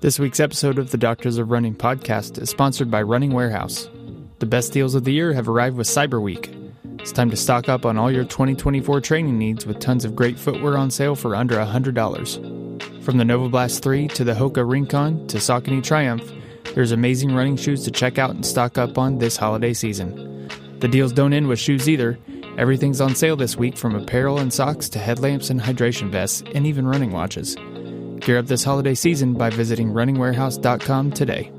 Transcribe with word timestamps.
This 0.00 0.18
week's 0.18 0.40
episode 0.40 0.78
of 0.78 0.92
the 0.92 0.96
Doctors 0.96 1.36
of 1.36 1.50
Running 1.50 1.74
podcast 1.74 2.40
is 2.40 2.48
sponsored 2.48 2.90
by 2.90 3.02
Running 3.02 3.32
Warehouse. 3.32 3.90
The 4.38 4.46
best 4.46 4.72
deals 4.72 4.94
of 4.94 5.04
the 5.04 5.12
year 5.12 5.34
have 5.34 5.46
arrived 5.46 5.76
with 5.76 5.88
Cyber 5.88 6.22
Week. 6.22 6.50
It's 6.98 7.12
time 7.12 7.28
to 7.28 7.36
stock 7.36 7.68
up 7.68 7.84
on 7.84 7.98
all 7.98 8.10
your 8.10 8.24
2024 8.24 9.02
training 9.02 9.36
needs 9.36 9.66
with 9.66 9.78
tons 9.78 10.06
of 10.06 10.16
great 10.16 10.38
footwear 10.38 10.78
on 10.78 10.90
sale 10.90 11.14
for 11.14 11.36
under 11.36 11.56
$100. 11.56 13.02
From 13.02 13.18
the 13.18 13.24
Novablast 13.24 13.82
3 13.82 14.08
to 14.08 14.24
the 14.24 14.32
Hoka 14.32 14.66
Rincon 14.66 15.26
to 15.26 15.36
Saucony 15.36 15.84
Triumph, 15.84 16.32
there's 16.74 16.92
amazing 16.92 17.34
running 17.34 17.58
shoes 17.58 17.84
to 17.84 17.90
check 17.90 18.16
out 18.16 18.30
and 18.30 18.46
stock 18.46 18.78
up 18.78 18.96
on 18.96 19.18
this 19.18 19.36
holiday 19.36 19.74
season. 19.74 20.48
The 20.78 20.88
deals 20.88 21.12
don't 21.12 21.34
end 21.34 21.46
with 21.46 21.58
shoes 21.58 21.90
either. 21.90 22.18
Everything's 22.56 23.02
on 23.02 23.14
sale 23.14 23.36
this 23.36 23.58
week 23.58 23.76
from 23.76 23.94
apparel 23.94 24.38
and 24.38 24.50
socks 24.50 24.88
to 24.88 24.98
headlamps 24.98 25.50
and 25.50 25.60
hydration 25.60 26.08
vests 26.08 26.42
and 26.54 26.66
even 26.66 26.88
running 26.88 27.12
watches. 27.12 27.54
Gear 28.20 28.38
up 28.38 28.46
this 28.46 28.62
holiday 28.62 28.94
season 28.94 29.34
by 29.34 29.48
visiting 29.48 29.92
runningwarehouse.com 29.92 31.12
today. 31.12 31.50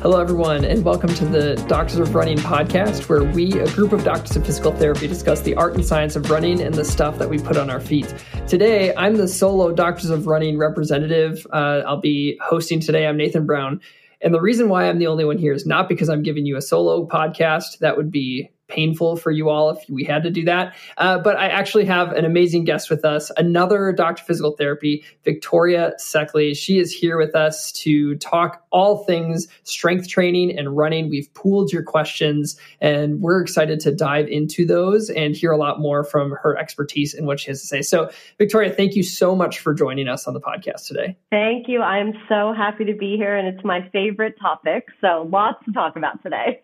Hello, 0.00 0.20
everyone, 0.20 0.64
and 0.64 0.82
welcome 0.82 1.12
to 1.16 1.26
the 1.26 1.62
Doctors 1.68 1.98
of 1.98 2.14
Running 2.14 2.38
podcast, 2.38 3.10
where 3.10 3.24
we, 3.24 3.52
a 3.58 3.70
group 3.72 3.92
of 3.92 4.04
doctors 4.04 4.36
of 4.36 4.46
physical 4.46 4.72
therapy, 4.72 5.06
discuss 5.06 5.42
the 5.42 5.54
art 5.56 5.74
and 5.74 5.84
science 5.84 6.16
of 6.16 6.30
running 6.30 6.62
and 6.62 6.74
the 6.74 6.84
stuff 6.84 7.18
that 7.18 7.28
we 7.28 7.38
put 7.38 7.58
on 7.58 7.68
our 7.68 7.80
feet. 7.80 8.14
Today, 8.46 8.94
I'm 8.94 9.18
the 9.18 9.28
solo 9.28 9.72
Doctors 9.72 10.08
of 10.08 10.26
Running 10.26 10.56
representative. 10.56 11.46
Uh, 11.52 11.82
I'll 11.86 12.00
be 12.00 12.40
hosting 12.42 12.80
today. 12.80 13.06
I'm 13.06 13.18
Nathan 13.18 13.44
Brown. 13.44 13.82
And 14.20 14.34
the 14.34 14.40
reason 14.40 14.68
why 14.68 14.88
I'm 14.88 14.98
the 14.98 15.06
only 15.06 15.24
one 15.24 15.38
here 15.38 15.52
is 15.52 15.66
not 15.66 15.88
because 15.88 16.08
I'm 16.08 16.22
giving 16.22 16.44
you 16.44 16.56
a 16.56 16.62
solo 16.62 17.06
podcast. 17.06 17.78
That 17.78 17.96
would 17.96 18.10
be 18.10 18.50
painful 18.68 19.16
for 19.16 19.30
you 19.30 19.48
all 19.48 19.70
if 19.70 19.88
we 19.88 20.04
had 20.04 20.22
to 20.22 20.30
do 20.30 20.44
that. 20.44 20.76
Uh, 20.98 21.18
but 21.18 21.36
I 21.36 21.48
actually 21.48 21.86
have 21.86 22.12
an 22.12 22.24
amazing 22.24 22.64
guest 22.64 22.90
with 22.90 23.04
us, 23.04 23.32
another 23.36 23.92
Doctor 23.92 24.22
Physical 24.22 24.52
Therapy, 24.52 25.04
Victoria 25.24 25.94
Sekely. 25.98 26.56
She 26.56 26.78
is 26.78 26.92
here 26.92 27.18
with 27.18 27.34
us 27.34 27.72
to 27.72 28.16
talk 28.16 28.64
all 28.70 29.04
things 29.04 29.48
strength 29.64 30.08
training 30.08 30.56
and 30.56 30.76
running. 30.76 31.08
We've 31.08 31.32
pooled 31.34 31.72
your 31.72 31.82
questions 31.82 32.58
and 32.80 33.20
we're 33.20 33.40
excited 33.40 33.80
to 33.80 33.94
dive 33.94 34.28
into 34.28 34.66
those 34.66 35.10
and 35.10 35.34
hear 35.34 35.50
a 35.50 35.56
lot 35.56 35.80
more 35.80 36.04
from 36.04 36.32
her 36.42 36.56
expertise 36.56 37.14
and 37.14 37.26
what 37.26 37.40
she 37.40 37.50
has 37.50 37.60
to 37.62 37.66
say. 37.66 37.82
So, 37.82 38.10
Victoria, 38.36 38.72
thank 38.72 38.94
you 38.94 39.02
so 39.02 39.34
much 39.34 39.58
for 39.58 39.72
joining 39.72 40.08
us 40.08 40.26
on 40.26 40.34
the 40.34 40.40
podcast 40.40 40.86
today. 40.86 41.16
Thank 41.30 41.68
you. 41.68 41.80
I'm 41.80 42.12
so 42.28 42.52
happy 42.52 42.84
to 42.84 42.94
be 42.94 43.16
here 43.16 43.36
and 43.36 43.48
it's 43.48 43.64
my 43.64 43.88
favorite 43.92 44.38
topic. 44.38 44.88
So, 45.00 45.26
lots 45.30 45.64
to 45.64 45.72
talk 45.72 45.96
about 45.96 46.22
today 46.22 46.60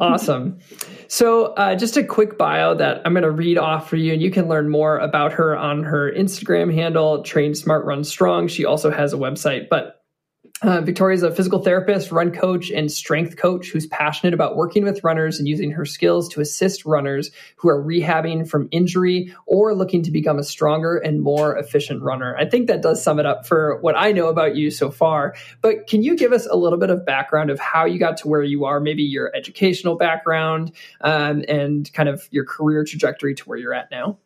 awesome. 0.00 0.58
So, 1.08 1.46
uh, 1.54 1.74
just 1.74 1.96
a 1.96 2.04
quick 2.04 2.36
bio 2.36 2.74
that 2.74 3.02
I'm 3.04 3.12
going 3.12 3.22
to 3.22 3.30
read 3.30 3.58
off 3.58 3.88
for 3.88 3.96
you, 3.96 4.12
and 4.12 4.22
you 4.22 4.30
can 4.30 4.48
learn 4.48 4.68
more 4.68 4.98
about 4.98 5.32
her 5.32 5.56
on 5.56 5.82
her 5.84 6.12
Instagram 6.12 6.72
handle, 6.72 7.22
Train 7.22 7.54
Smart 7.54 7.84
Run 7.84 8.04
Strong. 8.04 8.48
She 8.48 8.64
also 8.64 8.90
has 8.90 9.12
a 9.12 9.16
website, 9.16 9.68
but 9.68 10.01
uh, 10.62 10.80
Victoria 10.80 11.16
is 11.16 11.22
a 11.22 11.34
physical 11.34 11.58
therapist, 11.58 12.12
run 12.12 12.30
coach, 12.30 12.70
and 12.70 12.90
strength 12.90 13.36
coach 13.36 13.70
who's 13.70 13.86
passionate 13.86 14.32
about 14.32 14.56
working 14.56 14.84
with 14.84 15.02
runners 15.02 15.38
and 15.38 15.48
using 15.48 15.72
her 15.72 15.84
skills 15.84 16.28
to 16.28 16.40
assist 16.40 16.84
runners 16.84 17.30
who 17.56 17.68
are 17.68 17.82
rehabbing 17.82 18.48
from 18.48 18.68
injury 18.70 19.34
or 19.46 19.74
looking 19.74 20.02
to 20.04 20.10
become 20.10 20.38
a 20.38 20.44
stronger 20.44 20.96
and 20.98 21.20
more 21.20 21.56
efficient 21.56 22.02
runner. 22.02 22.36
I 22.36 22.48
think 22.48 22.68
that 22.68 22.80
does 22.80 23.02
sum 23.02 23.18
it 23.18 23.26
up 23.26 23.46
for 23.46 23.78
what 23.80 23.96
I 23.96 24.12
know 24.12 24.28
about 24.28 24.54
you 24.54 24.70
so 24.70 24.90
far. 24.90 25.34
But 25.60 25.88
can 25.88 26.02
you 26.02 26.16
give 26.16 26.32
us 26.32 26.46
a 26.46 26.56
little 26.56 26.78
bit 26.78 26.90
of 26.90 27.04
background 27.04 27.50
of 27.50 27.58
how 27.58 27.84
you 27.84 27.98
got 27.98 28.16
to 28.18 28.28
where 28.28 28.42
you 28.42 28.64
are, 28.64 28.78
maybe 28.78 29.02
your 29.02 29.34
educational 29.34 29.96
background 29.96 30.72
um, 31.00 31.44
and 31.48 31.92
kind 31.92 32.08
of 32.08 32.28
your 32.30 32.44
career 32.44 32.84
trajectory 32.84 33.34
to 33.34 33.44
where 33.44 33.58
you're 33.58 33.74
at 33.74 33.90
now? 33.90 34.18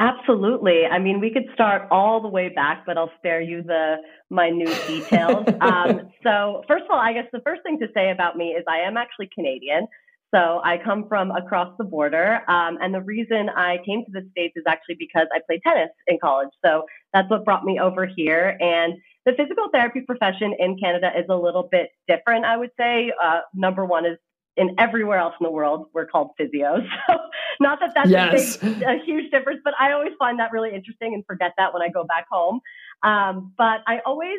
Absolutely. 0.00 0.86
I 0.86 0.98
mean, 0.98 1.20
we 1.20 1.30
could 1.30 1.44
start 1.52 1.86
all 1.90 2.22
the 2.22 2.28
way 2.28 2.48
back, 2.48 2.84
but 2.86 2.96
I'll 2.96 3.12
spare 3.18 3.42
you 3.42 3.62
the 3.62 3.96
minute 4.30 4.82
details. 4.86 5.44
um, 5.60 6.10
so, 6.22 6.64
first 6.66 6.84
of 6.84 6.90
all, 6.90 6.98
I 6.98 7.12
guess 7.12 7.26
the 7.34 7.42
first 7.44 7.62
thing 7.62 7.78
to 7.80 7.86
say 7.94 8.10
about 8.10 8.34
me 8.34 8.52
is 8.52 8.64
I 8.66 8.78
am 8.78 8.96
actually 8.96 9.28
Canadian. 9.34 9.86
So, 10.34 10.62
I 10.64 10.78
come 10.82 11.06
from 11.06 11.30
across 11.32 11.76
the 11.76 11.84
border. 11.84 12.40
Um, 12.48 12.78
and 12.80 12.94
the 12.94 13.02
reason 13.02 13.50
I 13.50 13.76
came 13.84 14.02
to 14.06 14.10
the 14.10 14.26
States 14.30 14.54
is 14.56 14.64
actually 14.66 14.96
because 14.98 15.26
I 15.34 15.40
played 15.46 15.60
tennis 15.62 15.90
in 16.06 16.18
college. 16.18 16.48
So, 16.64 16.86
that's 17.12 17.28
what 17.28 17.44
brought 17.44 17.64
me 17.64 17.78
over 17.78 18.06
here. 18.06 18.56
And 18.58 18.94
the 19.26 19.32
physical 19.36 19.68
therapy 19.70 20.00
profession 20.00 20.54
in 20.58 20.78
Canada 20.78 21.10
is 21.14 21.26
a 21.28 21.36
little 21.36 21.68
bit 21.70 21.90
different, 22.08 22.46
I 22.46 22.56
would 22.56 22.70
say. 22.78 23.12
Uh, 23.22 23.40
number 23.52 23.84
one 23.84 24.06
is 24.06 24.16
in 24.56 24.74
everywhere 24.78 25.18
else 25.18 25.34
in 25.40 25.44
the 25.44 25.50
world, 25.50 25.86
we're 25.94 26.06
called 26.06 26.30
physios. 26.38 26.86
So 27.08 27.16
not 27.60 27.80
that 27.80 27.92
that's 27.94 28.08
yes. 28.08 28.56
a, 28.56 28.66
big, 28.66 28.82
a, 28.82 29.04
huge 29.04 29.30
difference, 29.30 29.60
but 29.62 29.74
I 29.78 29.92
always 29.92 30.12
find 30.18 30.38
that 30.38 30.50
really 30.50 30.74
interesting 30.74 31.12
and 31.12 31.24
forget 31.26 31.52
that 31.58 31.74
when 31.74 31.82
I 31.82 31.88
go 31.88 32.04
back 32.04 32.26
home. 32.30 32.60
Um, 33.02 33.52
but 33.58 33.80
I 33.86 34.00
always, 34.06 34.38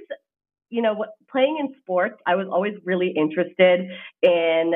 you 0.69 0.81
know, 0.81 1.05
playing 1.29 1.57
in 1.59 1.75
sports, 1.81 2.15
I 2.25 2.35
was 2.35 2.47
always 2.51 2.73
really 2.83 3.09
interested 3.09 3.89
in 4.23 4.73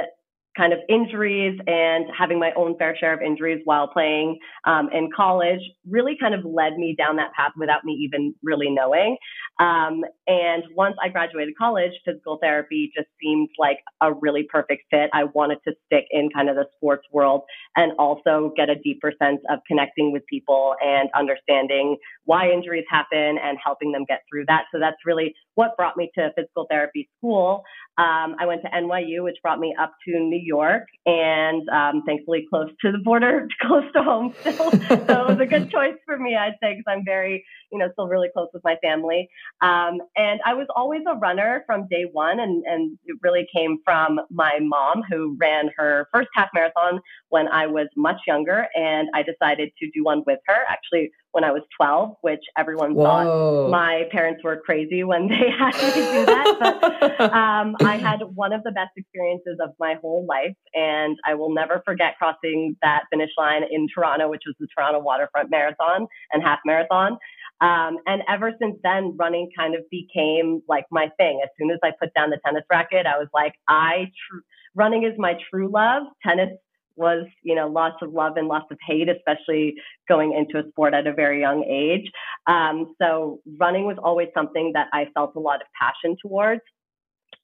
kind 0.58 0.74
of 0.74 0.80
injuries 0.90 1.60
and 1.68 2.06
having 2.18 2.40
my 2.40 2.52
own 2.56 2.78
fair 2.78 2.96
share 2.98 3.14
of 3.14 3.22
injuries 3.22 3.62
while 3.66 3.88
playing 3.88 4.38
um, 4.66 4.90
in 4.94 5.10
college 5.16 5.60
really 5.90 6.18
kind 6.20 6.34
of 6.34 6.46
led 6.46 6.78
me 6.78 6.96
down 6.98 7.18
that 7.18 7.34
path 7.34 7.52
without 7.58 7.84
me 7.84 7.94
even 7.94 8.34
really 8.44 8.70
knowing. 8.70 9.18
Um, 9.60 10.04
and 10.28 10.64
once 10.76 10.96
I 11.04 11.10
graduated 11.10 11.56
college, 11.58 11.92
physical 12.06 12.38
therapy 12.42 12.92
just 12.96 13.08
seemed 13.22 13.50
like 13.58 13.80
a 14.02 14.14
really 14.14 14.44
perfect 14.44 14.84
fit. 14.90 15.10
I 15.14 15.26
wanted 15.26 15.60
to 15.68 15.74
stick 15.86 16.06
in 16.12 16.30
kind 16.30 16.50
of 16.50 16.56
the 16.56 16.66
sports 16.76 17.06
world 17.12 17.42
and 17.76 17.94
also 18.00 18.52
get 18.56 18.70
a 18.70 18.76
deeper 18.76 19.14
sense 19.22 19.42
of 19.50 19.60
connecting 19.68 20.12
with 20.12 20.24
people 20.28 20.76
and 20.82 21.10
understanding 21.18 21.98
why 22.26 22.50
injuries 22.50 22.86
happen 22.90 23.38
and 23.42 23.58
helping 23.64 23.92
them 23.92 24.06
get 24.08 24.22
through 24.30 24.46
that. 24.48 24.64
So 24.74 24.80
that's 24.80 24.98
really 25.06 25.34
what 25.56 25.78
brought 25.78 25.98
me 25.98 26.12
to 26.16 26.32
physical 26.36 26.66
therapy 26.70 27.10
school. 27.18 27.64
Um, 27.98 28.36
I 28.40 28.46
went 28.46 28.62
to 28.64 28.70
NYU, 28.70 29.24
which 29.24 29.38
brought 29.42 29.60
me 29.60 29.74
up 29.80 29.94
to 30.08 30.20
New 30.20 30.42
York, 30.46 30.88
and 31.06 31.68
um, 31.70 32.04
thankfully 32.06 32.46
close 32.50 32.70
to 32.82 32.92
the 32.92 33.00
border, 33.00 33.48
close 33.62 33.84
to 33.94 34.04
home 34.04 34.34
still. 34.42 34.72
so 34.72 34.78
it 34.78 35.28
was 35.28 35.40
a 35.40 35.46
good 35.46 35.70
choice 35.76 35.96
for 36.06 36.18
me, 36.18 36.36
I'd 36.36 36.56
say, 36.62 36.76
because 36.76 36.86
I'm 36.88 37.04
very, 37.04 37.44
you 37.72 37.80
know, 37.80 37.90
still 37.94 38.08
really 38.08 38.30
close 38.34 38.48
with 38.54 38.64
my 38.64 38.78
family. 38.84 39.28
Um, 39.62 40.00
and 40.16 40.40
I 40.46 40.54
was 40.54 40.68
always 40.76 41.02
a 41.10 41.16
runner 41.16 41.64
from 41.66 41.88
day 41.88 42.06
one, 42.12 42.40
and, 42.40 42.64
and 42.66 42.98
it 43.06 43.18
really 43.22 43.48
came 43.54 43.80
from 43.84 44.20
my 44.30 44.60
mom, 44.62 45.04
who 45.10 45.36
ran 45.40 45.70
her 45.78 46.08
first 46.14 46.30
half 46.34 46.50
marathon 46.54 47.02
when 47.30 47.48
I 47.48 47.68
was 47.68 47.88
much 47.98 48.22
younger, 48.28 48.68
and 48.76 49.10
I 49.14 49.24
decided 49.24 49.72
to 49.80 49.90
do 49.94 50.04
one 50.04 50.24
with 50.26 50.40
her. 50.48 50.64
Actually, 50.70 51.12
when 51.36 51.44
I 51.44 51.52
was 51.52 51.64
12, 51.76 52.16
which 52.22 52.40
everyone 52.58 52.96
Whoa. 52.96 53.04
thought 53.04 53.70
my 53.70 54.04
parents 54.10 54.42
were 54.42 54.56
crazy 54.66 55.04
when 55.04 55.28
they 55.28 55.50
had 55.60 55.74
me 55.74 55.94
do 55.94 56.26
that. 56.26 57.10
But 57.20 57.34
um, 57.34 57.76
I 57.82 57.98
had 57.98 58.22
one 58.36 58.54
of 58.54 58.64
the 58.64 58.72
best 58.72 58.92
experiences 58.96 59.58
of 59.62 59.72
my 59.78 59.96
whole 59.96 60.26
life. 60.26 60.56
And 60.74 61.18
I 61.26 61.34
will 61.34 61.54
never 61.54 61.82
forget 61.84 62.18
crossing 62.18 62.78
that 62.82 63.04
finish 63.12 63.32
line 63.38 63.64
in 63.70 63.86
Toronto, 63.94 64.30
which 64.30 64.44
was 64.48 64.56
the 64.62 64.68
Toronto 64.74 65.00
Waterfront 65.00 65.52
Marathon 65.52 66.08
and 66.32 66.42
Half 66.42 66.60
Marathon. 66.66 67.18
Um, 67.60 67.98
and 68.08 68.22
ever 68.30 68.54
since 68.58 68.78
then, 68.82 69.18
running 69.20 69.50
kind 69.58 69.76
of 69.76 69.82
became 69.92 70.62
like 70.70 70.86
my 70.90 71.10
thing. 71.18 71.42
As 71.44 71.50
soon 71.60 71.70
as 71.70 71.80
I 71.84 71.92
put 72.00 72.14
down 72.14 72.30
the 72.30 72.40
tennis 72.46 72.64
racket, 72.72 73.06
I 73.06 73.18
was 73.18 73.28
like, 73.34 73.56
I, 73.68 74.06
tr- 74.06 74.40
running 74.74 75.04
is 75.04 75.14
my 75.18 75.38
true 75.50 75.70
love. 75.70 76.04
Tennis 76.26 76.52
was, 76.96 77.26
you 77.44 77.56
know, 77.56 77.68
lots 77.68 77.98
of 78.02 78.14
love 78.14 78.38
and 78.38 78.48
lots 78.48 78.66
of 78.72 78.78
hate, 78.86 79.10
especially 79.10 79.76
going 80.08 80.34
into 80.34 80.64
a 80.64 80.70
sport 80.70 80.94
at 80.94 81.08
a 81.08 81.14
very 81.14 81.42
young 81.42 81.64
age. 81.64 82.10
Um, 82.48 82.96
so 83.02 83.40
running 83.60 83.86
was 83.86 83.98
always 84.02 84.30
something 84.34 84.72
that 84.74 84.88
I 84.94 85.08
felt 85.14 85.36
a 85.36 85.40
lot 85.40 85.62
of 85.62 85.68
passion 85.80 86.16
towards. 86.22 86.62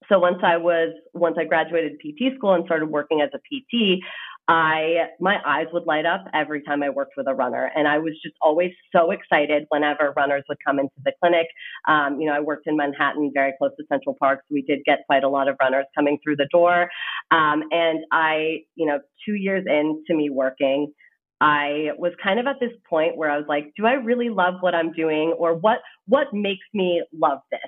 So 0.10 0.20
once 0.20 0.40
I 0.44 0.58
was, 0.58 0.94
once 1.14 1.38
I 1.40 1.46
graduated 1.46 2.00
PT 2.00 2.36
school 2.36 2.54
and 2.54 2.66
started 2.66 2.88
working 2.88 3.22
as 3.22 3.30
a 3.34 3.40
PT, 3.40 4.02
I 4.48 5.08
my 5.20 5.38
eyes 5.46 5.68
would 5.72 5.86
light 5.86 6.06
up 6.06 6.26
every 6.34 6.62
time 6.64 6.84
I 6.84 6.90
worked 6.90 7.14
with 7.16 7.28
a 7.28 7.34
runner, 7.34 7.72
and 7.76 7.88
I 7.88 8.00
was 8.00 8.14
just 8.24 8.36
always 8.42 8.72
so 8.94 9.12
excited 9.12 9.66
whenever 9.70 10.14
runners 10.18 10.44
would 10.50 10.58
come 10.66 10.80
into 10.80 10.92
the 11.06 11.14
clinic. 11.22 11.48
Um, 11.88 12.20
you 12.20 12.28
know, 12.28 12.34
I 12.34 12.40
worked 12.40 12.68
in 12.68 12.76
Manhattan, 12.76 13.32
very 13.34 13.54
close 13.58 13.72
to 13.80 13.86
Central 13.92 14.16
Park, 14.20 14.40
so 14.42 14.54
we 14.54 14.64
did 14.64 14.80
get 14.86 15.00
quite 15.08 15.24
a 15.24 15.30
lot 15.30 15.48
of 15.48 15.56
runners 15.62 15.86
coming 15.96 16.18
through 16.24 16.38
the 16.38 16.48
door. 16.52 16.90
Um, 17.32 17.64
and 17.72 18.00
I, 18.12 18.60
you 18.76 18.86
know, 18.86 19.00
two 19.26 19.36
years 19.36 19.64
into 19.68 20.18
me 20.18 20.30
working, 20.30 20.92
I 21.40 21.90
was 21.98 22.14
kind 22.22 22.40
of 22.40 22.48
at 22.48 22.60
this 22.60 22.72
point 22.90 23.18
where 23.18 23.30
I 23.32 23.38
was 23.38 23.46
like, 23.48 23.72
do 23.78 23.86
I 23.86 23.94
really 23.94 24.30
love 24.30 24.56
what 24.62 24.76
I'm 24.76 24.92
doing, 24.92 25.34
or 25.38 25.56
what 25.56 25.80
what 26.08 26.28
makes 26.34 26.66
me 26.74 27.04
love 27.14 27.40
this? 27.52 27.62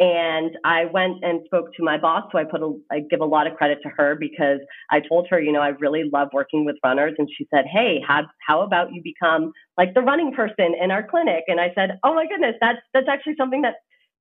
And 0.00 0.56
I 0.64 0.84
went 0.84 1.24
and 1.24 1.40
spoke 1.46 1.74
to 1.74 1.82
my 1.82 1.98
boss, 1.98 2.24
So 2.30 2.38
I 2.38 2.44
put 2.44 2.62
a, 2.62 2.72
I 2.90 3.00
give 3.10 3.20
a 3.20 3.24
lot 3.24 3.48
of 3.48 3.56
credit 3.56 3.78
to 3.82 3.88
her 3.96 4.14
because 4.14 4.60
I 4.90 5.00
told 5.00 5.26
her, 5.30 5.40
you 5.40 5.50
know, 5.50 5.60
I 5.60 5.68
really 5.70 6.04
love 6.12 6.28
working 6.32 6.64
with 6.64 6.76
runners. 6.84 7.14
And 7.18 7.28
she 7.36 7.48
said, 7.52 7.64
Hey, 7.66 8.00
how, 8.06 8.22
how 8.46 8.62
about 8.62 8.92
you 8.92 9.02
become 9.02 9.52
like 9.76 9.94
the 9.94 10.02
running 10.02 10.32
person 10.32 10.74
in 10.80 10.92
our 10.92 11.02
clinic? 11.02 11.44
And 11.48 11.60
I 11.60 11.72
said, 11.74 11.98
Oh 12.04 12.14
my 12.14 12.26
goodness, 12.26 12.54
that's, 12.60 12.78
that's 12.94 13.08
actually 13.08 13.34
something 13.36 13.62
that 13.62 13.74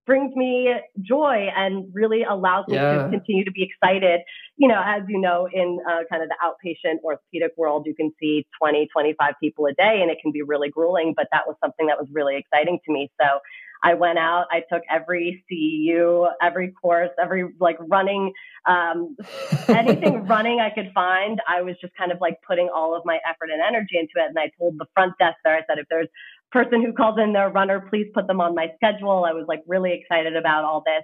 brings 0.08 0.34
me 0.36 0.74
joy 1.02 1.50
and 1.56 1.86
really 1.94 2.24
allows 2.24 2.66
me 2.70 2.78
Yeah. 2.78 3.04
to 3.04 3.10
continue 3.10 3.44
to 3.44 3.52
be 3.52 3.62
excited. 3.62 4.22
You 4.56 4.70
know, 4.70 4.82
as 4.84 5.04
you 5.08 5.20
know, 5.20 5.48
in 5.54 5.80
uh, 5.88 6.04
kind 6.10 6.24
of 6.24 6.30
the 6.30 6.36
outpatient 6.42 7.04
orthopedic 7.04 7.52
world, 7.58 7.84
you 7.86 7.94
can 7.94 8.12
see 8.20 8.48
20, 8.60 8.88
25 8.92 9.34
people 9.40 9.68
a 9.68 9.74
day 9.74 10.00
and 10.02 10.10
it 10.10 10.18
can 10.22 10.32
be 10.32 10.42
really 10.42 10.70
grueling, 10.70 11.14
but 11.16 11.28
that 11.32 11.44
was 11.46 11.56
something 11.64 11.86
that 11.88 12.00
was 12.00 12.08
really 12.12 12.38
exciting 12.38 12.80
to 12.86 12.92
me. 12.92 13.12
So 13.22 13.40
I 13.84 13.94
went 13.94 14.18
out, 14.18 14.46
I 14.52 14.64
took 14.72 14.84
every 14.90 15.44
CEU, 15.52 16.30
every 16.42 16.72
course, 16.72 17.10
every 17.22 17.46
like 17.60 17.78
running, 17.80 18.32
um, 18.66 19.16
anything 19.68 20.26
running 20.26 20.60
I 20.60 20.70
could 20.70 20.92
find. 20.94 21.40
I 21.48 21.62
was 21.62 21.76
just 21.82 21.94
kind 21.96 22.12
of 22.12 22.20
like 22.22 22.38
putting 22.48 22.70
all 22.74 22.96
of 22.96 23.04
my 23.06 23.20
effort 23.30 23.50
and 23.52 23.62
energy 23.62 23.98
into 23.98 24.14
it. 24.16 24.30
And 24.30 24.38
I 24.40 24.52
told 24.58 24.78
the 24.78 24.86
front 24.94 25.14
desk 25.20 25.38
there, 25.44 25.56
I 25.56 25.62
said, 25.68 25.80
if 25.80 25.86
there's 25.90 26.08
a 26.08 26.52
person 26.52 26.84
who 26.84 26.94
calls 26.94 27.20
in 27.20 27.34
their 27.34 27.50
runner, 27.50 27.86
please 27.90 28.08
put 28.14 28.28
them 28.28 28.42
on 28.42 28.56
my 28.56 28.68
schedule. 28.76 29.26
I 29.26 29.34
was 29.34 29.46
like 29.48 29.62
really 29.68 29.94
excited 29.94 30.36
about 30.36 30.64
all 30.64 30.84
this. 30.86 31.04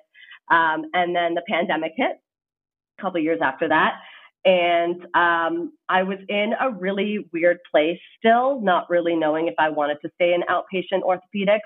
Um, 0.49 0.85
and 0.93 1.15
then 1.15 1.35
the 1.35 1.43
pandemic 1.47 1.93
hit 1.95 2.19
a 2.97 3.01
couple 3.01 3.19
years 3.19 3.39
after 3.41 3.67
that. 3.69 3.95
And 4.45 5.05
um, 5.15 5.71
I 5.87 6.03
was 6.03 6.17
in 6.27 6.53
a 6.59 6.69
really 6.69 7.29
weird 7.31 7.59
place 7.71 7.99
still, 8.17 8.59
not 8.61 8.89
really 8.89 9.15
knowing 9.15 9.47
if 9.47 9.53
I 9.57 9.69
wanted 9.69 9.99
to 10.01 10.09
stay 10.15 10.33
in 10.33 10.41
outpatient 10.49 11.01
orthopedics. 11.03 11.59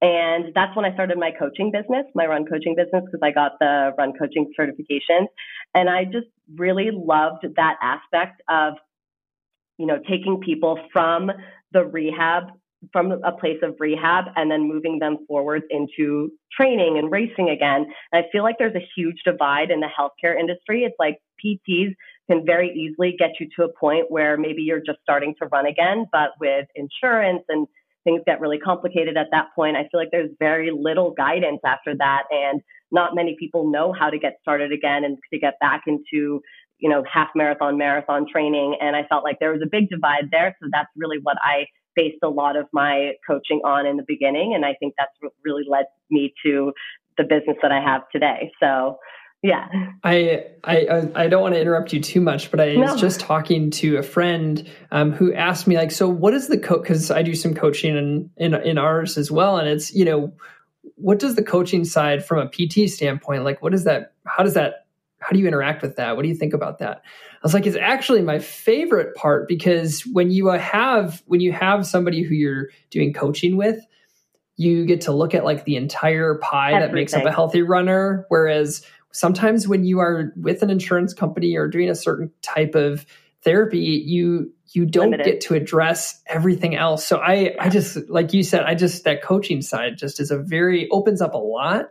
And 0.00 0.52
that's 0.54 0.76
when 0.76 0.84
I 0.84 0.94
started 0.94 1.18
my 1.18 1.32
coaching 1.36 1.72
business, 1.72 2.06
my 2.14 2.26
run 2.26 2.46
coaching 2.46 2.76
business, 2.76 3.02
because 3.04 3.20
I 3.22 3.32
got 3.32 3.58
the 3.58 3.92
run 3.98 4.12
coaching 4.18 4.52
certification. 4.56 5.26
And 5.74 5.90
I 5.90 6.04
just 6.04 6.28
really 6.56 6.90
loved 6.92 7.44
that 7.56 7.76
aspect 7.82 8.42
of, 8.48 8.74
you 9.76 9.86
know, 9.86 9.98
taking 10.08 10.40
people 10.40 10.78
from 10.92 11.32
the 11.72 11.84
rehab, 11.84 12.44
from 12.92 13.10
a 13.10 13.32
place 13.32 13.58
of 13.62 13.74
rehab, 13.80 14.26
and 14.36 14.48
then 14.48 14.68
moving 14.68 15.00
them 15.00 15.18
forward 15.26 15.62
into 15.68 16.30
training 16.56 16.96
and 16.96 17.10
racing 17.10 17.50
again. 17.50 17.86
And 18.12 18.24
I 18.24 18.28
feel 18.30 18.44
like 18.44 18.56
there's 18.58 18.76
a 18.76 18.86
huge 18.96 19.22
divide 19.24 19.72
in 19.72 19.80
the 19.80 19.88
healthcare 19.88 20.38
industry. 20.38 20.84
It's 20.84 20.94
like 21.00 21.18
PTs 21.44 21.94
can 22.30 22.44
very 22.46 22.70
easily 22.70 23.16
get 23.18 23.30
you 23.40 23.48
to 23.56 23.64
a 23.64 23.72
point 23.80 24.06
where 24.10 24.36
maybe 24.36 24.62
you're 24.62 24.82
just 24.84 25.00
starting 25.02 25.34
to 25.42 25.48
run 25.48 25.66
again, 25.66 26.06
but 26.12 26.30
with 26.38 26.66
insurance 26.76 27.42
and 27.48 27.66
things 28.04 28.22
get 28.26 28.40
really 28.40 28.58
complicated 28.58 29.16
at 29.16 29.28
that 29.32 29.46
point. 29.54 29.76
I 29.76 29.82
feel 29.90 30.00
like 30.00 30.10
there's 30.12 30.30
very 30.38 30.70
little 30.70 31.12
guidance 31.12 31.60
after 31.64 31.94
that, 31.96 32.24
and 32.30 32.60
not 32.90 33.14
many 33.14 33.36
people 33.38 33.70
know 33.70 33.92
how 33.92 34.10
to 34.10 34.18
get 34.18 34.38
started 34.40 34.72
again 34.72 35.04
and 35.04 35.18
to 35.32 35.38
get 35.38 35.54
back 35.60 35.82
into 35.86 36.40
you 36.78 36.88
know 36.88 37.04
half 37.12 37.28
marathon, 37.34 37.76
marathon 37.76 38.26
training. 38.30 38.76
And 38.80 38.96
I 38.96 39.04
felt 39.04 39.24
like 39.24 39.38
there 39.40 39.52
was 39.52 39.62
a 39.62 39.68
big 39.70 39.88
divide 39.88 40.30
there, 40.30 40.56
so 40.62 40.68
that's 40.72 40.90
really 40.96 41.18
what 41.22 41.36
I 41.42 41.66
based 41.96 42.18
a 42.22 42.28
lot 42.28 42.56
of 42.56 42.66
my 42.72 43.12
coaching 43.26 43.60
on 43.64 43.86
in 43.86 43.96
the 43.96 44.04
beginning, 44.06 44.54
and 44.54 44.64
I 44.64 44.74
think 44.74 44.94
that's 44.96 45.12
what 45.20 45.32
really 45.44 45.64
led 45.68 45.86
me 46.10 46.32
to 46.44 46.72
the 47.16 47.24
business 47.24 47.56
that 47.62 47.72
I 47.72 47.80
have 47.80 48.02
today. 48.12 48.52
So. 48.60 48.98
Yeah. 49.42 49.68
I, 50.02 50.46
I 50.64 51.08
I 51.14 51.28
don't 51.28 51.42
want 51.42 51.54
to 51.54 51.60
interrupt 51.60 51.92
you 51.92 52.00
too 52.00 52.20
much, 52.20 52.50
but 52.50 52.60
I 52.60 52.74
No. 52.74 52.80
was 52.92 53.00
just 53.00 53.20
talking 53.20 53.70
to 53.72 53.96
a 53.96 54.02
friend 54.02 54.68
um, 54.90 55.12
who 55.12 55.32
asked 55.32 55.66
me 55.68 55.76
like, 55.76 55.92
so 55.92 56.08
what 56.08 56.34
is 56.34 56.48
the 56.48 56.58
coach? 56.58 56.82
Because 56.82 57.10
I 57.10 57.22
do 57.22 57.34
some 57.34 57.54
coaching 57.54 57.96
in, 57.96 58.30
in 58.36 58.54
in 58.54 58.78
ours 58.78 59.16
as 59.16 59.30
well, 59.30 59.56
and 59.56 59.68
it's 59.68 59.94
you 59.94 60.04
know, 60.04 60.32
what 60.96 61.20
does 61.20 61.36
the 61.36 61.42
coaching 61.44 61.84
side 61.84 62.24
from 62.24 62.38
a 62.40 62.48
PT 62.48 62.90
standpoint 62.90 63.44
like? 63.44 63.62
What 63.62 63.74
is 63.74 63.84
that? 63.84 64.12
How 64.26 64.42
does 64.42 64.54
that? 64.54 64.86
How 65.20 65.30
do 65.30 65.38
you 65.38 65.46
interact 65.46 65.82
with 65.82 65.96
that? 65.96 66.16
What 66.16 66.22
do 66.22 66.28
you 66.28 66.34
think 66.34 66.52
about 66.52 66.78
that? 66.80 67.02
I 67.04 67.40
was 67.42 67.54
like, 67.54 67.66
it's 67.66 67.76
actually 67.76 68.22
my 68.22 68.40
favorite 68.40 69.14
part 69.14 69.46
because 69.46 70.02
when 70.12 70.32
you 70.32 70.48
have 70.48 71.22
when 71.26 71.40
you 71.40 71.52
have 71.52 71.86
somebody 71.86 72.22
who 72.22 72.34
you're 72.34 72.70
doing 72.90 73.12
coaching 73.12 73.56
with, 73.56 73.78
you 74.56 74.84
get 74.84 75.02
to 75.02 75.12
look 75.12 75.34
at 75.34 75.44
like 75.44 75.64
the 75.64 75.76
entire 75.76 76.34
pie 76.36 76.80
that 76.80 76.92
makes 76.92 77.14
up 77.14 77.24
a 77.24 77.30
healthy 77.32 77.62
runner, 77.62 78.26
whereas 78.28 78.84
sometimes 79.12 79.66
when 79.66 79.84
you 79.84 79.98
are 80.00 80.32
with 80.36 80.62
an 80.62 80.70
insurance 80.70 81.14
company 81.14 81.56
or 81.56 81.68
doing 81.68 81.88
a 81.90 81.94
certain 81.94 82.30
type 82.42 82.74
of 82.74 83.06
therapy 83.42 83.78
you 83.78 84.52
you 84.72 84.84
don't 84.84 85.12
Limited. 85.12 85.24
get 85.24 85.40
to 85.40 85.54
address 85.54 86.20
everything 86.26 86.74
else 86.74 87.06
so 87.06 87.18
i 87.18 87.54
i 87.60 87.68
just 87.68 87.96
like 88.08 88.32
you 88.34 88.42
said 88.42 88.62
i 88.64 88.74
just 88.74 89.04
that 89.04 89.22
coaching 89.22 89.62
side 89.62 89.96
just 89.96 90.18
is 90.20 90.30
a 90.30 90.38
very 90.38 90.88
opens 90.90 91.22
up 91.22 91.34
a 91.34 91.38
lot 91.38 91.86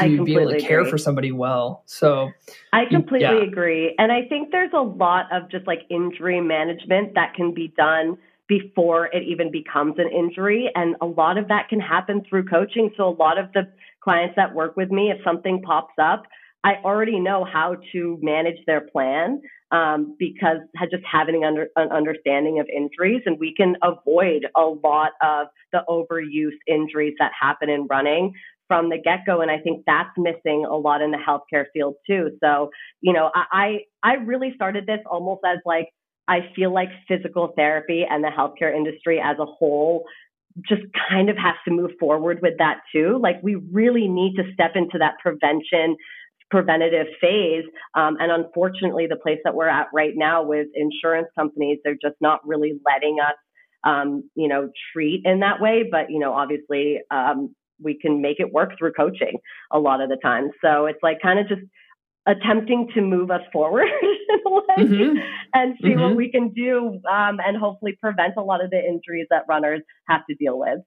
to 0.00 0.24
be 0.24 0.34
able 0.36 0.50
to 0.50 0.60
care 0.60 0.80
agree. 0.80 0.90
for 0.90 0.98
somebody 0.98 1.32
well 1.32 1.82
so 1.86 2.30
I 2.72 2.86
completely 2.86 3.20
Yeah. 3.20 3.42
agree. 3.42 3.94
And 3.98 4.10
I 4.10 4.22
think 4.26 4.50
there's 4.50 4.72
a 4.72 4.80
lot 4.80 5.26
of 5.30 5.50
just 5.50 5.66
like 5.66 5.82
injury 5.90 6.40
management 6.40 7.14
that 7.14 7.34
can 7.34 7.52
be 7.52 7.68
done 7.76 8.16
before 8.48 9.06
it 9.06 9.22
even 9.22 9.50
becomes 9.50 9.98
an 9.98 10.08
injury. 10.08 10.70
And 10.74 10.96
a 11.00 11.06
lot 11.06 11.36
of 11.36 11.48
that 11.48 11.68
can 11.68 11.80
happen 11.80 12.24
through 12.28 12.44
coaching. 12.44 12.90
So 12.96 13.08
a 13.08 13.14
lot 13.16 13.38
of 13.38 13.52
the 13.52 13.70
clients 14.00 14.36
that 14.36 14.54
work 14.54 14.76
with 14.76 14.90
me, 14.90 15.10
if 15.10 15.22
something 15.22 15.60
pops 15.62 15.94
up, 16.00 16.24
I 16.64 16.74
already 16.84 17.18
know 17.18 17.44
how 17.44 17.76
to 17.92 18.18
manage 18.22 18.58
their 18.66 18.80
plan 18.80 19.40
um, 19.72 20.16
because 20.18 20.58
just 20.90 21.02
having 21.10 21.44
under, 21.44 21.68
an 21.76 21.90
understanding 21.90 22.60
of 22.60 22.66
injuries, 22.68 23.22
and 23.26 23.38
we 23.38 23.54
can 23.54 23.74
avoid 23.82 24.46
a 24.56 24.62
lot 24.62 25.12
of 25.22 25.48
the 25.72 25.80
overuse 25.88 26.56
injuries 26.66 27.14
that 27.18 27.32
happen 27.38 27.68
in 27.68 27.86
running 27.88 28.32
from 28.68 28.90
the 28.90 28.98
get 28.98 29.20
go. 29.26 29.40
And 29.40 29.50
I 29.50 29.58
think 29.58 29.84
that's 29.86 30.10
missing 30.16 30.64
a 30.64 30.76
lot 30.76 31.02
in 31.02 31.10
the 31.10 31.18
healthcare 31.18 31.64
field 31.74 31.96
too. 32.06 32.30
So, 32.42 32.70
you 33.00 33.12
know, 33.12 33.30
I, 33.34 33.80
I 34.02 34.14
really 34.14 34.52
started 34.54 34.86
this 34.86 35.00
almost 35.10 35.40
as 35.44 35.58
like, 35.66 35.88
I 36.28 36.50
feel 36.54 36.72
like 36.72 36.88
physical 37.08 37.52
therapy 37.56 38.06
and 38.08 38.22
the 38.22 38.28
healthcare 38.28 38.74
industry 38.74 39.20
as 39.22 39.36
a 39.40 39.44
whole 39.44 40.04
just 40.68 40.82
kind 41.08 41.28
of 41.28 41.36
has 41.36 41.54
to 41.66 41.74
move 41.74 41.90
forward 41.98 42.40
with 42.42 42.54
that 42.58 42.80
too. 42.94 43.18
Like, 43.20 43.42
we 43.42 43.54
really 43.54 44.06
need 44.06 44.36
to 44.36 44.44
step 44.52 44.72
into 44.74 44.98
that 44.98 45.14
prevention, 45.22 45.96
preventative 46.52 47.06
phase. 47.20 47.64
Um, 47.94 48.18
and 48.20 48.30
unfortunately, 48.30 49.06
the 49.08 49.16
place 49.16 49.38
that 49.44 49.54
we're 49.54 49.68
at 49.68 49.88
right 49.92 50.12
now 50.14 50.42
with 50.44 50.68
insurance 50.74 51.28
companies, 51.36 51.78
they're 51.82 51.94
just 52.00 52.16
not 52.20 52.46
really 52.46 52.74
letting 52.86 53.16
us, 53.20 53.36
um, 53.84 54.28
you 54.36 54.46
know, 54.48 54.70
treat 54.92 55.22
in 55.24 55.40
that 55.40 55.60
way. 55.60 55.88
But, 55.90 56.10
you 56.10 56.18
know, 56.18 56.34
obviously, 56.34 57.00
um, 57.10 57.54
we 57.82 57.98
can 57.98 58.20
make 58.20 58.38
it 58.38 58.52
work 58.52 58.72
through 58.78 58.92
coaching 58.92 59.38
a 59.72 59.78
lot 59.78 60.00
of 60.02 60.10
the 60.10 60.18
time. 60.22 60.50
So 60.62 60.86
it's 60.86 61.02
like 61.02 61.18
kind 61.22 61.38
of 61.40 61.48
just 61.48 61.62
attempting 62.26 62.88
to 62.94 63.00
move 63.00 63.30
us 63.32 63.40
forward 63.52 63.88
in 64.02 64.38
a 64.46 64.50
way 64.50 64.84
Mhm. 64.84 65.14
and 65.54 65.74
see 65.82 65.96
what 65.96 66.12
Mhm. 66.12 66.16
we 66.16 66.30
can 66.30 66.50
do 66.50 67.00
um, 67.10 67.40
and 67.44 67.56
hopefully 67.56 67.96
prevent 68.00 68.34
a 68.36 68.42
lot 68.42 68.62
of 68.62 68.70
the 68.70 68.78
injuries 68.78 69.26
that 69.30 69.44
runners 69.48 69.80
have 70.08 70.24
to 70.26 70.34
deal 70.36 70.58
with. 70.58 70.78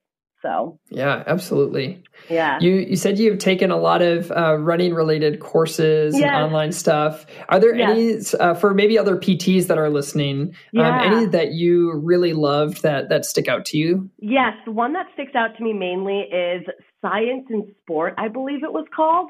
So, 0.45 0.80
yeah 0.92 1.24
absolutely 1.25 2.03
yeah. 2.30 2.59
you 2.62 2.74
you 2.75 2.95
said 2.95 3.18
you've 3.18 3.39
taken 3.39 3.71
a 3.71 3.77
lot 3.77 4.03
of 4.03 4.31
uh, 4.31 4.57
running 4.59 4.94
related 4.94 5.39
courses 5.39 6.13
Yes. 6.15 6.30
and 6.31 6.36
online 6.45 6.71
stuff 6.71 7.25
are 7.50 7.59
there 7.59 7.74
Yes. 7.75 8.33
any 8.36 8.39
uh, 8.44 8.53
for 8.53 8.74
maybe 8.75 8.95
other 9.00 9.15
pts 9.18 9.65
that 9.68 9.80
are 9.80 9.89
listening 9.89 10.56
Yeah. 10.71 11.01
um, 11.01 11.13
any 11.13 11.25
that 11.27 11.53
you 11.53 11.94
really 11.94 12.34
loved 12.34 12.84
that 12.84 13.10
that 13.10 13.25
stick 13.25 13.48
out 13.48 13.65
to 13.65 13.77
you 13.77 14.10
Yes, 14.19 14.53
the 14.65 14.72
one 14.72 14.93
that 14.93 15.08
sticks 15.13 15.34
out 15.36 15.58
to 15.58 15.63
me 15.63 15.74
mainly 15.74 16.19
is 16.22 16.63
Science 17.01 17.46
and 17.50 17.63
Sport, 17.81 18.15
I 18.17 18.27
believe 18.27 18.63
it 18.63 18.74
was 18.74 18.86
called. 18.96 19.29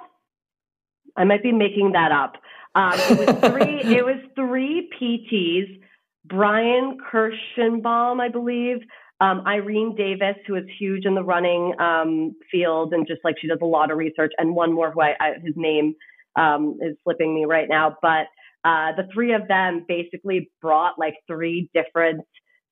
I 1.18 1.24
might 1.25 1.44
be 1.44 1.51
making 1.51 1.92
that 1.94 2.12
up. 2.12 2.34
Um, 2.75 2.94
it 2.96 3.18
was 3.20 3.51
three. 3.51 3.82
it 3.98 4.06
was 4.06 4.20
three 4.36 4.89
PTs. 4.98 5.82
Brian 6.28 6.98
Kirschenbaum, 7.12 8.20
I 8.20 8.30
believe. 8.30 8.78
Um, 9.22 9.43
Irene 9.48 9.95
Davis, 9.95 10.36
who 10.45 10.55
is 10.55 10.65
huge 10.77 11.05
in 11.05 11.15
the 11.15 11.24
running 11.24 11.74
um, 11.79 12.36
field 12.51 12.93
and 12.93 13.07
just 13.07 13.22
like 13.24 13.36
she 13.39 13.48
does 13.48 13.60
a 13.62 13.65
lot 13.65 13.91
of 13.91 13.98
research, 13.98 14.34
and 14.38 14.55
one 14.55 14.74
more 14.74 14.91
who 14.91 15.01
I, 15.01 15.15
I 15.19 15.34
his 15.43 15.53
name 15.55 15.95
um, 16.36 16.77
is 16.81 16.95
slipping 17.03 17.34
me 17.34 17.45
right 17.45 17.69
now. 17.69 17.95
But 18.01 18.27
uh, 18.65 18.91
the 18.98 19.07
three 19.13 19.34
of 19.34 19.48
them 19.48 19.86
basically 19.88 20.51
brought 20.62 21.00
like 21.00 21.15
three 21.27 21.69
different 21.74 22.22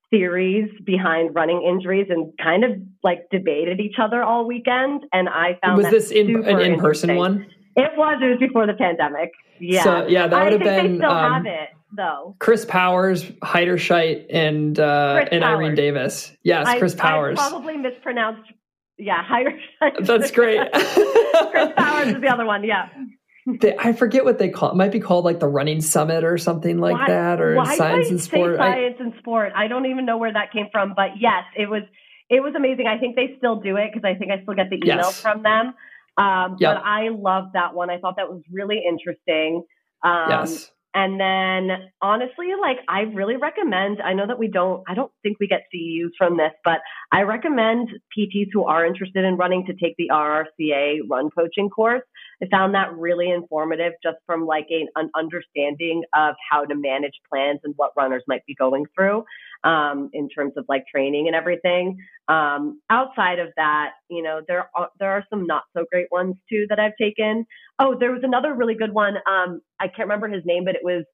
theories 0.09 0.69
behind 0.85 1.33
running 1.33 1.63
injuries 1.63 2.07
and 2.09 2.33
kind 2.41 2.63
of 2.63 2.71
like 3.03 3.21
debated 3.31 3.79
each 3.79 3.95
other 3.97 4.21
all 4.21 4.45
weekend. 4.45 5.05
And 5.13 5.29
I 5.29 5.57
found 5.63 5.77
was 5.77 5.89
this 5.89 6.11
in, 6.11 6.45
an 6.45 6.59
in-person 6.59 7.15
one 7.15 7.47
It 7.75 7.91
was. 7.97 8.19
It 8.21 8.25
was 8.29 8.39
before 8.39 8.67
the 8.67 8.73
pandemic. 8.73 9.31
Yeah. 9.59 9.83
So, 9.83 10.07
yeah, 10.07 10.27
that 10.27 10.43
would 10.43 10.53
have 10.53 10.61
think 10.61 10.81
been, 10.83 10.91
They 10.93 10.97
still 10.99 11.11
um, 11.11 11.33
have 11.33 11.45
it 11.45 11.69
though. 11.95 12.35
chris 12.39 12.65
powers 12.65 13.23
heiderscheit 13.43 14.25
and 14.31 14.79
uh 14.79 15.25
and 15.31 15.43
irene 15.43 15.75
davis 15.75 16.31
yes 16.41 16.65
I, 16.65 16.79
chris 16.79 16.95
powers 16.95 17.37
I 17.39 17.49
probably 17.49 17.77
mispronounced. 17.77 18.51
Yeah, 18.97 19.23
higher. 19.23 19.51
that's 20.01 20.31
great 20.31 20.59
Chris 20.73 21.69
Powers 21.77 22.07
is 22.15 22.21
the 22.21 22.29
other 22.31 22.45
one. 22.45 22.63
Yeah. 22.63 22.89
They- 23.61 23.75
i 23.77 23.93
forget 23.93 24.23
what 24.25 24.39
they 24.39 24.49
call 24.49 24.71
it 24.71 24.75
might 24.75 24.91
be 24.91 24.99
called 24.99 25.23
like 25.25 25.39
the 25.39 25.47
running 25.47 25.81
summit 25.81 26.23
or 26.23 26.37
something 26.39 26.79
like 26.79 26.95
why, 26.95 27.07
that 27.07 27.39
or 27.41 27.63
science 27.75 28.09
and 28.09 28.19
sport 28.21 28.55
Say 28.57 28.61
I- 28.63 28.71
science 28.73 28.95
and 28.99 29.13
sport. 29.19 29.51
I 29.55 29.67
don't 29.67 29.85
even 29.85 30.05
know 30.05 30.17
where 30.17 30.33
that 30.33 30.51
came 30.51 30.67
from, 30.71 30.93
but 30.95 31.09
yes, 31.19 31.43
it 31.55 31.69
was. 31.69 31.83
It 32.29 32.41
was 32.41 32.55
amazing. 32.55 32.87
I 32.87 32.97
think 32.97 33.15
they 33.15 33.35
still 33.37 33.57
do 33.57 33.75
it 33.75 33.91
because 33.93 34.03
I 34.07 34.17
think 34.17 34.31
I 34.31 34.41
still 34.41 34.55
get 34.55 34.69
the 34.71 34.77
email 34.77 34.97
Yes. 35.05 35.21
from 35.21 35.43
them. 35.43 35.73
Um, 36.17 36.57
Yep. 36.59 36.75
But 36.75 36.83
I 36.85 37.09
love 37.09 37.45
that 37.53 37.73
one. 37.73 37.89
I 37.89 37.97
thought 37.97 38.15
that 38.17 38.29
was 38.29 38.41
really 38.51 38.83
interesting. 38.87 39.63
Um, 40.03 40.29
yes 40.29 40.71
and 40.95 41.19
then 41.19 41.89
honestly, 42.01 42.49
like 42.59 42.77
I 42.87 43.01
really 43.01 43.35
recommend, 43.35 43.99
I 44.03 44.13
know 44.13 44.27
that 44.27 44.37
we 44.37 44.47
don't, 44.47 44.83
I 44.87 44.93
don't 44.93 45.11
think 45.23 45.39
we 45.39 45.47
get 45.47 45.63
CEUs 45.73 46.11
from 46.17 46.37
this, 46.37 46.51
but 46.63 46.79
I 47.11 47.21
recommend 47.23 47.89
PTs 48.15 48.49
who 48.53 48.65
are 48.65 48.85
interested 48.85 49.25
in 49.25 49.35
running 49.35 49.65
to 49.65 49.73
take 49.73 49.95
the 49.97 50.09
RRCA 50.11 50.99
run 51.09 51.29
coaching 51.31 51.69
course. 51.69 52.03
I 52.43 52.47
found 52.51 52.75
that 52.75 52.93
really 52.95 53.31
informative 53.31 53.93
just 54.03 54.17
from 54.27 54.45
like 54.45 54.67
an 54.69 55.09
understanding 55.15 56.03
of 56.15 56.35
how 56.51 56.65
to 56.65 56.75
manage 56.75 57.13
plans 57.27 57.61
and 57.63 57.73
what 57.77 57.91
runners 57.97 58.23
might 58.27 58.45
be 58.45 58.53
going 58.53 58.85
through 58.95 59.23
um, 59.63 60.09
in 60.13 60.29
terms 60.29 60.53
of 60.57 60.65
like 60.67 60.85
training 60.87 61.27
and 61.27 61.35
everything. 61.35 61.97
Um, 62.27 62.81
outside 62.89 63.39
of 63.39 63.49
that, 63.57 63.91
you 64.09 64.21
know, 64.23 64.41
there 64.47 64.69
are, 64.75 64.89
there 64.99 65.11
are 65.11 65.25
some 65.29 65.45
not 65.45 65.63
so 65.75 65.85
great 65.91 66.07
ones 66.11 66.35
too 66.49 66.65
that 66.69 66.79
I've 66.79 66.95
taken. 66.99 67.45
Oh, 67.79 67.95
there 67.99 68.11
was 68.11 68.21
another 68.23 68.53
really 68.53 68.75
good 68.75 68.93
one. 68.93 69.15
Um, 69.27 69.61
I 69.79 69.87
can't 69.87 70.07
remember 70.09 70.27
his 70.27 70.43
name, 70.45 70.65
but 70.65 70.75
it 70.75 70.83
was 70.83 71.05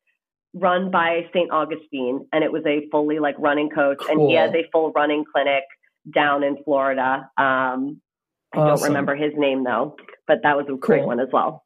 run 0.53 0.89
by 0.91 1.27
St. 1.33 1.51
Augustine 1.51 2.27
and 2.33 2.43
it 2.43 2.51
was 2.51 2.63
a 2.65 2.87
fully 2.91 3.19
like 3.19 3.35
running 3.37 3.69
coach 3.69 3.99
cool. 3.99 4.09
and 4.09 4.29
he 4.29 4.35
has 4.35 4.51
a 4.53 4.67
full 4.71 4.91
running 4.91 5.23
clinic 5.31 5.63
down 6.13 6.43
in 6.43 6.57
Florida. 6.63 7.29
Um, 7.37 8.01
I 8.51 8.57
awesome. 8.57 8.67
don't 8.67 8.81
remember 8.81 9.15
his 9.15 9.33
name 9.35 9.63
though, 9.63 9.95
but 10.27 10.39
that 10.43 10.57
was 10.57 10.65
a 10.71 10.75
great 10.75 11.05
one 11.05 11.19
as 11.19 11.27
well. 11.31 11.63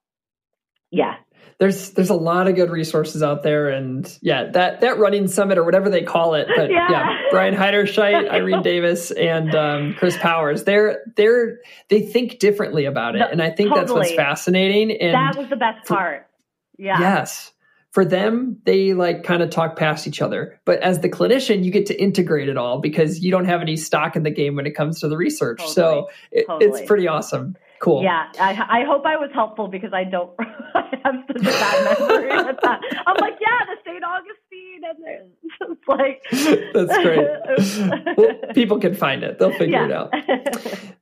Yeah. 0.93 1.15
There's 1.59 1.91
there's 1.91 2.09
a 2.09 2.15
lot 2.15 2.47
of 2.47 2.55
good 2.55 2.69
resources 2.69 3.23
out 3.23 3.43
there 3.43 3.69
and 3.69 4.05
yeah 4.21 4.49
that 4.51 4.81
that 4.81 4.97
running 4.97 5.27
summit 5.27 5.57
or 5.57 5.63
whatever 5.63 5.89
they 5.89 6.01
call 6.01 6.33
it 6.33 6.47
but 6.53 6.69
yeah, 6.69 6.89
yeah 6.89 7.17
brian 7.31 7.55
heiderscheit 7.55 8.29
irene 8.31 8.63
davis 8.63 9.11
and 9.11 9.53
um, 9.55 9.93
chris 9.93 10.17
powers 10.17 10.63
they're 10.63 11.03
they're 11.15 11.59
they 11.89 12.01
think 12.01 12.39
differently 12.39 12.85
about 12.85 13.15
it. 13.15 13.21
And 13.31 13.41
i 13.41 13.49
think 13.49 13.69
totally. 13.69 13.79
that's 13.79 13.91
what's 13.91 14.13
fascinating 14.13 14.91
and 14.91 15.13
that 15.13 15.37
was 15.37 15.49
the 15.49 15.55
best 15.55 15.87
for, 15.87 15.95
part. 15.95 16.27
Yeah. 16.77 16.99
Yes. 16.99 17.53
For 17.91 18.03
them 18.03 18.59
they 18.65 18.93
like 18.93 19.23
kind 19.23 19.43
of 19.43 19.51
talk 19.51 19.77
past 19.77 20.07
each 20.07 20.21
other. 20.21 20.59
But 20.65 20.79
as 20.79 20.99
the 20.99 21.09
clinician 21.09 21.63
you 21.63 21.71
get 21.71 21.85
to 21.85 22.01
integrate 22.01 22.49
it 22.49 22.57
all 22.57 22.81
because 22.81 23.23
you 23.23 23.31
don't 23.31 23.45
have 23.45 23.61
any 23.61 23.77
stock 23.77 24.15
in 24.15 24.23
the 24.23 24.31
game 24.31 24.55
when 24.55 24.65
it 24.65 24.71
comes 24.71 24.99
to 25.01 25.07
the 25.07 25.15
research. 25.15 25.59
Totally. 25.59 25.73
so 25.75 26.09
it, 26.31 26.47
totally. 26.47 26.71
it's 26.71 26.87
pretty 26.87 27.07
awesome 27.07 27.55
Cool. 27.83 28.01
Yeah, 28.01 28.31
I, 28.39 28.51
I 28.69 28.85
hope 28.85 29.05
I 29.05 29.17
was 29.17 29.29
helpful 29.33 29.67
because 29.67 29.91
I 29.91 30.05
don't 30.05 30.31
I 30.39 30.97
have 31.03 31.15
such 31.27 31.41
a 31.41 31.43
bad 31.43 31.99
memory. 31.99 32.31
I'm 32.31 33.17
like, 33.19 33.33
yeah, 33.41 33.59
the 33.65 33.75
St. 33.85 34.03
Augustine, 34.05 34.83
and 34.89 35.31
it's 35.69 35.87
like 35.89 36.23
that's 36.73 37.03
great. 37.03 38.17
well, 38.17 38.53
people 38.53 38.79
can 38.79 38.93
find 38.93 39.21
it; 39.21 39.37
they'll 39.37 39.51
figure 39.51 39.85
yeah. 39.85 39.85
it 39.85 39.91
out. 39.91 40.93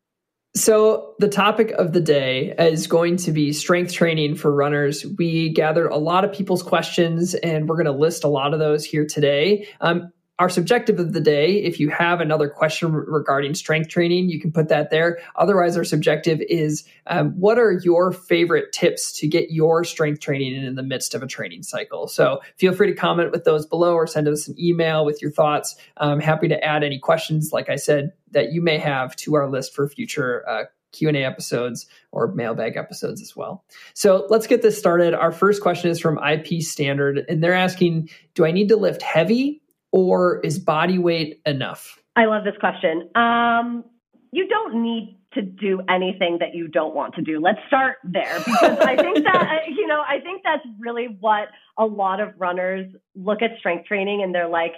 So, 0.55 1.13
the 1.19 1.29
topic 1.29 1.69
of 1.73 1.93
the 1.93 2.01
day 2.01 2.55
is 2.57 2.87
going 2.87 3.17
to 3.17 3.31
be 3.31 3.53
strength 3.53 3.93
training 3.93 4.35
for 4.35 4.51
runners. 4.51 5.05
We 5.19 5.49
gathered 5.49 5.91
a 5.91 5.97
lot 5.97 6.25
of 6.25 6.33
people's 6.33 6.63
questions 6.63 7.35
and 7.35 7.69
we're 7.69 7.77
going 7.77 7.85
to 7.85 7.91
list 7.91 8.23
a 8.23 8.27
lot 8.27 8.53
of 8.53 8.59
those 8.59 8.83
here 8.83 9.05
today. 9.05 9.67
Um, 9.79 10.11
our 10.41 10.49
subjective 10.49 10.97
of 10.97 11.13
the 11.13 11.21
day, 11.21 11.57
if 11.57 11.79
you 11.79 11.89
have 11.89 12.19
another 12.19 12.49
question 12.49 12.91
regarding 12.91 13.53
strength 13.53 13.89
training, 13.89 14.27
you 14.27 14.39
can 14.39 14.51
put 14.51 14.69
that 14.69 14.89
there. 14.89 15.19
Otherwise, 15.35 15.77
our 15.77 15.83
subjective 15.83 16.41
is 16.49 16.83
um, 17.05 17.39
what 17.39 17.59
are 17.59 17.73
your 17.83 18.11
favorite 18.11 18.71
tips 18.71 19.11
to 19.19 19.27
get 19.27 19.51
your 19.51 19.83
strength 19.83 20.19
training 20.19 20.55
in, 20.55 20.63
in 20.63 20.73
the 20.73 20.81
midst 20.81 21.13
of 21.13 21.21
a 21.21 21.27
training 21.27 21.61
cycle? 21.61 22.07
So 22.07 22.41
feel 22.57 22.73
free 22.73 22.87
to 22.87 22.95
comment 22.95 23.31
with 23.31 23.43
those 23.43 23.67
below 23.67 23.93
or 23.93 24.07
send 24.07 24.27
us 24.27 24.47
an 24.47 24.55
email 24.59 25.05
with 25.05 25.21
your 25.21 25.29
thoughts. 25.29 25.75
I'm 25.97 26.19
happy 26.19 26.47
to 26.47 26.63
add 26.63 26.83
any 26.83 26.97
questions, 26.97 27.51
like 27.53 27.69
I 27.69 27.75
said, 27.75 28.11
that 28.31 28.51
you 28.51 28.63
may 28.63 28.79
have 28.79 29.15
to 29.17 29.35
our 29.35 29.47
list 29.47 29.75
for 29.75 29.87
future 29.87 30.43
uh, 30.49 30.63
Q&A 30.91 31.23
episodes 31.23 31.85
or 32.11 32.33
mailbag 32.33 32.77
episodes 32.77 33.21
as 33.21 33.35
well. 33.35 33.63
So 33.93 34.25
let's 34.29 34.47
get 34.47 34.63
this 34.63 34.75
started. 34.75 35.13
Our 35.13 35.31
first 35.31 35.61
question 35.61 35.91
is 35.91 35.99
from 35.99 36.17
IP 36.17 36.63
Standard 36.63 37.25
and 37.29 37.43
they're 37.43 37.53
asking, 37.53 38.09
do 38.33 38.43
I 38.43 38.51
need 38.51 38.69
to 38.69 38.75
lift 38.75 39.03
heavy 39.03 39.60
or 39.91 40.39
is 40.39 40.59
body 40.59 40.97
weight 40.97 41.41
enough? 41.45 41.99
I 42.15 42.25
love 42.25 42.43
this 42.43 42.55
question. 42.59 43.09
Um, 43.15 43.83
you 44.31 44.47
don't 44.47 44.81
need 44.81 45.17
to 45.33 45.41
do 45.41 45.81
anything 45.89 46.37
that 46.39 46.53
you 46.53 46.67
don't 46.67 46.93
want 46.93 47.15
to 47.15 47.21
do. 47.21 47.39
Let's 47.39 47.59
start 47.67 47.97
there 48.03 48.39
because 48.39 48.77
I 48.79 48.95
think 48.97 49.23
that 49.23 49.63
you 49.67 49.87
know 49.87 50.03
I 50.07 50.19
think 50.19 50.41
that's 50.43 50.65
really 50.79 51.17
what 51.19 51.47
a 51.77 51.85
lot 51.85 52.19
of 52.19 52.29
runners 52.37 52.91
look 53.15 53.41
at 53.41 53.51
strength 53.59 53.85
training 53.85 54.23
and 54.23 54.35
they're 54.35 54.49
like, 54.49 54.73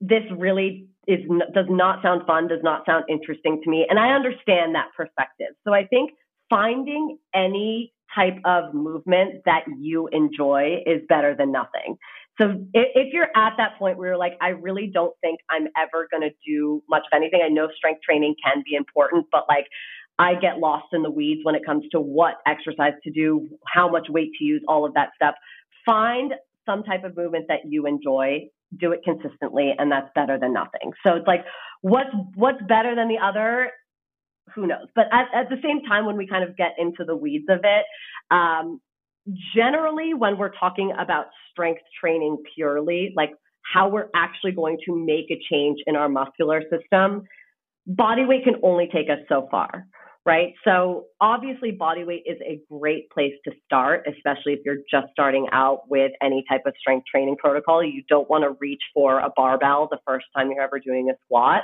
this 0.00 0.22
really 0.36 0.88
is 1.06 1.20
does 1.54 1.66
not 1.68 2.02
sound 2.02 2.22
fun, 2.26 2.48
does 2.48 2.62
not 2.62 2.84
sound 2.86 3.04
interesting 3.08 3.60
to 3.62 3.70
me, 3.70 3.86
and 3.88 3.98
I 3.98 4.14
understand 4.14 4.74
that 4.74 4.88
perspective. 4.96 5.54
So 5.64 5.74
I 5.74 5.86
think 5.86 6.12
finding 6.48 7.18
any 7.34 7.92
type 8.14 8.36
of 8.44 8.74
movement 8.74 9.42
that 9.46 9.64
you 9.78 10.08
enjoy 10.08 10.82
is 10.86 11.00
better 11.08 11.34
than 11.34 11.50
nothing. 11.50 11.96
So 12.40 12.64
if, 12.72 13.12
you're 13.12 13.28
at 13.36 13.54
that 13.58 13.78
point 13.78 13.98
where 13.98 14.08
you're 14.08 14.16
like, 14.16 14.38
I 14.40 14.48
really 14.48 14.90
don't 14.92 15.14
think 15.20 15.40
I'm 15.50 15.68
ever 15.76 16.08
going 16.10 16.22
to 16.22 16.30
do 16.46 16.82
much 16.88 17.02
of 17.12 17.16
anything. 17.16 17.42
I 17.44 17.48
know 17.48 17.68
strength 17.76 18.00
training 18.02 18.36
can 18.42 18.62
be 18.68 18.74
important, 18.74 19.26
but 19.30 19.44
like 19.48 19.66
I 20.18 20.34
get 20.34 20.58
lost 20.58 20.86
in 20.92 21.02
the 21.02 21.10
weeds 21.10 21.40
when 21.42 21.54
it 21.54 21.62
comes 21.64 21.84
to 21.92 22.00
what 22.00 22.36
exercise 22.46 22.94
to 23.04 23.10
do, 23.10 23.48
how 23.66 23.90
much 23.90 24.06
weight 24.08 24.30
to 24.38 24.44
use, 24.44 24.62
all 24.66 24.86
of 24.86 24.94
that 24.94 25.10
stuff. 25.14 25.34
Find 25.84 26.32
some 26.64 26.82
type 26.84 27.04
of 27.04 27.16
movement 27.16 27.46
that 27.48 27.60
you 27.68 27.86
enjoy, 27.86 28.48
do 28.78 28.92
it 28.92 29.00
consistently, 29.04 29.74
and 29.76 29.90
that's 29.90 30.08
better 30.14 30.38
than 30.38 30.52
nothing. 30.52 30.92
So 31.04 31.14
it's 31.14 31.26
like, 31.26 31.44
what's 31.80 32.10
what's 32.34 32.62
better 32.68 32.94
than 32.94 33.08
the 33.08 33.18
other? 33.18 33.70
Who 34.54 34.66
knows? 34.66 34.86
But 34.94 35.06
at, 35.12 35.26
at 35.34 35.50
the 35.50 35.56
same 35.62 35.82
time, 35.82 36.06
when 36.06 36.16
we 36.16 36.26
kind 36.26 36.44
of 36.44 36.56
get 36.56 36.72
into 36.78 37.04
the 37.04 37.16
weeds 37.16 37.46
of 37.48 37.60
it, 37.64 37.84
um, 38.30 38.80
generally 39.54 40.14
when 40.14 40.38
we're 40.38 40.52
talking 40.58 40.92
about 40.98 41.26
strength 41.50 41.82
training 42.00 42.38
purely, 42.54 43.12
like 43.16 43.30
how 43.72 43.88
we're 43.88 44.08
actually 44.14 44.52
going 44.52 44.78
to 44.86 44.96
make 44.96 45.30
a 45.30 45.40
change 45.50 45.78
in 45.86 45.96
our 45.96 46.08
muscular 46.08 46.62
system, 46.62 47.24
body 47.86 48.24
weight 48.24 48.44
can 48.44 48.54
only 48.62 48.88
take 48.92 49.08
us 49.08 49.18
so 49.28 49.48
far, 49.50 49.86
right? 50.24 50.54
So 50.64 51.06
obviously 51.20 51.72
body 51.72 52.04
weight 52.04 52.22
is 52.26 52.38
a 52.46 52.60
great 52.70 53.10
place 53.10 53.34
to 53.44 53.52
start, 53.64 54.06
especially 54.06 54.52
if 54.52 54.60
you're 54.64 54.78
just 54.90 55.08
starting 55.12 55.48
out 55.52 55.90
with 55.90 56.12
any 56.22 56.44
type 56.48 56.62
of 56.66 56.74
strength 56.78 57.06
training 57.10 57.36
protocol. 57.38 57.82
You 57.82 58.02
don't 58.08 58.30
want 58.30 58.44
to 58.44 58.56
reach 58.60 58.82
for 58.94 59.18
a 59.18 59.30
barbell 59.34 59.88
the 59.90 59.98
first 60.06 60.26
time 60.36 60.50
you're 60.50 60.62
ever 60.62 60.78
doing 60.78 61.10
a 61.10 61.14
squat 61.24 61.62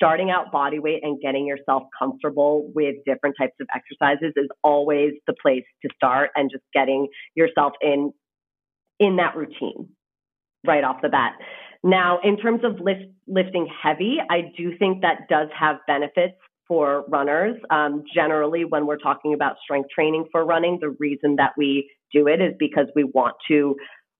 starting 0.00 0.30
out 0.30 0.50
body 0.50 0.78
weight 0.78 1.00
and 1.02 1.20
getting 1.20 1.46
yourself 1.46 1.82
comfortable 1.96 2.72
with 2.74 2.94
different 3.04 3.36
types 3.38 3.52
of 3.60 3.66
exercises 3.74 4.32
is 4.34 4.48
always 4.64 5.12
the 5.26 5.34
place 5.42 5.64
to 5.82 5.90
start 5.94 6.30
and 6.34 6.50
just 6.50 6.64
getting 6.72 7.06
yourself 7.34 7.74
in 7.82 8.10
in 8.98 9.16
that 9.16 9.36
routine 9.36 9.90
right 10.66 10.84
off 10.84 10.96
the 11.02 11.08
bat. 11.10 11.32
Now, 11.82 12.18
in 12.22 12.38
terms 12.38 12.60
of 12.64 12.80
lift, 12.80 13.04
lifting 13.26 13.66
heavy, 13.82 14.16
I 14.30 14.52
do 14.56 14.76
think 14.78 15.02
that 15.02 15.28
does 15.28 15.48
have 15.58 15.76
benefits 15.86 16.36
for 16.70 17.04
runners. 17.08 17.56
Um, 17.68 18.04
generally, 18.14 18.64
when 18.64 18.86
we're 18.86 18.96
talking 18.96 19.34
about 19.34 19.56
strength 19.60 19.88
training 19.92 20.26
for 20.30 20.44
running, 20.44 20.78
the 20.80 20.90
reason 21.00 21.34
that 21.36 21.50
we 21.58 21.90
do 22.14 22.28
it 22.28 22.40
is 22.40 22.54
because 22.60 22.86
we 22.94 23.02
want 23.02 23.34
to 23.48 23.74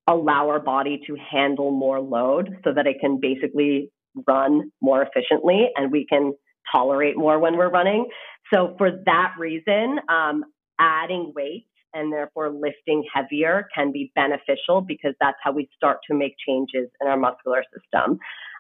allow 0.09 0.49
our 0.49 0.59
body 0.59 1.01
to 1.07 1.17
handle 1.31 1.71
more 1.71 2.01
load 2.01 2.57
so 2.65 2.73
that 2.75 2.89
it 2.89 2.97
can 3.01 3.21
basically 3.21 3.93
run 4.27 4.73
more 4.83 5.01
efficiently 5.01 5.69
and 5.77 5.93
we 5.93 6.05
can 6.05 6.33
tolerate 6.73 7.17
more 7.17 7.39
when 7.39 7.57
we're 7.57 7.71
running. 7.71 8.07
So 8.53 8.75
for 8.79 8.91
that 9.07 9.35
reason, 9.39 10.01
um, 10.09 10.43
adding 10.81 11.33
weight 11.37 11.69
and 11.95 12.13
therefore 12.13 12.51
lifting 12.51 13.05
heavier 13.15 13.69
can 13.73 13.93
be 13.93 14.11
beneficial 14.17 14.81
because 14.81 15.15
that's 15.21 15.39
how 15.41 15.53
we 15.53 15.69
start 15.77 15.99
to 16.11 16.17
make 16.17 16.35
changes 16.45 16.89
in 17.01 17.07
our 17.07 17.17
muscular 17.17 17.63
system. 17.73 18.19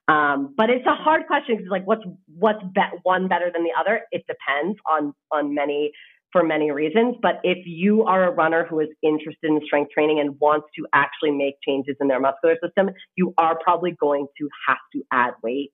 Um, 0.08 0.54
but 0.56 0.70
it's 0.70 0.86
a 0.86 0.94
hard 0.94 1.26
question 1.26 1.56
because 1.56 1.70
like 1.70 1.86
what's 1.86 2.02
what's 2.26 2.62
be- 2.74 2.98
one 3.02 3.28
better 3.28 3.50
than 3.52 3.62
the 3.64 3.72
other? 3.78 4.02
It 4.10 4.24
depends 4.26 4.78
on 4.90 5.14
on 5.30 5.54
many 5.54 5.92
for 6.32 6.44
many 6.44 6.70
reasons. 6.70 7.16
But 7.20 7.40
if 7.42 7.58
you 7.66 8.04
are 8.04 8.28
a 8.28 8.30
runner 8.30 8.66
who 8.68 8.80
is 8.80 8.88
interested 9.02 9.50
in 9.50 9.60
strength 9.64 9.90
training 9.92 10.20
and 10.20 10.38
wants 10.40 10.66
to 10.78 10.86
actually 10.92 11.32
make 11.32 11.54
changes 11.66 11.96
in 12.00 12.08
their 12.08 12.20
muscular 12.20 12.56
system, 12.64 12.90
you 13.16 13.34
are 13.38 13.58
probably 13.62 13.96
going 14.00 14.26
to 14.38 14.48
have 14.68 14.78
to 14.94 15.02
add 15.12 15.32
weight 15.42 15.72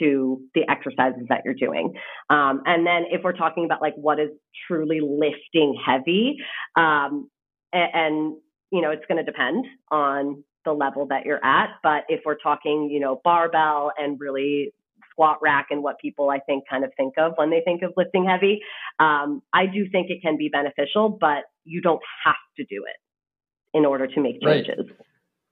to 0.00 0.40
the 0.54 0.62
exercises 0.70 1.22
that 1.28 1.42
you're 1.44 1.54
doing. 1.54 1.94
Um, 2.30 2.62
and 2.66 2.86
then 2.86 3.04
if 3.10 3.22
we're 3.24 3.32
talking 3.32 3.64
about 3.64 3.80
like 3.80 3.94
what 3.96 4.20
is 4.20 4.30
truly 4.66 5.00
lifting 5.00 5.78
heavy, 5.84 6.36
um, 6.76 7.28
and, 7.72 7.90
and 7.94 8.36
you 8.70 8.82
know, 8.82 8.90
it's 8.90 9.04
going 9.08 9.24
to 9.24 9.30
depend 9.30 9.66
on 9.90 10.44
the 10.68 10.74
level 10.74 11.06
that 11.06 11.24
you're 11.24 11.44
at. 11.44 11.70
But 11.82 12.04
if 12.08 12.20
we're 12.26 12.36
talking, 12.36 12.90
you 12.92 13.00
know, 13.00 13.20
barbell 13.24 13.90
and 13.98 14.20
really 14.20 14.72
squat 15.18 15.38
rack 15.42 15.68
and 15.70 15.82
what 15.82 15.98
people 15.98 16.30
I 16.30 16.38
think 16.38 16.64
kind 16.70 16.84
of 16.84 16.92
think 16.96 17.14
of 17.18 17.32
when 17.36 17.50
they 17.50 17.60
think 17.64 17.82
of 17.82 17.92
lifting 17.96 18.24
heavy. 18.24 18.60
Um, 19.00 19.42
I 19.52 19.66
do 19.66 19.88
think 19.90 20.10
it 20.10 20.22
can 20.22 20.36
be 20.36 20.48
beneficial, 20.48 21.08
but 21.08 21.44
you 21.64 21.80
don't 21.80 22.02
have 22.24 22.36
to 22.56 22.64
do 22.64 22.84
it 22.88 23.76
in 23.76 23.84
order 23.84 24.06
to 24.06 24.20
make 24.20 24.40
changes. 24.40 24.86
Right. 24.86 25.06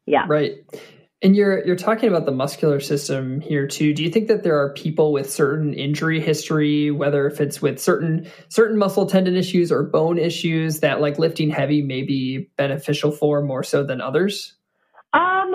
Yeah. 0.07 0.25
Right. 0.29 0.53
And 1.23 1.35
you're 1.35 1.67
you're 1.67 1.77
talking 1.77 2.09
about 2.09 2.27
the 2.27 2.33
muscular 2.33 2.79
system 2.79 3.41
here 3.41 3.67
too. 3.67 3.95
Do 3.95 4.05
you 4.05 4.11
think 4.11 4.29
that 4.29 4.45
there 4.45 4.59
are 4.59 4.73
people 4.75 5.13
with 5.13 5.33
certain 5.33 5.75
injury 5.75 6.21
history, 6.21 6.91
whether 6.91 7.27
if 7.27 7.41
it's 7.41 7.61
with 7.61 7.81
certain 7.81 8.31
certain 8.49 8.79
muscle 8.79 9.07
tendon 9.07 9.35
issues 9.35 9.73
or 9.73 9.83
bone 9.83 10.19
issues, 10.19 10.81
that 10.81 11.01
like 11.01 11.19
lifting 11.19 11.51
heavy 11.51 11.83
may 11.83 12.03
be 12.03 12.51
beneficial 12.57 13.11
for 13.11 13.43
more 13.43 13.65
so 13.65 13.83
than 13.83 14.01
others? 14.01 14.57
Um, 15.17 15.55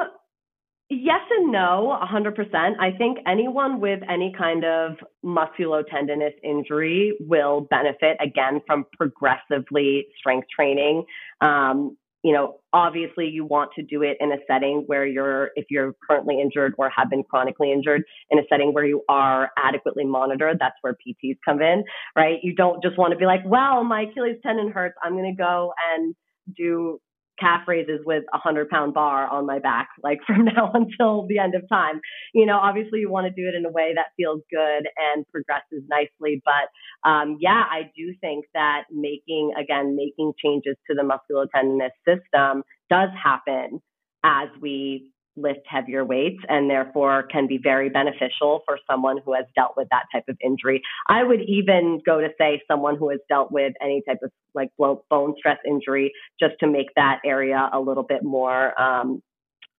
Yes 0.93 1.21
and 1.31 1.53
no, 1.53 1.97
100%. 2.03 2.53
I 2.81 2.91
think 2.97 3.19
anyone 3.25 3.79
with 3.79 4.01
any 4.09 4.33
kind 4.37 4.65
of 4.65 4.97
musculotendinous 5.23 6.33
injury 6.43 7.17
will 7.21 7.61
benefit 7.69 8.17
again 8.19 8.59
from 8.67 8.85
progressively 8.97 10.07
strength 10.19 10.49
training. 10.53 11.05
Um, 11.39 11.95
you 12.23 12.33
know, 12.33 12.57
obviously 12.73 13.27
you 13.27 13.45
want 13.45 13.71
to 13.77 13.83
do 13.83 14.01
it 14.03 14.17
in 14.19 14.33
a 14.33 14.37
setting 14.47 14.83
where 14.87 15.05
you're, 15.05 15.51
if 15.55 15.67
you're 15.69 15.95
currently 16.05 16.41
injured 16.41 16.73
or 16.77 16.91
have 16.93 17.09
been 17.09 17.23
chronically 17.23 17.71
injured, 17.71 18.03
in 18.29 18.37
a 18.39 18.43
setting 18.49 18.73
where 18.73 18.85
you 18.85 19.01
are 19.07 19.49
adequately 19.57 20.03
monitored. 20.03 20.57
That's 20.59 20.75
where 20.81 20.97
PTs 21.07 21.37
come 21.45 21.61
in, 21.61 21.85
right? 22.17 22.39
You 22.43 22.53
don't 22.53 22.83
just 22.83 22.97
want 22.97 23.13
to 23.13 23.17
be 23.17 23.25
like, 23.25 23.43
well, 23.45 23.85
my 23.85 24.07
Achilles 24.11 24.39
tendon 24.43 24.71
hurts. 24.73 24.95
I'm 25.01 25.13
going 25.13 25.33
to 25.33 25.41
go 25.41 25.71
and 25.93 26.13
do 26.57 26.99
calf 27.41 27.61
raises 27.67 27.99
with 28.05 28.23
a 28.33 28.37
hundred 28.37 28.69
pound 28.69 28.93
bar 28.93 29.27
on 29.27 29.45
my 29.45 29.59
back, 29.59 29.89
like 30.03 30.19
from 30.27 30.45
now 30.45 30.71
until 30.73 31.25
the 31.27 31.39
end 31.39 31.55
of 31.55 31.67
time. 31.67 31.99
You 32.33 32.45
know, 32.45 32.57
obviously 32.57 32.99
you 32.99 33.09
want 33.09 33.27
to 33.27 33.41
do 33.41 33.47
it 33.49 33.55
in 33.55 33.65
a 33.65 33.71
way 33.71 33.93
that 33.95 34.13
feels 34.15 34.41
good 34.51 34.87
and 35.15 35.25
progresses 35.27 35.83
nicely. 35.89 36.41
But 36.45 37.09
um, 37.09 37.37
yeah, 37.41 37.63
I 37.69 37.91
do 37.97 38.13
think 38.21 38.45
that 38.53 38.83
making, 38.91 39.53
again, 39.59 39.95
making 39.95 40.33
changes 40.43 40.75
to 40.89 40.95
the 40.95 41.03
musculotendinous 41.03 41.91
system 42.07 42.63
does 42.89 43.09
happen 43.21 43.81
as 44.23 44.49
we 44.61 45.10
lift 45.37 45.61
heavier 45.65 46.03
weights 46.03 46.43
and 46.49 46.69
therefore 46.69 47.23
can 47.23 47.47
be 47.47 47.57
very 47.57 47.89
beneficial 47.89 48.61
for 48.65 48.77
someone 48.89 49.17
who 49.23 49.33
has 49.33 49.45
dealt 49.55 49.73
with 49.77 49.87
that 49.91 50.03
type 50.11 50.25
of 50.27 50.37
injury. 50.43 50.81
I 51.07 51.23
would 51.23 51.41
even 51.41 51.99
go 52.05 52.19
to 52.19 52.29
say 52.37 52.61
someone 52.69 52.97
who 52.97 53.09
has 53.09 53.19
dealt 53.29 53.51
with 53.51 53.73
any 53.81 54.01
type 54.07 54.19
of 54.23 54.31
like 54.53 54.69
bone 54.77 55.35
stress 55.37 55.57
injury 55.65 56.11
just 56.39 56.55
to 56.59 56.67
make 56.67 56.87
that 56.95 57.19
area 57.25 57.69
a 57.71 57.79
little 57.79 58.03
bit 58.03 58.23
more 58.23 58.79
um, 58.79 59.21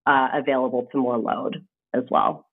uh, 0.06 0.28
available 0.32 0.88
to 0.92 0.98
more 0.98 1.18
load 1.18 1.64
as 1.94 2.04
well. 2.10 2.46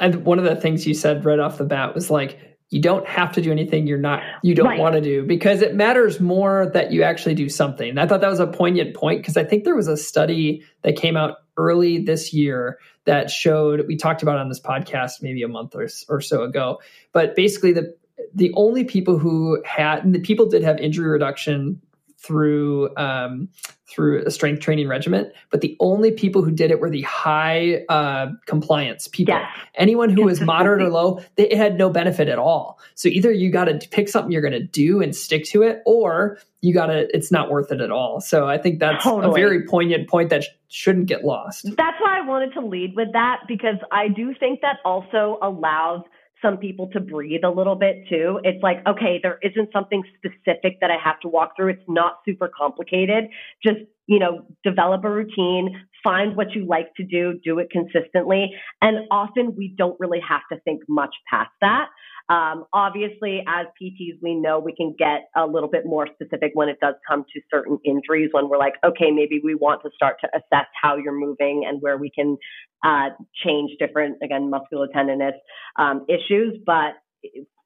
And 0.00 0.24
one 0.24 0.38
of 0.38 0.44
the 0.44 0.56
things 0.56 0.86
you 0.86 0.94
said 0.94 1.24
right 1.24 1.38
off 1.38 1.58
the 1.58 1.64
bat 1.64 1.94
was 1.94 2.10
like, 2.10 2.38
you 2.70 2.80
don't 2.80 3.06
have 3.06 3.30
to 3.32 3.40
do 3.40 3.52
anything 3.52 3.86
you're 3.86 3.98
not 3.98 4.22
you 4.42 4.54
don't 4.54 4.66
right. 4.66 4.80
want 4.80 4.94
to 4.94 5.00
do 5.00 5.22
because 5.22 5.62
it 5.62 5.74
matters 5.76 6.18
more 6.18 6.70
that 6.72 6.90
you 6.90 7.02
actually 7.02 7.34
do 7.34 7.48
something. 7.48 7.88
And 7.88 8.00
I 8.00 8.06
thought 8.06 8.20
that 8.20 8.30
was 8.30 8.40
a 8.40 8.46
poignant 8.46 8.96
point 8.96 9.20
because 9.20 9.36
I 9.36 9.44
think 9.44 9.64
there 9.64 9.76
was 9.76 9.86
a 9.86 9.96
study 9.96 10.64
that 10.82 10.96
came 10.96 11.16
out 11.16 11.36
early 11.56 11.98
this 11.98 12.32
year 12.32 12.78
that 13.04 13.30
showed 13.30 13.86
we 13.86 13.96
talked 13.96 14.22
about 14.22 14.38
on 14.38 14.48
this 14.48 14.60
podcast 14.60 15.22
maybe 15.22 15.42
a 15.42 15.48
month 15.48 15.74
or, 15.74 15.88
or 16.08 16.20
so 16.20 16.42
ago 16.42 16.78
but 17.12 17.34
basically 17.34 17.72
the 17.72 17.94
the 18.34 18.52
only 18.54 18.84
people 18.84 19.18
who 19.18 19.62
had 19.64 20.12
the 20.12 20.20
people 20.20 20.46
did 20.46 20.62
have 20.62 20.78
injury 20.78 21.08
reduction 21.08 21.80
through 22.24 22.94
um, 22.96 23.48
through 23.86 24.24
a 24.24 24.30
strength 24.30 24.60
training 24.60 24.88
regimen, 24.88 25.30
but 25.50 25.60
the 25.60 25.76
only 25.78 26.10
people 26.10 26.42
who 26.42 26.50
did 26.50 26.70
it 26.70 26.80
were 26.80 26.90
the 26.90 27.02
high 27.02 27.84
uh, 27.88 28.26
compliance 28.46 29.06
people. 29.06 29.38
Anyone 29.76 30.10
who 30.10 30.24
was 30.24 30.40
moderate 30.40 30.82
or 30.82 30.88
low, 30.88 31.20
they, 31.36 31.54
had 31.54 31.78
no 31.78 31.90
benefit 31.90 32.28
at 32.28 32.38
all. 32.38 32.80
So 32.96 33.08
either 33.08 33.30
you 33.30 33.52
got 33.52 33.66
to 33.66 33.78
pick 33.90 34.08
something 34.08 34.32
you're 34.32 34.42
going 34.42 34.52
to 34.52 34.62
do 34.64 35.00
and 35.00 35.14
stick 35.14 35.44
to 35.46 35.62
it, 35.62 35.82
or 35.86 36.38
you 36.60 36.74
got 36.74 36.86
to 36.86 37.14
it's 37.14 37.30
not 37.30 37.50
worth 37.50 37.70
it 37.70 37.80
at 37.80 37.90
all. 37.90 38.20
So 38.20 38.48
I 38.48 38.58
think 38.58 38.80
that's 38.80 39.04
totally. 39.04 39.30
a 39.30 39.46
very 39.46 39.66
poignant 39.66 40.08
point 40.08 40.30
that 40.30 40.44
sh- 40.44 40.48
shouldn't 40.68 41.06
get 41.06 41.24
lost. 41.24 41.64
That's 41.76 42.00
why 42.00 42.18
I 42.18 42.26
wanted 42.26 42.52
to 42.54 42.60
lead 42.66 42.96
with 42.96 43.12
that 43.12 43.42
because 43.46 43.76
I 43.92 44.08
do 44.08 44.34
think 44.40 44.62
that 44.62 44.78
also 44.84 45.38
allows 45.42 46.02
some 46.42 46.58
people 46.58 46.88
to 46.92 47.00
breathe 47.00 47.44
a 47.44 47.50
little 47.50 47.76
bit 47.76 48.06
too. 48.08 48.40
It's 48.44 48.62
like, 48.62 48.86
okay, 48.86 49.18
there 49.22 49.38
isn't 49.42 49.70
something 49.72 50.02
specific 50.16 50.78
that 50.80 50.90
I 50.90 50.96
have 51.02 51.20
to 51.20 51.28
walk 51.28 51.52
through. 51.56 51.68
It's 51.68 51.88
not 51.88 52.18
super 52.24 52.50
complicated. 52.56 53.24
Just, 53.62 53.78
you 54.06 54.18
know, 54.18 54.46
develop 54.62 55.04
a 55.04 55.10
routine, 55.10 55.80
find 56.02 56.36
what 56.36 56.52
you 56.54 56.66
like 56.66 56.94
to 56.96 57.04
do, 57.04 57.40
do 57.42 57.58
it 57.58 57.70
consistently. 57.70 58.50
And 58.82 59.06
often 59.10 59.54
we 59.56 59.74
don't 59.76 59.98
really 59.98 60.20
have 60.28 60.42
to 60.52 60.60
think 60.60 60.82
much 60.88 61.14
past 61.30 61.50
that. 61.62 61.88
Um, 62.30 62.64
obviously, 62.72 63.42
as 63.46 63.66
PTs, 63.80 64.18
we 64.22 64.34
know 64.34 64.58
we 64.58 64.74
can 64.74 64.94
get 64.98 65.28
a 65.36 65.46
little 65.46 65.68
bit 65.68 65.84
more 65.84 66.08
specific 66.14 66.52
when 66.54 66.68
it 66.68 66.78
does 66.80 66.94
come 67.06 67.24
to 67.34 67.40
certain 67.50 67.78
injuries, 67.84 68.30
when 68.32 68.48
we're 68.48 68.58
like, 68.58 68.74
okay, 68.84 69.10
maybe 69.10 69.40
we 69.44 69.54
want 69.54 69.82
to 69.82 69.90
start 69.94 70.16
to 70.22 70.28
assess 70.34 70.66
how 70.80 70.96
you're 70.96 71.18
moving 71.18 71.64
and 71.68 71.82
where 71.82 71.98
we 71.98 72.10
can 72.10 72.38
uh, 72.82 73.10
change 73.44 73.72
different, 73.78 74.16
again, 74.22 74.50
musculotendinous 74.50 75.34
um, 75.76 76.06
issues. 76.08 76.58
But 76.64 76.94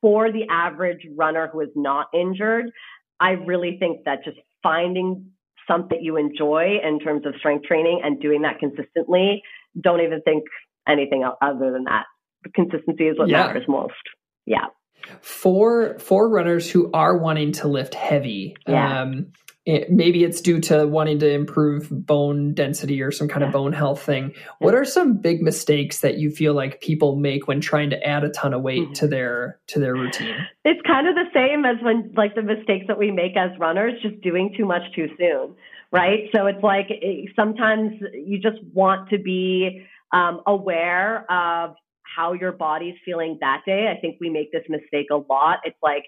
for 0.00 0.33
the 0.33 0.46
average 0.50 1.06
runner 1.16 1.48
who 1.52 1.61
is 1.61 1.70
not 1.76 2.06
injured, 2.12 2.66
I 3.20 3.30
really 3.30 3.76
think 3.78 4.04
that 4.06 4.24
just 4.24 4.38
finding 4.62 5.30
something 5.68 5.98
you 6.02 6.16
enjoy 6.16 6.78
in 6.83 6.98
terms 6.98 7.26
of 7.26 7.35
strength 7.38 7.64
training 7.64 8.00
and 8.02 8.20
doing 8.20 8.42
that 8.42 8.59
consistently, 8.59 9.42
don't 9.80 10.00
even 10.00 10.20
think 10.22 10.44
anything 10.88 11.28
other 11.42 11.70
than 11.70 11.85
that. 11.85 12.06
Consistency 12.54 13.04
is 13.04 13.18
what 13.18 13.28
yeah. 13.28 13.46
matters 13.46 13.64
most 13.68 13.92
yeah 14.48 14.66
for 15.20 15.98
for 15.98 16.28
runners 16.28 16.70
who 16.70 16.90
are 16.92 17.16
wanting 17.16 17.52
to 17.52 17.68
lift 17.68 17.94
heavy 17.94 18.56
yeah. 18.66 19.02
um 19.02 19.26
it, 19.66 19.90
maybe 19.90 20.24
it's 20.24 20.40
due 20.40 20.61
to 20.61 20.87
wanting 20.87 21.18
to 21.18 21.30
improve 21.30 21.88
bone 21.90 22.54
density 22.54 23.02
or 23.02 23.12
some 23.12 23.28
kind 23.28 23.42
yeah. 23.42 23.48
of 23.48 23.52
bone 23.52 23.74
health 23.74 24.02
thing 24.02 24.32
what 24.61 24.74
are 24.74 24.84
some 24.84 25.18
big 25.18 25.42
mistakes 25.42 26.00
that 26.00 26.16
you 26.16 26.30
feel 26.30 26.54
like 26.54 26.80
people 26.80 27.16
make 27.16 27.46
when 27.46 27.61
trying 27.61 27.90
to 27.90 28.02
add 28.02 28.24
a 28.24 28.30
ton 28.30 28.54
of 28.54 28.62
weight 28.62 28.82
mm-hmm. 28.84 28.92
to 28.94 29.06
their 29.06 29.61
to 29.66 29.78
their 29.78 29.92
routine 29.92 30.37
it's 30.64 30.80
kind 30.87 31.06
of 31.06 31.14
the 31.14 31.26
same 31.34 31.66
as 31.66 31.76
when 31.82 32.11
like 32.16 32.34
the 32.34 32.42
mistakes 32.42 32.87
that 32.88 32.98
we 32.98 33.11
make 33.11 33.37
as 33.37 33.50
runners 33.58 33.92
just 34.00 34.18
doing 34.22 34.54
too 34.56 34.64
much 34.64 34.82
too 34.94 35.08
soon 35.18 35.54
right 35.92 36.30
so 36.34 36.46
it's 36.46 36.62
like 36.62 36.87
it, 36.88 37.30
sometimes 37.37 37.92
you 38.14 38.38
just 38.38 38.58
want 38.72 39.11
to 39.11 39.18
be 39.18 39.87
um, 40.12 40.40
aware 40.46 41.30
of 41.30 41.74
how 42.16 42.33
your 42.33 42.53
body's 42.53 42.97
feeling 43.05 43.38
that 43.40 43.62
day. 43.66 43.92
I 43.94 44.01
think 44.01 44.16
we 44.21 44.31
make 44.31 44.53
this 44.53 44.64
mistake 44.68 45.07
a 45.11 45.16
lot. 45.16 45.59
It's 45.64 45.79
like, 45.83 46.05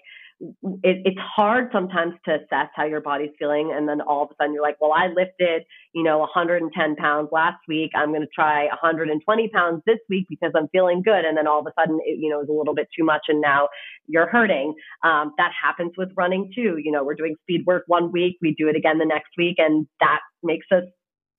it, 0.83 1.01
it's 1.05 1.19
hard 1.19 1.69
sometimes 1.71 2.13
to 2.25 2.35
assess 2.35 2.69
how 2.75 2.85
your 2.85 3.01
body's 3.01 3.29
feeling. 3.37 3.73
And 3.75 3.87
then 3.87 4.01
all 4.01 4.23
of 4.23 4.31
a 4.31 4.35
sudden 4.39 4.53
you're 4.53 4.63
like, 4.63 4.77
well, 4.81 4.91
I 4.91 5.07
lifted, 5.07 5.63
you 5.93 6.03
know, 6.03 6.17
110 6.19 6.95
pounds 6.95 7.29
last 7.31 7.59
week. 7.67 7.91
I'm 7.95 8.09
going 8.09 8.21
to 8.21 8.27
try 8.33 8.65
120 8.65 9.49
pounds 9.49 9.83
this 9.85 9.99
week 10.09 10.25
because 10.29 10.51
I'm 10.55 10.67
feeling 10.69 11.03
good. 11.03 11.25
And 11.25 11.37
then 11.37 11.47
all 11.47 11.59
of 11.59 11.67
a 11.67 11.73
sudden, 11.79 11.99
it, 12.03 12.17
you 12.19 12.29
know, 12.29 12.41
is 12.41 12.49
a 12.49 12.53
little 12.53 12.73
bit 12.73 12.87
too 12.97 13.05
much. 13.05 13.21
And 13.27 13.39
now 13.39 13.69
you're 14.07 14.27
hurting. 14.27 14.73
Um, 15.03 15.33
that 15.37 15.51
happens 15.61 15.91
with 15.97 16.09
running 16.17 16.51
too. 16.55 16.77
You 16.83 16.91
know, 16.91 17.03
we're 17.03 17.15
doing 17.15 17.35
speed 17.43 17.63
work 17.67 17.83
one 17.87 18.11
week, 18.11 18.37
we 18.41 18.55
do 18.57 18.67
it 18.67 18.75
again 18.75 18.97
the 18.97 19.05
next 19.05 19.31
week. 19.37 19.55
And 19.59 19.87
that 19.99 20.19
makes 20.43 20.65
us 20.71 20.83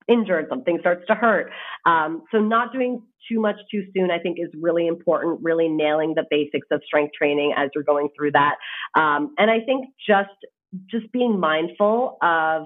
injured, 0.08 0.46
something 0.48 0.78
starts 0.80 1.06
to 1.08 1.14
hurt. 1.14 1.50
Um, 1.86 2.22
so 2.32 2.38
not 2.38 2.72
doing 2.72 3.02
too 3.30 3.40
much 3.40 3.56
too 3.70 3.84
soon, 3.94 4.10
I 4.10 4.18
think 4.18 4.38
is 4.40 4.50
really 4.60 4.86
important, 4.86 5.40
really 5.42 5.68
nailing 5.68 6.14
the 6.14 6.24
basics 6.30 6.66
of 6.70 6.82
strength 6.84 7.12
training 7.16 7.54
as 7.56 7.70
you're 7.74 7.84
going 7.84 8.08
through 8.16 8.32
that. 8.32 8.56
Um, 8.96 9.34
and 9.38 9.50
I 9.50 9.60
think 9.60 9.86
just, 10.06 10.30
just 10.90 11.10
being 11.12 11.38
mindful 11.38 12.18
of, 12.22 12.64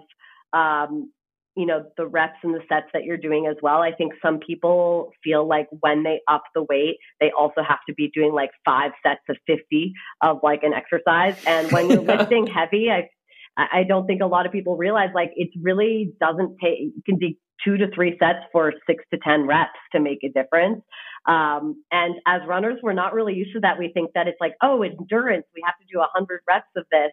um, 0.52 1.10
you 1.56 1.64
know, 1.64 1.86
the 1.96 2.06
reps 2.06 2.36
and 2.42 2.54
the 2.54 2.60
sets 2.68 2.86
that 2.92 3.04
you're 3.04 3.16
doing 3.16 3.46
as 3.46 3.56
well. 3.62 3.80
I 3.80 3.90
think 3.90 4.12
some 4.22 4.38
people 4.38 5.10
feel 5.24 5.48
like 5.48 5.66
when 5.80 6.02
they 6.02 6.20
up 6.28 6.42
the 6.54 6.62
weight, 6.62 6.98
they 7.18 7.30
also 7.36 7.62
have 7.66 7.78
to 7.88 7.94
be 7.94 8.10
doing 8.14 8.32
like 8.32 8.50
five 8.64 8.92
sets 9.02 9.22
of 9.30 9.36
50 9.46 9.94
of 10.20 10.40
like 10.42 10.62
an 10.62 10.74
exercise. 10.74 11.34
And 11.46 11.72
when 11.72 11.88
you're 11.88 12.00
lifting 12.16 12.46
heavy, 12.46 12.90
I 12.90 13.08
I 13.56 13.84
don't 13.88 14.06
think 14.06 14.22
a 14.22 14.26
lot 14.26 14.46
of 14.46 14.52
people 14.52 14.76
realize 14.76 15.10
like 15.14 15.32
it 15.34 15.48
really 15.60 16.12
doesn't 16.20 16.58
take, 16.62 16.92
it 16.96 17.04
can 17.06 17.18
be 17.18 17.38
two 17.64 17.76
to 17.78 17.86
three 17.94 18.16
sets 18.18 18.44
for 18.52 18.72
six 18.86 19.02
to 19.12 19.18
10 19.18 19.46
reps 19.46 19.78
to 19.92 20.00
make 20.00 20.18
a 20.22 20.28
difference. 20.28 20.82
Um, 21.26 21.82
and 21.90 22.16
as 22.26 22.42
runners, 22.46 22.78
we're 22.82 22.92
not 22.92 23.14
really 23.14 23.34
used 23.34 23.52
to 23.54 23.60
that. 23.60 23.78
We 23.78 23.90
think 23.92 24.10
that 24.14 24.28
it's 24.28 24.36
like, 24.40 24.54
oh, 24.62 24.82
endurance, 24.82 25.46
we 25.54 25.62
have 25.64 25.74
to 25.78 25.84
do 25.90 25.98
a 25.98 26.08
100 26.14 26.40
reps 26.46 26.66
of 26.76 26.84
this. 26.90 27.12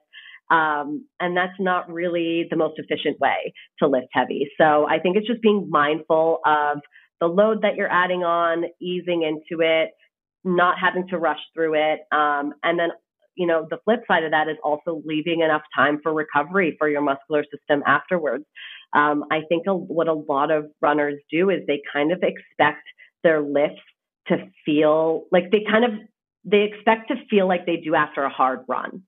Um, 0.51 1.07
and 1.19 1.35
that's 1.35 1.57
not 1.59 1.91
really 1.91 2.45
the 2.49 2.57
most 2.57 2.77
efficient 2.77 3.19
way 3.19 3.53
to 3.79 3.87
lift 3.87 4.07
heavy. 4.11 4.49
So 4.59 4.85
I 4.87 4.99
think 4.99 5.17
it's 5.17 5.27
just 5.27 5.41
being 5.41 5.67
mindful 5.69 6.39
of 6.45 6.79
the 7.21 7.27
load 7.27 7.61
that 7.61 7.75
you're 7.75 7.91
adding 7.91 8.23
on, 8.23 8.65
easing 8.81 9.23
into 9.23 9.63
it, 9.63 9.91
not 10.43 10.75
having 10.77 11.07
to 11.07 11.17
rush 11.17 11.39
through 11.53 11.75
it, 11.75 12.01
um, 12.11 12.53
and 12.63 12.77
then 12.77 12.89
you 13.35 13.47
know, 13.47 13.67
the 13.69 13.77
flip 13.83 14.01
side 14.07 14.23
of 14.23 14.31
that 14.31 14.47
is 14.47 14.57
also 14.63 15.01
leaving 15.05 15.41
enough 15.41 15.63
time 15.75 15.99
for 16.01 16.13
recovery 16.13 16.75
for 16.77 16.89
your 16.89 17.01
muscular 17.01 17.43
system 17.43 17.83
afterwards. 17.85 18.45
Um, 18.93 19.25
I 19.31 19.41
think 19.49 19.65
a, 19.67 19.75
what 19.75 20.07
a 20.07 20.13
lot 20.13 20.51
of 20.51 20.65
runners 20.81 21.19
do 21.31 21.49
is 21.49 21.61
they 21.67 21.81
kind 21.91 22.11
of 22.11 22.21
expect 22.21 22.83
their 23.23 23.41
lifts 23.41 23.81
to 24.27 24.37
feel 24.65 25.23
like 25.31 25.51
they 25.51 25.65
kind 25.69 25.85
of 25.85 25.91
they 26.45 26.63
expect 26.63 27.07
to 27.07 27.15
feel 27.29 27.47
like 27.47 27.65
they 27.65 27.77
do 27.77 27.95
after 27.95 28.23
a 28.23 28.29
hard 28.29 28.59
run. 28.67 29.03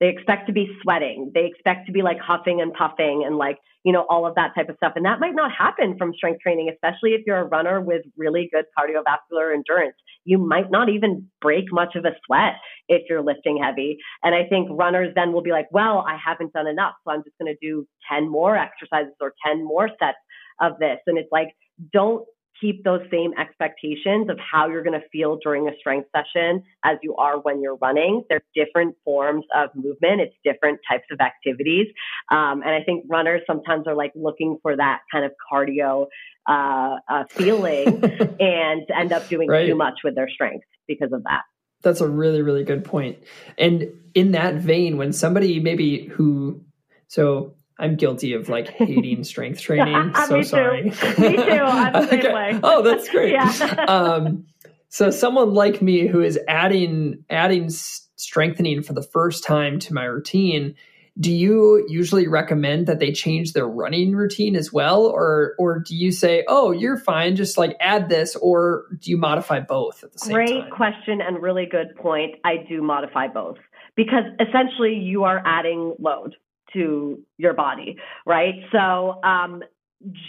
They 0.00 0.08
expect 0.08 0.46
to 0.46 0.52
be 0.52 0.68
sweating. 0.82 1.30
They 1.34 1.46
expect 1.46 1.86
to 1.86 1.92
be 1.92 2.02
like 2.02 2.18
huffing 2.18 2.60
and 2.60 2.72
puffing 2.72 3.22
and 3.26 3.36
like, 3.36 3.58
you 3.84 3.92
know, 3.92 4.06
all 4.08 4.26
of 4.26 4.34
that 4.34 4.54
type 4.54 4.68
of 4.68 4.76
stuff. 4.76 4.92
And 4.96 5.04
that 5.04 5.20
might 5.20 5.34
not 5.34 5.52
happen 5.52 5.96
from 5.98 6.12
strength 6.14 6.40
training, 6.40 6.70
especially 6.72 7.10
if 7.10 7.22
you're 7.26 7.38
a 7.38 7.44
runner 7.44 7.80
with 7.80 8.02
really 8.16 8.48
good 8.52 8.64
cardiovascular 8.78 9.54
endurance. 9.54 9.96
You 10.24 10.38
might 10.38 10.70
not 10.70 10.88
even 10.88 11.28
break 11.40 11.64
much 11.70 11.96
of 11.96 12.04
a 12.04 12.12
sweat 12.26 12.54
if 12.88 13.02
you're 13.08 13.22
lifting 13.22 13.62
heavy. 13.62 13.98
And 14.22 14.34
I 14.34 14.44
think 14.44 14.68
runners 14.70 15.12
then 15.14 15.32
will 15.32 15.42
be 15.42 15.52
like, 15.52 15.68
well, 15.70 16.04
I 16.06 16.16
haven't 16.22 16.52
done 16.52 16.66
enough. 16.66 16.94
So 17.04 17.12
I'm 17.12 17.22
just 17.22 17.36
going 17.38 17.54
to 17.54 17.66
do 17.66 17.86
10 18.10 18.28
more 18.30 18.56
exercises 18.56 19.14
or 19.20 19.34
10 19.46 19.64
more 19.64 19.88
sets 19.98 20.18
of 20.60 20.78
this. 20.78 20.98
And 21.06 21.18
it's 21.18 21.32
like, 21.32 21.48
don't 21.92 22.26
keep 22.60 22.84
those 22.84 23.00
same 23.10 23.32
expectations 23.38 24.28
of 24.28 24.38
how 24.38 24.68
you're 24.68 24.82
going 24.82 24.98
to 24.98 25.06
feel 25.10 25.38
during 25.42 25.68
a 25.68 25.72
strength 25.78 26.08
session 26.14 26.62
as 26.84 26.98
you 27.02 27.16
are 27.16 27.38
when 27.38 27.62
you're 27.62 27.76
running. 27.76 28.22
There's 28.28 28.42
different 28.54 28.96
forms 29.04 29.44
of 29.54 29.70
movement. 29.74 30.20
It's 30.20 30.34
different 30.44 30.80
types 30.88 31.06
of 31.10 31.20
activities. 31.20 31.86
Um, 32.30 32.62
and 32.62 32.70
I 32.70 32.82
think 32.84 33.04
runners 33.08 33.42
sometimes 33.46 33.86
are 33.86 33.94
like 33.94 34.12
looking 34.14 34.58
for 34.62 34.76
that 34.76 35.00
kind 35.10 35.24
of 35.24 35.32
cardio 35.50 36.06
uh, 36.46 36.96
uh, 37.08 37.24
feeling 37.30 37.86
and 38.40 38.82
end 38.94 39.12
up 39.12 39.28
doing 39.28 39.48
right. 39.48 39.66
too 39.66 39.74
much 39.74 40.00
with 40.04 40.14
their 40.14 40.28
strength 40.28 40.66
because 40.86 41.12
of 41.12 41.22
that. 41.24 41.42
That's 41.82 42.00
a 42.00 42.08
really, 42.08 42.42
really 42.42 42.64
good 42.64 42.84
point. 42.84 43.18
And 43.56 43.88
in 44.14 44.32
that 44.32 44.56
vein, 44.56 44.98
when 44.98 45.12
somebody 45.12 45.60
maybe 45.60 46.06
who, 46.06 46.60
so 47.08 47.54
I'm 47.80 47.96
guilty 47.96 48.34
of 48.34 48.48
like 48.48 48.68
hating 48.78 49.24
strength 49.24 49.60
training. 49.60 50.14
so 50.28 50.36
Me 50.36 50.42
sorry. 50.44 50.82
Me 50.84 50.90
too. 50.90 51.02
I'm 51.02 51.92
the 51.92 52.08
same 52.08 52.18
okay. 52.20 52.34
way. 52.34 52.60
Oh, 52.62 52.82
that's 52.82 53.08
great. 53.08 53.32
yeah. 53.32 53.84
um, 53.88 54.46
so 54.88 55.10
someone 55.10 55.54
like 55.54 55.80
me 55.80 56.06
who 56.06 56.20
is 56.20 56.38
adding 56.46 57.24
adding 57.30 57.70
strengthening 57.70 58.82
for 58.82 58.92
the 58.92 59.02
first 59.02 59.44
time 59.44 59.78
to 59.78 59.94
my 59.94 60.04
routine, 60.04 60.74
do 61.18 61.32
you 61.32 61.84
usually 61.88 62.28
recommend 62.28 62.86
that 62.86 62.98
they 62.98 63.12
change 63.12 63.52
their 63.52 63.66
running 63.66 64.14
routine 64.14 64.56
as 64.56 64.72
well, 64.72 65.06
or 65.06 65.54
or 65.58 65.78
do 65.78 65.96
you 65.96 66.12
say, 66.12 66.44
oh, 66.48 66.70
you're 66.72 66.98
fine, 66.98 67.36
just 67.36 67.56
like 67.56 67.76
add 67.80 68.08
this, 68.08 68.36
or 68.36 68.84
do 68.98 69.10
you 69.10 69.16
modify 69.16 69.60
both 69.60 70.04
at 70.04 70.12
the 70.12 70.18
same 70.18 70.34
Great 70.34 70.48
time? 70.48 70.60
Great 70.60 70.72
question 70.72 71.20
and 71.20 71.42
really 71.42 71.66
good 71.66 71.96
point. 71.96 72.36
I 72.44 72.58
do 72.68 72.82
modify 72.82 73.28
both 73.28 73.58
because 73.96 74.24
essentially 74.38 74.94
you 74.94 75.24
are 75.24 75.42
adding 75.44 75.94
load 75.98 76.36
to 76.72 77.20
your 77.38 77.54
body, 77.54 77.96
right? 78.26 78.54
So, 78.72 79.20
um, 79.22 79.62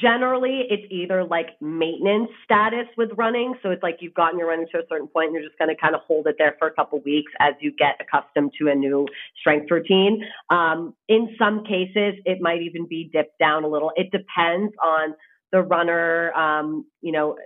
generally 0.01 0.63
it's 0.69 0.85
either 0.91 1.23
like 1.23 1.49
maintenance 1.61 2.29
status 2.43 2.87
with 2.97 3.09
running. 3.15 3.53
So 3.63 3.69
it's 3.69 3.81
like 3.81 3.97
you've 4.01 4.13
gotten 4.13 4.37
your 4.37 4.49
running 4.49 4.67
to 4.73 4.79
a 4.79 4.83
certain 4.89 5.07
point 5.07 5.27
and 5.27 5.35
you're 5.35 5.47
just 5.47 5.57
going 5.57 5.73
to 5.73 5.79
kind 5.79 5.95
of 5.95 6.01
hold 6.05 6.27
it 6.27 6.35
there 6.37 6.55
for 6.59 6.67
a 6.67 6.73
couple 6.73 6.99
weeks 7.05 7.31
as 7.39 7.53
you 7.61 7.71
get 7.71 7.95
accustomed 8.01 8.51
to 8.59 8.69
a 8.69 8.75
new 8.75 9.07
strength 9.39 9.71
routine. 9.71 10.25
Um, 10.49 10.93
in 11.07 11.35
some 11.39 11.63
cases, 11.63 12.15
it 12.25 12.41
might 12.41 12.61
even 12.61 12.85
be 12.85 13.09
dipped 13.13 13.39
down 13.39 13.63
a 13.63 13.67
little. 13.67 13.91
It 13.95 14.11
depends 14.11 14.73
on 14.83 15.15
the 15.53 15.61
runner, 15.61 16.33
um, 16.33 16.85
you 17.01 17.13
know, 17.13 17.37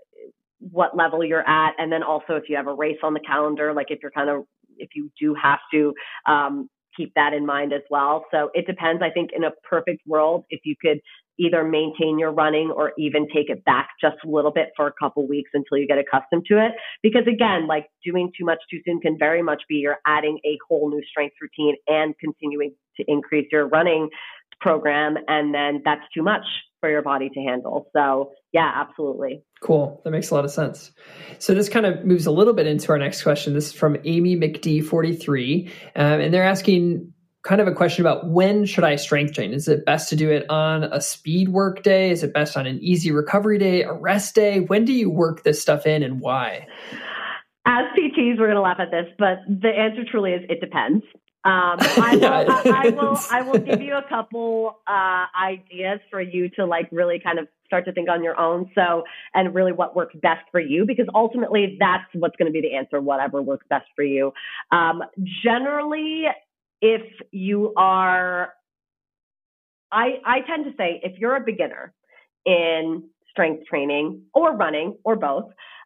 what 0.59 0.97
level 0.97 1.23
you're 1.23 1.47
at. 1.47 1.73
And 1.77 1.91
then 1.91 2.01
also 2.01 2.35
if 2.35 2.49
you 2.49 2.55
have 2.55 2.67
a 2.67 2.73
race 2.73 2.97
on 3.03 3.13
the 3.13 3.19
calendar, 3.19 3.71
like 3.71 3.87
if 3.91 3.99
you're 4.01 4.11
kind 4.11 4.29
of 4.31 4.45
if 4.77 4.89
you 4.95 5.11
do 5.19 5.35
have 5.41 5.59
to 5.71 5.93
um, 6.25 6.69
keep 6.95 7.13
that 7.15 7.33
in 7.33 7.45
mind 7.45 7.73
as 7.73 7.81
well. 7.89 8.25
So 8.31 8.49
it 8.53 8.65
depends. 8.67 9.01
I 9.01 9.09
think 9.09 9.31
in 9.35 9.43
a 9.43 9.51
perfect 9.63 10.01
world, 10.07 10.45
if 10.49 10.61
you 10.63 10.75
could 10.81 10.99
either 11.39 11.63
maintain 11.63 12.17
your 12.19 12.31
running 12.31 12.71
or 12.75 12.93
even 12.97 13.27
take 13.33 13.49
it 13.49 13.63
back 13.65 13.89
just 13.99 14.17
a 14.25 14.29
little 14.29 14.51
bit 14.51 14.69
for 14.75 14.87
a 14.87 14.93
couple 14.99 15.27
weeks 15.27 15.51
until 15.53 15.77
you 15.77 15.87
get 15.87 15.97
accustomed 15.97 16.45
to 16.47 16.57
it. 16.57 16.71
Because 17.03 17.23
again, 17.27 17.67
like 17.67 17.87
doing 18.03 18.31
too 18.37 18.45
much 18.45 18.59
too 18.69 18.79
soon 18.85 18.99
can 18.99 19.17
very 19.17 19.41
much 19.41 19.63
be 19.67 19.75
you're 19.75 19.97
adding 20.05 20.39
a 20.45 20.57
whole 20.67 20.89
new 20.89 21.01
strength 21.09 21.35
routine 21.41 21.75
and 21.87 22.15
continuing 22.19 22.73
to 22.97 23.03
increase 23.07 23.47
your 23.51 23.67
running 23.67 24.09
program. 24.61 25.15
And 25.27 25.53
then 25.53 25.81
that's 25.83 26.03
too 26.13 26.23
much 26.23 26.45
for 26.79 26.89
your 26.89 27.01
body 27.01 27.29
to 27.29 27.39
handle. 27.41 27.89
So 27.93 28.31
yeah, 28.53 28.71
absolutely. 28.75 29.43
Cool. 29.61 30.01
That 30.03 30.11
makes 30.11 30.29
a 30.29 30.35
lot 30.35 30.45
of 30.45 30.51
sense. 30.51 30.91
So 31.39 31.53
this 31.53 31.67
kind 31.67 31.85
of 31.85 32.05
moves 32.05 32.25
a 32.25 32.31
little 32.31 32.53
bit 32.53 32.67
into 32.67 32.91
our 32.91 32.97
next 32.97 33.23
question. 33.23 33.53
This 33.53 33.67
is 33.67 33.73
from 33.73 33.97
Amy 34.05 34.37
McD43, 34.37 35.67
um, 35.95 36.21
and 36.21 36.33
they're 36.33 36.43
asking 36.43 37.13
kind 37.45 37.61
of 37.61 37.67
a 37.67 37.71
question 37.71 38.01
about 38.05 38.27
when 38.27 38.65
should 38.65 38.83
I 38.83 38.95
strength 38.95 39.33
train? 39.33 39.53
Is 39.53 39.67
it 39.67 39.85
best 39.85 40.09
to 40.09 40.15
do 40.15 40.29
it 40.31 40.49
on 40.49 40.83
a 40.85 40.99
speed 40.99 41.49
work 41.49 41.83
day? 41.83 42.09
Is 42.09 42.23
it 42.23 42.33
best 42.33 42.57
on 42.57 42.65
an 42.65 42.79
easy 42.81 43.11
recovery 43.11 43.59
day, 43.59 43.83
a 43.83 43.93
rest 43.93 44.35
day? 44.35 44.61
When 44.61 44.83
do 44.83 44.91
you 44.91 45.09
work 45.09 45.43
this 45.43 45.61
stuff 45.61 45.85
in 45.85 46.03
and 46.03 46.19
why? 46.19 46.67
As 47.67 47.85
PTs, 47.97 48.39
we're 48.39 48.47
going 48.47 48.55
to 48.55 48.61
laugh 48.61 48.79
at 48.79 48.91
this, 48.91 49.05
but 49.17 49.37
the 49.47 49.69
answer 49.69 50.03
truly 50.09 50.31
is 50.31 50.41
it 50.49 50.59
depends. 50.59 51.03
Um, 51.45 51.77
I, 51.79 52.15
will, 52.15 52.25
I, 52.25 52.61
I, 52.65 52.89
will. 52.89 53.19
I 53.31 53.41
will 53.43 53.59
give 53.59 53.81
you 53.81 53.95
a 53.95 54.03
couple 54.09 54.79
uh, 54.87 55.25
ideas 55.39 55.99
for 56.09 56.19
you 56.19 56.49
to 56.57 56.65
like 56.65 56.89
really 56.91 57.19
kind 57.23 57.37
of 57.37 57.47
start 57.67 57.85
to 57.85 57.91
think 57.91 58.09
on 58.09 58.23
your 58.23 58.39
own. 58.39 58.71
So, 58.73 59.03
and 59.33 59.53
really 59.53 59.71
what 59.71 59.95
works 59.95 60.15
best 60.21 60.41
for 60.51 60.59
you, 60.59 60.85
because 60.85 61.05
ultimately 61.13 61.77
that's 61.79 62.05
what's 62.13 62.35
going 62.37 62.51
to 62.51 62.53
be 62.53 62.61
the 62.61 62.75
answer. 62.75 62.99
Whatever 62.99 63.41
works 63.41 63.65
best 63.69 63.85
for 63.95 64.03
you. 64.03 64.33
Um, 64.71 65.03
generally, 65.43 66.25
if 66.81 67.01
you 67.31 67.73
are, 67.75 68.53
I 69.91 70.19
I 70.25 70.41
tend 70.41 70.65
to 70.65 70.71
say 70.77 70.99
if 71.03 71.17
you're 71.19 71.35
a 71.35 71.43
beginner 71.43 71.93
in 72.45 73.03
strength 73.29 73.65
training 73.67 74.21
or 74.33 74.55
running 74.55 74.97
or 75.03 75.15
both, 75.15 75.45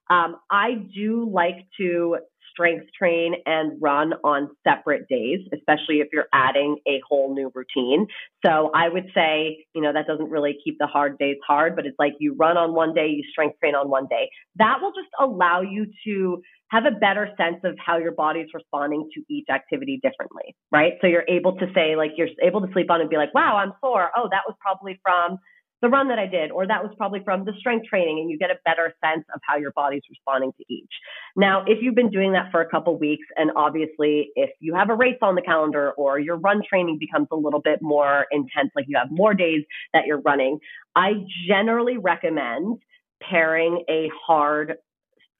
um, 0.09 0.37
I 0.49 0.73
do 0.95 1.29
like 1.31 1.67
to 1.79 2.17
strength 2.59 2.87
train 2.97 3.35
and 3.45 3.81
run 3.81 4.13
on 4.23 4.49
separate 4.67 5.07
days, 5.07 5.39
especially 5.53 5.99
if 6.01 6.09
you're 6.11 6.27
adding 6.33 6.75
a 6.85 6.99
whole 7.07 7.33
new 7.33 7.49
routine. 7.55 8.05
So 8.45 8.69
I 8.75 8.89
would 8.89 9.05
say, 9.15 9.65
you 9.73 9.81
know, 9.81 9.93
that 9.93 10.07
doesn't 10.07 10.29
really 10.29 10.57
keep 10.63 10.77
the 10.77 10.87
hard 10.87 11.17
days 11.17 11.37
hard, 11.47 11.75
but 11.75 11.85
it's 11.85 11.95
like 11.97 12.13
you 12.19 12.35
run 12.37 12.57
on 12.57 12.73
one 12.73 12.93
day, 12.93 13.07
you 13.07 13.23
strength 13.31 13.57
train 13.59 13.75
on 13.75 13.89
one 13.89 14.07
day. 14.09 14.29
That 14.57 14.79
will 14.81 14.91
just 14.91 15.09
allow 15.19 15.61
you 15.61 15.87
to 16.05 16.41
have 16.71 16.83
a 16.85 16.91
better 16.91 17.29
sense 17.37 17.57
of 17.63 17.75
how 17.83 17.97
your 17.97 18.11
body's 18.11 18.47
responding 18.53 19.09
to 19.15 19.23
each 19.33 19.47
activity 19.49 19.99
differently, 20.03 20.55
right? 20.71 20.93
So 21.01 21.07
you're 21.07 21.25
able 21.27 21.53
to 21.53 21.65
say, 21.73 21.95
like, 21.95 22.11
you're 22.17 22.29
able 22.43 22.61
to 22.61 22.71
sleep 22.73 22.91
on 22.91 23.01
and 23.01 23.09
be 23.09 23.17
like, 23.17 23.33
wow, 23.33 23.57
I'm 23.57 23.73
sore. 23.81 24.11
Oh, 24.15 24.27
that 24.31 24.41
was 24.45 24.55
probably 24.59 24.99
from 25.01 25.39
the 25.81 25.89
run 25.89 26.09
that 26.09 26.19
I 26.19 26.27
did, 26.27 26.51
or 26.51 26.67
that 26.67 26.83
was 26.83 26.93
probably 26.97 27.21
from 27.23 27.45
the 27.45 27.53
strength 27.57 27.87
training, 27.87 28.19
and 28.19 28.29
you 28.29 28.37
get 28.37 28.51
a 28.51 28.59
better 28.65 28.93
sense 29.03 29.25
of 29.33 29.39
how 29.47 29.57
your 29.57 29.71
body's 29.71 30.01
responding 30.09 30.51
to 30.57 30.63
each. 30.73 30.91
Now, 31.35 31.63
if 31.65 31.79
you've 31.81 31.95
been 31.95 32.09
doing 32.09 32.33
that 32.33 32.51
for 32.51 32.61
a 32.61 32.69
couple 32.69 32.97
weeks, 32.97 33.25
and 33.37 33.51
obviously 33.55 34.31
if 34.35 34.49
you 34.59 34.75
have 34.75 34.89
a 34.89 34.95
race 34.95 35.17
on 35.21 35.35
the 35.35 35.41
calendar 35.41 35.91
or 35.91 36.19
your 36.19 36.37
run 36.37 36.61
training 36.67 36.97
becomes 36.99 37.27
a 37.31 37.35
little 37.35 37.61
bit 37.61 37.81
more 37.81 38.25
intense, 38.31 38.71
like 38.75 38.85
you 38.87 38.97
have 38.97 39.09
more 39.11 39.33
days 39.33 39.63
that 39.93 40.05
you're 40.05 40.21
running, 40.21 40.59
I 40.95 41.13
generally 41.47 41.97
recommend 41.97 42.79
pairing 43.21 43.83
a 43.89 44.09
hard 44.25 44.75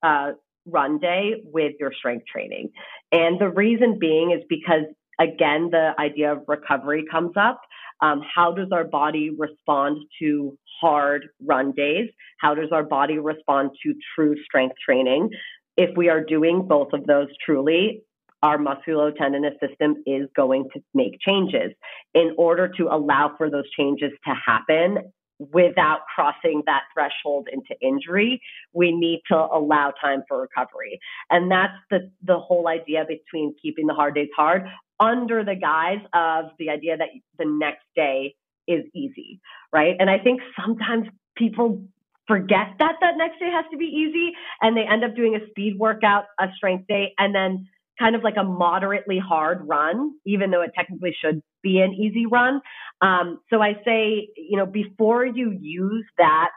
uh, 0.04 0.32
run 0.65 0.99
day 0.99 1.41
with 1.43 1.73
your 1.80 1.91
strength 1.93 2.25
training. 2.32 2.69
And 3.12 3.39
the 3.39 3.49
reason 3.49 3.97
being 3.99 4.32
is 4.32 4.43
because, 4.47 4.84
again, 5.20 5.70
the 5.72 5.92
idea 6.00 6.32
of 6.32 6.44
recovery 6.48 7.06
comes 7.10 7.34
up. 7.36 7.62
Um, 8.02 8.22
how 8.34 8.54
does 8.54 8.70
our 8.72 8.86
body 8.86 9.30
respond 9.38 9.98
to 10.22 10.58
hard 10.82 11.28
run 11.46 11.74
days? 11.74 12.10
How 12.40 12.56
does 12.56 12.70
our 12.72 12.84
body 12.84 13.20
respond 13.20 13.72
to 13.84 13.94
true 14.16 14.36
strength 14.44 14.76
training? 14.84 15.30
If 15.76 15.96
we 15.98 16.10
are 16.10 16.24
doing 16.24 16.66
both 16.68 16.94
of 16.94 17.06
those 17.06 17.28
truly, 17.46 18.04
our 18.42 18.58
musculotendinous 18.58 19.60
system 19.60 19.96
is 20.06 20.30
going 20.36 20.70
to 20.74 20.82
make 20.94 21.20
changes. 21.20 21.74
In 22.14 22.34
order 22.38 22.70
to 22.78 22.88
allow 22.90 23.34
for 23.38 23.50
those 23.50 23.70
changes 23.78 24.12
to 24.26 24.34
happen 24.34 25.12
without 25.40 26.00
crossing 26.14 26.64
that 26.66 26.84
threshold 26.94 27.48
into 27.52 27.76
injury, 27.82 28.42
we 28.74 28.92
need 28.94 29.22
to 29.30 29.36
allow 29.36 29.94
time 30.02 30.24
for 30.28 30.42
recovery. 30.42 31.00
And 31.30 31.52
that's 31.52 31.74
the, 31.90 32.12
the 32.24 32.38
whole 32.38 32.68
idea 32.68 33.06
between 33.08 33.56
keeping 33.62 33.88
the 33.88 33.94
hard 33.94 34.16
days 34.16 34.30
hard 34.36 34.64
under 35.00 35.44
the 35.44 35.56
guise 35.56 36.04
of 36.14 36.52
the 36.60 36.70
idea 36.70 36.98
that 36.98 37.10
the 37.38 37.46
next 37.46 37.86
day 37.96 38.36
is 38.68 38.86
easy, 38.94 39.40
right? 39.74 39.96
And 40.00 40.10
I 40.10 40.20
think 40.20 40.42
sometimes 40.60 41.08
people 41.36 41.82
forget 42.28 42.76
that 42.78 42.94
that 43.02 43.18
next 43.18 43.40
day 43.40 43.50
has 43.52 43.66
to 43.72 43.78
be 43.78 43.86
easy 43.86 44.34
and 44.62 44.78
they 44.78 44.84
end 44.84 45.04
up 45.04 45.16
doing 45.16 45.36
a 45.36 45.50
speed 45.50 45.80
workout, 45.80 46.26
a 46.40 46.48
strength 46.56 46.88
day, 46.88 47.14
and 47.18 47.34
then 47.34 47.68
kind 47.98 48.16
of 48.16 48.24
like 48.24 48.36
a 48.38 48.44
moderately 48.44 49.20
hard 49.20 49.68
run, 49.68 50.14
even 50.26 50.52
though 50.52 50.62
it 50.62 50.72
technically 50.76 51.16
should 51.20 51.42
be 51.62 51.80
an 51.80 51.94
easy 51.94 52.26
run. 52.26 52.62
Um, 53.02 53.40
so 53.50 53.62
I 53.62 53.74
say, 53.84 54.30
you 54.38 54.58
know, 54.58 54.66
before 54.66 55.26
you 55.26 55.58
use 55.60 56.06
that 56.18 56.50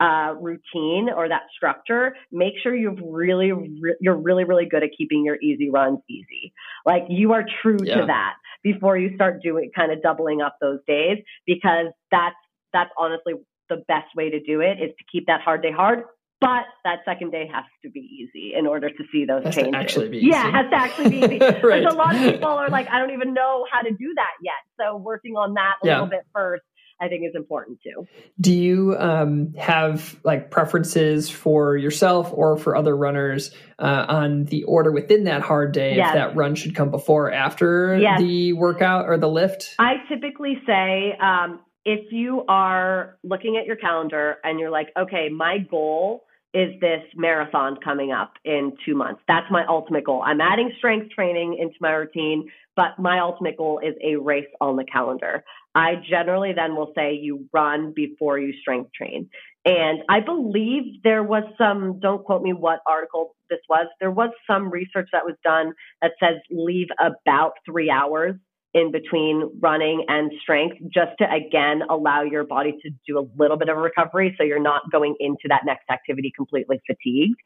uh, 0.00 0.34
routine 0.38 1.08
or 1.14 1.28
that 1.28 1.42
structure, 1.54 2.14
make 2.30 2.54
sure 2.62 2.74
you've 2.74 3.00
really, 3.02 3.52
re- 3.52 3.96
you're 4.00 4.16
really, 4.16 4.44
really 4.44 4.66
good 4.66 4.82
at 4.82 4.90
keeping 4.96 5.24
your 5.24 5.36
easy 5.40 5.70
runs 5.70 6.00
easy. 6.08 6.52
Like 6.84 7.04
you 7.08 7.32
are 7.32 7.44
true 7.62 7.78
yeah. 7.82 8.00
to 8.00 8.06
that 8.06 8.34
before 8.62 8.98
you 8.98 9.14
start 9.14 9.42
doing 9.42 9.70
kind 9.74 9.92
of 9.92 10.02
doubling 10.02 10.42
up 10.42 10.56
those 10.60 10.80
days 10.86 11.18
because 11.46 11.86
that's 12.10 12.36
that's 12.72 12.90
honestly 12.98 13.34
the 13.68 13.82
best 13.88 14.14
way 14.14 14.30
to 14.30 14.40
do 14.40 14.60
it 14.60 14.78
is 14.80 14.90
to 14.98 15.04
keep 15.10 15.26
that 15.26 15.40
hard 15.40 15.62
day 15.62 15.72
hard. 15.72 16.04
But 16.38 16.64
that 16.84 16.98
second 17.06 17.32
day 17.32 17.48
has 17.50 17.64
to 17.82 17.90
be 17.90 18.00
easy 18.00 18.52
in 18.54 18.66
order 18.66 18.90
to 18.90 19.04
see 19.10 19.24
those 19.24 19.42
has 19.44 19.54
changes. 19.54 19.74
actually 19.74 20.08
be 20.10 20.18
easy. 20.18 20.26
Yeah, 20.26 20.50
has 20.50 20.68
to 20.68 20.76
actually 20.76 21.08
be 21.08 21.16
easy. 21.36 21.38
right. 21.38 21.62
There's 21.62 21.94
a 21.94 21.96
lot 21.96 22.14
of 22.14 22.20
people 22.20 22.50
are 22.50 22.68
like, 22.68 22.88
I 22.90 22.98
don't 22.98 23.12
even 23.12 23.32
know 23.32 23.64
how 23.72 23.80
to 23.80 23.90
do 23.90 24.12
that 24.16 24.32
yet. 24.42 24.52
So 24.78 24.96
working 24.98 25.36
on 25.36 25.54
that 25.54 25.76
a 25.82 25.86
yeah. 25.86 25.94
little 25.94 26.08
bit 26.08 26.26
first 26.34 26.62
I 27.00 27.08
think 27.08 27.24
is 27.24 27.34
important 27.34 27.80
too. 27.82 28.06
Do 28.40 28.52
you 28.52 28.96
um, 28.98 29.54
have 29.54 30.18
like 30.24 30.50
preferences 30.50 31.28
for 31.28 31.76
yourself 31.76 32.30
or 32.32 32.56
for 32.56 32.74
other 32.76 32.96
runners 32.96 33.50
uh, 33.78 34.06
on 34.08 34.44
the 34.44 34.64
order 34.64 34.90
within 34.90 35.24
that 35.24 35.42
hard 35.42 35.72
day? 35.72 35.96
Yes. 35.96 36.08
If 36.08 36.14
that 36.14 36.36
run 36.36 36.54
should 36.54 36.74
come 36.74 36.90
before 36.90 37.26
or 37.26 37.32
after 37.32 37.98
yes. 37.98 38.20
the 38.20 38.52
workout 38.54 39.08
or 39.08 39.18
the 39.18 39.28
lift? 39.28 39.74
I 39.78 39.94
typically 40.08 40.60
say 40.66 41.16
um, 41.20 41.60
if 41.84 42.12
you 42.12 42.44
are 42.48 43.18
looking 43.22 43.56
at 43.56 43.66
your 43.66 43.76
calendar 43.76 44.36
and 44.42 44.58
you're 44.58 44.70
like, 44.70 44.88
okay, 44.98 45.28
my 45.28 45.58
goal 45.58 46.24
is 46.52 46.80
this 46.80 47.02
marathon 47.14 47.76
coming 47.84 48.12
up 48.12 48.32
in 48.44 48.72
two 48.84 48.94
months. 48.94 49.20
That's 49.28 49.46
my 49.50 49.64
ultimate 49.68 50.04
goal. 50.04 50.22
I'm 50.24 50.40
adding 50.40 50.72
strength 50.78 51.10
training 51.10 51.58
into 51.60 51.74
my 51.80 51.90
routine, 51.90 52.48
but 52.74 52.98
my 52.98 53.20
ultimate 53.20 53.58
goal 53.58 53.80
is 53.84 53.94
a 54.02 54.16
race 54.16 54.48
on 54.60 54.76
the 54.76 54.84
calendar. 54.84 55.44
I 55.76 55.96
generally 56.08 56.54
then 56.54 56.74
will 56.74 56.92
say 56.96 57.14
you 57.14 57.46
run 57.52 57.92
before 57.94 58.38
you 58.38 58.54
strength 58.60 58.90
train. 58.94 59.28
And 59.66 59.98
I 60.08 60.20
believe 60.20 61.02
there 61.04 61.22
was 61.22 61.42
some, 61.58 62.00
don't 62.00 62.24
quote 62.24 62.42
me 62.42 62.52
what 62.54 62.80
article 62.86 63.36
this 63.50 63.58
was, 63.68 63.86
there 64.00 64.10
was 64.10 64.30
some 64.46 64.70
research 64.70 65.08
that 65.12 65.26
was 65.26 65.34
done 65.44 65.72
that 66.00 66.12
says 66.18 66.36
leave 66.50 66.88
about 66.98 67.52
three 67.66 67.90
hours 67.90 68.36
in 68.72 68.90
between 68.90 69.50
running 69.60 70.04
and 70.08 70.32
strength 70.42 70.76
just 70.92 71.12
to 71.18 71.24
again 71.32 71.82
allow 71.88 72.22
your 72.22 72.44
body 72.44 72.76
to 72.82 72.90
do 73.06 73.18
a 73.18 73.24
little 73.40 73.56
bit 73.56 73.68
of 73.68 73.76
recovery 73.76 74.34
so 74.36 74.44
you're 74.44 74.60
not 74.60 74.82
going 74.92 75.14
into 75.18 75.44
that 75.48 75.62
next 75.64 75.88
activity 75.90 76.32
completely 76.36 76.80
fatigued. 76.86 77.40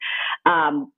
Um, 0.45 0.91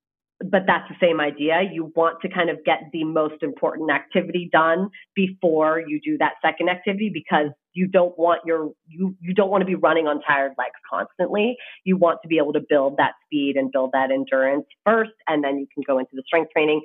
but 0.50 0.64
that's 0.68 0.88
the 0.90 0.96
same 1.02 1.20
idea. 1.20 1.62
You 1.72 1.92
want 1.96 2.22
to 2.22 2.30
kind 2.30 2.50
of 2.50 2.64
get 2.66 2.80
the 2.92 3.04
most 3.04 3.42
important 3.42 3.92
activity 3.92 4.50
done 4.52 4.90
before 5.16 5.82
you 5.86 6.00
do 6.04 6.18
that 6.20 6.34
second 6.42 6.70
activity 6.70 7.10
because 7.14 7.48
you 7.74 7.88
don't 7.88 8.18
want 8.18 8.42
your 8.46 8.72
you 8.88 9.16
you 9.20 9.34
don't 9.34 9.50
want 9.50 9.62
to 9.62 9.66
be 9.66 9.76
running 9.76 10.08
on 10.08 10.22
tired 10.22 10.54
legs 10.58 10.76
constantly. 10.90 11.56
You 11.84 11.98
want 11.98 12.20
to 12.22 12.28
be 12.28 12.38
able 12.38 12.54
to 12.54 12.62
build 12.68 12.98
that 12.98 13.14
speed 13.26 13.56
and 13.56 13.72
build 13.72 13.92
that 13.94 14.12
endurance 14.12 14.66
first 14.86 15.12
and 15.28 15.44
then 15.44 15.58
you 15.58 15.68
can 15.74 15.84
go 15.86 16.00
into 16.00 16.12
the 16.14 16.24
strength 16.26 16.52
training. 16.52 16.82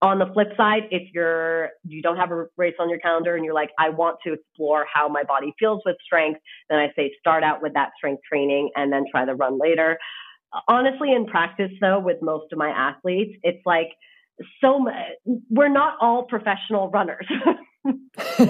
On 0.00 0.18
the 0.18 0.26
flip 0.32 0.48
side, 0.56 0.84
if 0.90 1.12
you're 1.12 1.70
you 1.84 2.02
don't 2.02 2.16
have 2.16 2.30
a 2.30 2.46
race 2.56 2.74
on 2.78 2.88
your 2.88 2.98
calendar 2.98 3.36
and 3.36 3.44
you're 3.44 3.54
like 3.54 3.70
I 3.78 3.90
want 3.90 4.18
to 4.24 4.32
explore 4.34 4.86
how 4.92 5.08
my 5.08 5.22
body 5.22 5.54
feels 5.58 5.82
with 5.84 5.96
strength, 6.04 6.40
then 6.70 6.78
I 6.78 6.92
say 6.96 7.12
start 7.18 7.44
out 7.44 7.62
with 7.62 7.74
that 7.74 7.90
strength 7.96 8.22
training 8.28 8.70
and 8.76 8.92
then 8.92 9.04
try 9.10 9.24
the 9.24 9.34
run 9.34 9.58
later 9.58 9.98
honestly, 10.68 11.12
in 11.12 11.26
practice, 11.26 11.72
though, 11.80 12.00
with 12.00 12.22
most 12.22 12.52
of 12.52 12.58
my 12.58 12.68
athletes, 12.68 13.38
it's 13.42 13.64
like 13.64 13.88
so 14.60 14.84
we're 15.50 15.68
not 15.68 15.94
all 16.00 16.24
professional 16.24 16.90
runners. 16.90 17.26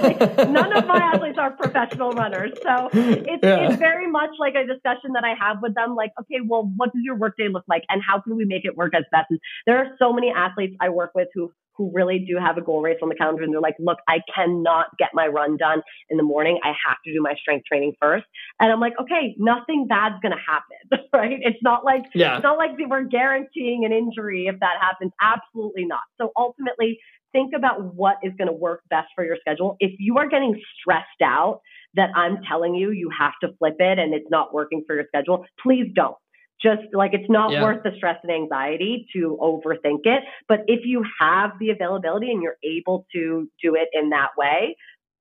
like, 0.01 0.19
none 0.49 0.77
of 0.77 0.87
my 0.87 0.97
athletes 0.97 1.39
are 1.39 1.51
professional 1.51 2.13
runners. 2.13 2.53
So 2.63 2.89
it's, 2.93 3.43
yeah. 3.43 3.69
it's 3.69 3.77
very 3.77 4.11
much 4.11 4.31
like 4.39 4.55
a 4.55 4.67
discussion 4.67 5.13
that 5.15 5.25
I 5.25 5.35
have 5.39 5.59
with 5.63 5.75
them 5.75 5.95
like, 5.95 6.13
okay, 6.21 6.41
well, 6.47 6.71
what 6.77 6.93
does 6.93 7.03
your 7.05 7.17
workday 7.17 7.49
look 7.49 7.65
like 7.69 7.83
and 7.89 8.03
how 8.07 8.21
can 8.21 8.37
we 8.37 8.45
make 8.45 8.65
it 8.65 8.77
work 8.77 8.95
as 8.95 9.05
best? 9.11 9.27
And 9.31 9.41
there 9.67 9.79
are 9.79 9.89
so 9.99 10.13
many 10.13 10.33
athletes 10.35 10.77
I 10.81 10.89
work 10.89 11.13
with 11.15 11.29
who 11.35 11.53
who 11.77 11.91
really 11.95 12.19
do 12.19 12.37
have 12.39 12.59
a 12.59 12.61
goal 12.61 12.83
race 12.83 12.99
on 13.03 13.09
the 13.09 13.15
calendar 13.15 13.43
and 13.43 13.53
they're 13.53 13.61
like, 13.61 13.77
look, 13.79 13.99
I 14.09 14.19
cannot 14.35 14.87
get 14.99 15.09
my 15.15 15.27
run 15.27 15.57
done 15.57 15.83
in 16.11 16.17
the 16.17 16.23
morning. 16.23 16.59
I 16.63 16.69
have 16.87 16.99
to 17.05 17.13
do 17.13 17.21
my 17.23 17.35
strength 17.41 17.65
training 17.67 17.95
first. 18.01 18.25
And 18.61 18.71
I'm 18.71 18.81
like, 18.81 18.93
okay, 19.01 19.35
nothing 19.39 19.87
bad's 19.89 20.17
going 20.23 20.33
to 20.33 20.43
happen, 20.47 21.09
right? 21.15 21.39
It's 21.41 21.63
not 21.63 21.85
like, 21.85 22.03
yeah. 22.15 22.37
it's 22.37 22.43
not 22.43 22.59
like 22.59 22.73
we're 22.79 23.05
guaranteeing 23.05 23.85
an 23.85 23.93
injury 23.93 24.47
if 24.47 24.61
that 24.61 24.81
happens. 24.81 25.13
Absolutely 25.21 25.87
not. 25.87 26.03
So 26.21 26.31
ultimately, 26.37 26.99
think 27.33 27.53
about 27.57 27.95
what 27.95 28.17
is 28.23 28.33
going 28.39 28.49
to 28.49 28.55
work 28.55 28.83
best 28.91 29.09
for 29.15 29.25
your 29.25 29.37
schedule. 29.41 29.77
If 29.81 29.93
you 29.99 30.19
are 30.19 30.29
getting 30.29 30.61
stressed 30.79 31.23
out 31.23 31.61
that 31.95 32.11
I'm 32.15 32.39
telling 32.49 32.75
you 32.75 32.91
you 32.91 33.11
have 33.19 33.33
to 33.43 33.49
flip 33.59 33.77
it 33.79 33.99
and 33.99 34.15
it's 34.15 34.31
not 34.31 34.55
working 34.55 34.85
for 34.87 34.95
your 34.95 35.05
schedule, 35.09 35.45
please 35.63 35.87
don't 35.95 36.17
just 36.63 36.83
like 36.93 37.13
it's 37.13 37.29
not 37.29 37.51
yeah. 37.51 37.63
worth 37.63 37.83
the 37.83 37.91
stress 37.97 38.17
and 38.23 38.31
anxiety 38.31 39.07
to 39.15 39.37
overthink 39.41 40.01
it. 40.05 40.23
But 40.49 40.61
if 40.69 40.81
you 40.85 41.05
have 41.21 41.51
the 41.59 41.71
availability 41.71 42.31
and 42.31 42.43
you're 42.43 42.59
able 42.63 43.07
to 43.13 43.49
do 43.63 43.75
it 43.75 43.89
in 43.93 44.11
that 44.11 44.29
way, 44.39 44.77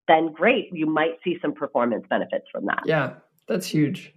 then 0.08 0.32
great. 0.32 0.70
You 0.72 0.86
might 0.86 1.16
see 1.24 1.38
some 1.42 1.54
performance 1.54 2.06
benefits 2.10 2.46
from 2.52 2.66
that. 2.66 2.84
Yeah, 2.86 3.14
that's 3.48 3.66
huge. 3.66 4.14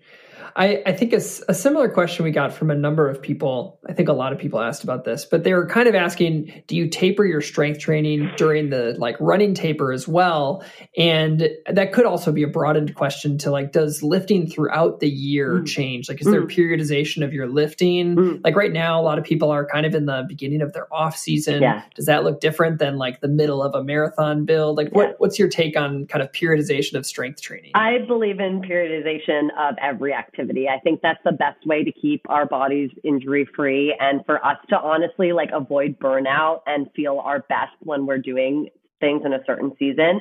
I, 0.57 0.83
I 0.87 0.93
think 0.93 1.13
a, 1.13 1.21
a, 1.49 1.55
similar 1.55 1.89
question 1.89 2.25
we 2.25 2.31
got 2.31 2.53
from 2.53 2.71
a 2.71 2.75
number 2.75 3.09
of 3.09 3.21
people. 3.21 3.81
I 3.89 3.93
think 3.93 4.09
a 4.09 4.13
lot 4.13 4.33
of 4.33 4.39
people 4.39 4.61
asked 4.61 4.85
about 4.85 5.05
this, 5.05 5.25
but 5.25 5.45
they 5.45 5.53
were 5.53 5.67
kind 5.67 5.89
of 5.89 5.95
asking, 5.95 6.63
do 6.67 6.77
you 6.77 6.89
taper 6.89 7.25
your 7.25 7.41
strength 7.41 7.81
training 7.81 8.31
during 8.37 8.71
the 8.71 8.95
like 8.99 9.17
running 9.21 9.55
taper 9.55 9.93
as 9.93 10.07
well? 10.07 10.65
And 10.97 11.49
that 11.69 11.93
could 11.93 12.07
also 12.07 12.33
be 12.33 12.43
a 12.43 12.47
broadened 12.47 12.95
question 12.95 13.39
to 13.39 13.51
like, 13.51 13.73
does 13.73 14.03
lifting 14.03 14.49
throughout 14.49 15.01
the 15.01 15.09
year 15.09 15.61
mm. 15.61 15.67
change? 15.67 16.09
Like, 16.09 16.21
is 16.21 16.27
mm. 16.27 16.33
there 16.33 16.47
periodization 16.47 17.25
of 17.25 17.33
your 17.33 17.49
lifting? 17.49 18.17
Mm. 18.17 18.41
Like 18.45 18.57
right 18.57 18.73
now, 18.73 19.01
a 19.01 19.03
lot 19.03 19.19
of 19.19 19.25
people 19.25 19.51
are 19.51 19.67
kind 19.67 19.87
of 19.87 19.95
in 19.95 20.07
the 20.07 20.25
beginning 20.29 20.63
of 20.63 20.73
their 20.73 20.93
off 20.93 21.17
season. 21.17 21.63
Yeah. 21.63 21.83
Does 21.95 22.07
that 22.07 22.25
look 22.25 22.41
different 22.41 22.79
than 22.79 22.97
like 22.97 23.21
the 23.21 23.29
middle 23.29 23.63
of 23.63 23.75
a 23.75 23.83
marathon 23.83 24.45
build? 24.45 24.77
Like, 24.77 24.95
what, 24.95 25.17
what's 25.19 25.39
your 25.39 25.49
take 25.49 25.77
on 25.77 26.07
kind 26.07 26.23
of 26.23 26.31
periodization 26.33 26.95
of 26.95 27.05
strength 27.05 27.41
training? 27.41 27.73
I 27.75 27.99
believe 28.07 28.41
in 28.41 28.63
periodization 28.63 29.49
of 29.59 29.75
every 29.81 30.13
activity. 30.25 30.65
I 30.77 30.79
think 30.85 30.97
that's 31.07 31.25
the 31.25 31.37
best 31.45 31.61
way 31.71 31.81
to 31.89 31.93
keep 32.03 32.21
our 32.29 32.47
bodies 32.59 32.91
injury 33.11 33.45
free 33.57 33.87
and 34.07 34.17
for 34.27 34.37
us 34.51 34.59
to 34.71 34.77
honestly 34.93 35.31
like 35.41 35.51
avoid 35.63 35.99
burnout 35.99 36.59
and 36.67 36.81
feel 36.97 37.17
our 37.29 37.41
best 37.55 37.77
when 37.91 38.01
we're 38.07 38.25
doing 38.33 38.55
things 39.01 39.23
in 39.27 39.33
a 39.33 39.43
certain 39.49 39.71
season. 39.79 40.15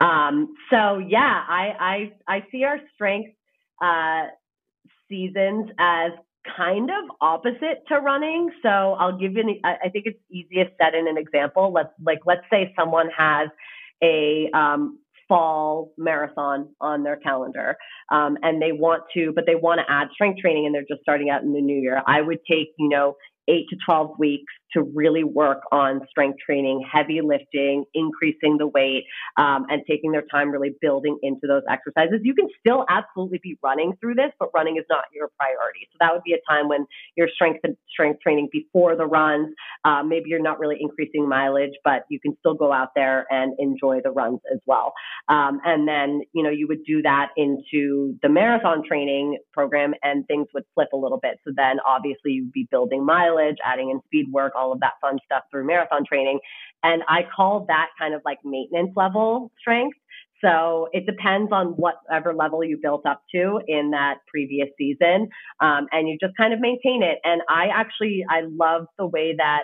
Um, 0.00 0.34
so 0.70 0.80
yeah, 1.16 1.34
I, 1.62 1.64
I, 1.92 1.96
I 2.34 2.46
see 2.50 2.62
our 2.64 2.78
strength, 2.94 3.30
uh, 3.88 4.24
seasons 5.08 5.64
as 5.78 6.12
kind 6.56 6.88
of 6.90 7.04
opposite 7.20 7.78
to 7.88 7.94
running. 8.10 8.50
So 8.62 8.68
I'll 9.00 9.18
give 9.22 9.32
you, 9.36 9.42
an, 9.46 9.60
I 9.64 9.88
think 9.92 10.06
it's 10.06 10.22
easiest 10.30 10.72
set 10.80 10.94
in 10.94 11.06
an 11.06 11.18
example. 11.24 11.72
Let's 11.72 11.94
like, 12.10 12.20
let's 12.30 12.46
say 12.50 12.72
someone 12.78 13.08
has 13.16 13.48
a, 14.02 14.50
um, 14.62 14.98
fall 15.28 15.92
marathon 15.96 16.68
on 16.80 17.02
their 17.02 17.16
calendar 17.16 17.76
um, 18.10 18.36
and 18.42 18.60
they 18.60 18.72
want 18.72 19.02
to 19.14 19.32
but 19.34 19.44
they 19.46 19.54
want 19.54 19.80
to 19.80 19.92
add 19.92 20.08
strength 20.12 20.40
training 20.40 20.66
and 20.66 20.74
they're 20.74 20.84
just 20.88 21.02
starting 21.02 21.30
out 21.30 21.42
in 21.42 21.52
the 21.52 21.60
new 21.60 21.80
year. 21.80 22.02
I 22.06 22.20
would 22.20 22.38
take 22.50 22.68
you 22.78 22.88
know 22.88 23.14
eight 23.48 23.66
to 23.70 23.76
12 23.84 24.18
weeks 24.18 24.52
to 24.74 24.82
really 24.82 25.24
work 25.24 25.60
on 25.70 26.00
strength 26.08 26.38
training, 26.44 26.84
heavy 26.90 27.20
lifting, 27.22 27.84
increasing 27.94 28.58
the 28.58 28.66
weight, 28.66 29.04
um, 29.36 29.66
and 29.68 29.82
taking 29.88 30.12
their 30.12 30.24
time 30.30 30.50
really 30.50 30.74
building 30.80 31.18
into 31.22 31.46
those 31.46 31.62
exercises. 31.70 32.20
You 32.22 32.34
can 32.34 32.48
still 32.60 32.84
absolutely 32.88 33.40
be 33.42 33.58
running 33.62 33.94
through 34.00 34.14
this, 34.14 34.32
but 34.38 34.48
running 34.54 34.76
is 34.76 34.84
not 34.88 35.04
your 35.14 35.30
priority. 35.38 35.88
So 35.92 35.96
that 36.00 36.12
would 36.12 36.22
be 36.24 36.34
a 36.34 36.50
time 36.50 36.68
when 36.68 36.86
you're 37.16 37.28
strength 37.34 37.60
strength 37.90 38.20
training 38.20 38.48
before 38.52 38.96
the 38.96 39.06
runs. 39.06 39.54
Uh, 39.84 40.02
maybe 40.02 40.30
you're 40.30 40.42
not 40.42 40.58
really 40.58 40.76
increasing 40.80 41.28
mileage, 41.28 41.74
but 41.84 42.04
you 42.08 42.20
can 42.20 42.36
still 42.38 42.54
go 42.54 42.72
out 42.72 42.88
there 42.94 43.26
and 43.30 43.54
enjoy 43.58 44.00
the 44.02 44.10
runs 44.10 44.40
as 44.52 44.58
well. 44.66 44.92
Um, 45.28 45.60
and 45.64 45.86
then 45.86 46.22
you 46.32 46.42
know 46.42 46.50
you 46.50 46.66
would 46.68 46.84
do 46.84 47.02
that 47.02 47.28
into 47.36 48.18
the 48.22 48.28
marathon 48.28 48.82
training 48.86 49.38
program, 49.52 49.94
and 50.02 50.26
things 50.26 50.46
would 50.54 50.64
flip 50.74 50.88
a 50.92 50.96
little 50.96 51.18
bit. 51.18 51.38
So 51.44 51.52
then 51.54 51.76
obviously 51.86 52.32
you'd 52.32 52.52
be 52.52 52.68
building 52.70 53.04
mileage, 53.04 53.56
adding 53.64 53.90
in 53.90 54.00
speed 54.06 54.26
work 54.32 54.52
all 54.62 54.72
of 54.72 54.80
that 54.80 54.94
fun 55.00 55.18
stuff 55.24 55.42
through 55.50 55.66
marathon 55.66 56.04
training. 56.06 56.38
And 56.82 57.02
I 57.08 57.20
call 57.34 57.64
that 57.68 57.88
kind 57.98 58.14
of 58.14 58.22
like 58.24 58.38
maintenance 58.44 58.92
level 58.96 59.50
strength. 59.60 59.96
So 60.44 60.88
it 60.92 61.06
depends 61.06 61.52
on 61.52 61.68
whatever 61.68 62.34
level 62.34 62.64
you 62.64 62.78
built 62.80 63.06
up 63.06 63.22
to 63.34 63.60
in 63.68 63.90
that 63.92 64.16
previous 64.26 64.68
season. 64.76 65.28
Um, 65.60 65.86
and 65.92 66.08
you 66.08 66.18
just 66.20 66.36
kind 66.36 66.52
of 66.52 66.60
maintain 66.60 67.02
it. 67.02 67.18
And 67.24 67.42
I 67.48 67.66
actually, 67.72 68.24
I 68.28 68.42
love 68.42 68.86
the 68.98 69.06
way 69.06 69.34
that, 69.36 69.62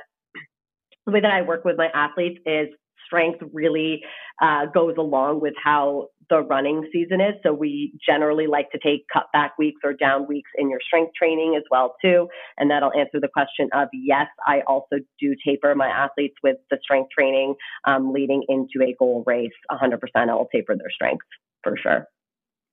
the 1.06 1.12
way 1.12 1.20
that 1.20 1.32
I 1.32 1.42
work 1.42 1.64
with 1.64 1.76
my 1.76 1.88
athletes 1.94 2.38
is 2.46 2.68
strength 3.06 3.40
really 3.52 4.02
uh, 4.40 4.66
goes 4.66 4.94
along 4.98 5.40
with 5.40 5.54
how 5.62 6.08
the 6.30 6.40
running 6.40 6.88
season 6.92 7.20
is. 7.20 7.34
So 7.42 7.52
we 7.52 7.92
generally 8.04 8.46
like 8.46 8.70
to 8.72 8.78
take 8.78 9.06
cutback 9.14 9.50
weeks 9.58 9.80
or 9.84 9.92
down 9.92 10.26
weeks 10.26 10.50
in 10.56 10.70
your 10.70 10.80
strength 10.86 11.12
training 11.16 11.54
as 11.56 11.62
well 11.70 11.96
too. 12.02 12.28
And 12.56 12.70
that'll 12.70 12.92
answer 12.92 13.20
the 13.20 13.28
question 13.28 13.68
of 13.72 13.88
yes, 13.92 14.26
I 14.46 14.60
also 14.66 14.96
do 15.20 15.34
taper 15.44 15.74
my 15.74 15.88
athletes 15.88 16.36
with 16.42 16.56
the 16.70 16.78
strength 16.82 17.10
training 17.16 17.54
um, 17.86 18.12
leading 18.12 18.44
into 18.48 18.86
a 18.86 18.94
goal 18.98 19.24
race. 19.26 19.52
100% 19.70 19.98
I 20.14 20.34
will 20.34 20.48
taper 20.52 20.76
their 20.76 20.90
strength 20.90 21.24
for 21.62 21.76
sure. 21.76 22.06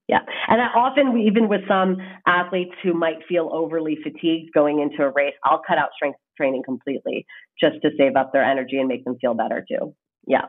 Yeah. 0.07 0.19
And 0.47 0.61
I 0.61 0.65
often, 0.65 1.19
even 1.19 1.49
with 1.49 1.61
some 1.67 1.97
athletes 2.27 2.75
who 2.83 2.93
might 2.93 3.25
feel 3.27 3.49
overly 3.51 3.97
fatigued 4.03 4.53
going 4.53 4.79
into 4.79 5.03
a 5.03 5.11
race, 5.11 5.33
I'll 5.43 5.61
cut 5.67 5.79
out 5.79 5.89
strength 5.95 6.19
training 6.37 6.61
completely 6.63 7.25
just 7.59 7.81
to 7.81 7.89
save 7.97 8.15
up 8.15 8.31
their 8.31 8.43
energy 8.43 8.77
and 8.77 8.87
make 8.87 9.03
them 9.03 9.17
feel 9.19 9.33
better 9.33 9.65
too. 9.67 9.95
Yeah 10.27 10.45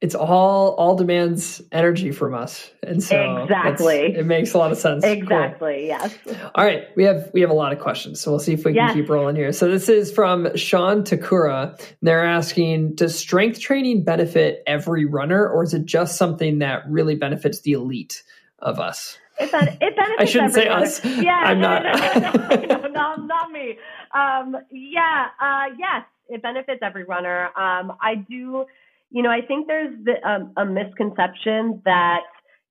it's 0.00 0.14
all 0.14 0.74
all 0.74 0.94
demands 0.94 1.60
energy 1.72 2.12
from 2.12 2.34
us 2.34 2.70
and 2.82 3.02
so 3.02 3.42
exactly 3.42 4.14
it 4.16 4.26
makes 4.26 4.54
a 4.54 4.58
lot 4.58 4.70
of 4.70 4.78
sense 4.78 5.04
exactly 5.04 5.74
cool. 5.74 5.86
yes 5.86 6.18
all 6.54 6.64
right 6.64 6.84
we 6.96 7.04
have 7.04 7.30
we 7.32 7.40
have 7.40 7.50
a 7.50 7.54
lot 7.54 7.72
of 7.72 7.80
questions 7.80 8.20
so 8.20 8.30
we'll 8.30 8.38
see 8.38 8.52
if 8.52 8.64
we 8.64 8.72
yes. 8.72 8.92
can 8.92 9.02
keep 9.02 9.10
rolling 9.10 9.34
here 9.34 9.52
so 9.52 9.68
this 9.68 9.88
is 9.88 10.12
from 10.12 10.54
sean 10.56 11.02
takura 11.02 11.78
they're 12.02 12.24
asking 12.24 12.94
does 12.94 13.18
strength 13.18 13.58
training 13.58 14.04
benefit 14.04 14.62
every 14.66 15.04
runner 15.04 15.48
or 15.48 15.64
is 15.64 15.74
it 15.74 15.84
just 15.84 16.16
something 16.16 16.60
that 16.60 16.88
really 16.88 17.16
benefits 17.16 17.60
the 17.60 17.72
elite 17.72 18.22
of 18.60 18.78
us 18.78 19.18
it, 19.40 19.52
ben- 19.52 19.68
it 19.68 19.78
benefits 19.96 20.20
I 20.20 20.24
shouldn't 20.24 20.54
say 20.54 20.68
runner. 20.68 20.84
us. 20.84 21.04
Yeah, 21.04 21.36
I'm 21.36 21.60
not. 21.60 21.82
no, 22.68 22.76
no, 22.76 22.88
no, 22.88 23.16
not 23.24 23.50
me. 23.52 23.78
Um, 24.12 24.56
yeah, 24.70 25.28
uh, 25.40 25.66
yes, 25.78 26.04
it 26.28 26.42
benefits 26.42 26.80
every 26.82 27.04
runner. 27.04 27.46
Um, 27.56 27.92
I 28.00 28.16
do 28.28 28.66
you 29.10 29.22
know, 29.22 29.30
I 29.30 29.40
think 29.46 29.66
there's 29.66 29.94
the, 30.04 30.28
um, 30.28 30.52
a 30.56 30.64
misconception 30.64 31.82
that 31.84 32.20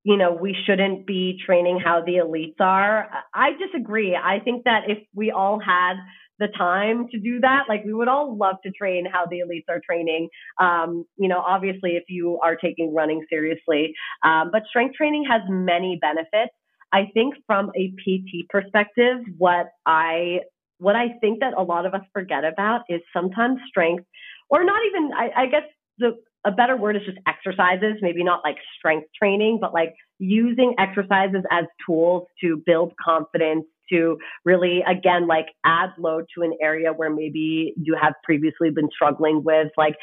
you 0.08 0.16
know, 0.16 0.32
we 0.32 0.56
shouldn't 0.66 1.06
be 1.06 1.38
training 1.46 1.82
how 1.84 2.02
the 2.02 2.14
elites 2.14 2.62
are. 2.62 3.10
I 3.34 3.50
disagree. 3.60 4.16
I 4.16 4.40
think 4.40 4.64
that 4.64 4.84
if 4.88 5.00
we 5.14 5.32
all 5.32 5.60
had 5.60 5.96
the 6.40 6.48
time 6.58 7.08
to 7.12 7.20
do 7.20 7.42
that, 7.42 7.64
like 7.68 7.84
we 7.84 7.94
would 7.94 8.08
all 8.08 8.38
love 8.38 8.56
to 8.64 8.72
train 8.72 9.06
how 9.12 9.26
the 9.26 9.40
elites 9.40 9.66
are 9.68 9.82
training. 9.86 10.30
Um, 10.62 11.04
you 11.18 11.28
know, 11.28 11.40
obviously, 11.40 11.98
if 11.98 12.04
you 12.08 12.40
are 12.42 12.56
taking 12.56 12.94
running 12.96 13.26
seriously, 13.30 13.94
um, 14.24 14.50
but 14.52 14.64
strength 14.70 14.96
training 14.96 15.26
has 15.30 15.42
many 15.50 16.00
benefits. 16.00 16.54
I 16.94 17.10
think 17.14 17.34
from 17.46 17.72
a 17.76 17.90
PT 18.00 18.48
perspective, 18.50 19.18
what 19.38 19.68
I 19.86 20.40
what 20.78 20.96
I 20.96 21.18
think 21.20 21.42
that 21.42 21.54
a 21.58 21.64
lot 21.64 21.86
of 21.86 21.94
us 21.94 22.04
forget 22.14 22.46
about 22.46 22.82
is 22.88 23.02
sometimes 23.12 23.60
strength, 23.68 24.06
or 24.50 24.64
not 24.64 24.80
even. 24.88 25.12
I, 25.14 25.42
I 25.42 25.46
guess 25.48 25.64
the 25.98 26.12
a 26.46 26.52
better 26.52 26.78
word 26.78 26.96
is 26.96 27.02
just 27.06 27.18
exercises, 27.28 27.98
maybe 28.02 28.24
not 28.24 28.42
like 28.44 28.58
strength 28.78 29.08
training, 29.18 29.60
but 29.60 29.74
like 29.74 29.94
using 30.20 30.76
exercises 30.78 31.44
as 31.52 31.66
tools 31.86 32.28
to 32.42 32.62
build 32.66 32.94
confidence, 33.04 33.66
to 33.90 34.18
really, 34.46 34.84
again, 34.88 35.28
like 35.28 35.48
add 35.66 35.90
load 35.98 36.26
to 36.36 36.44
an 36.44 36.54
area 36.62 36.92
where 36.94 37.10
maybe 37.10 37.74
you 37.78 37.98
have 38.02 38.14
previously 38.24 38.70
been 38.70 38.90
struggling 38.94 39.44
with, 39.44 39.68
like 39.78 39.96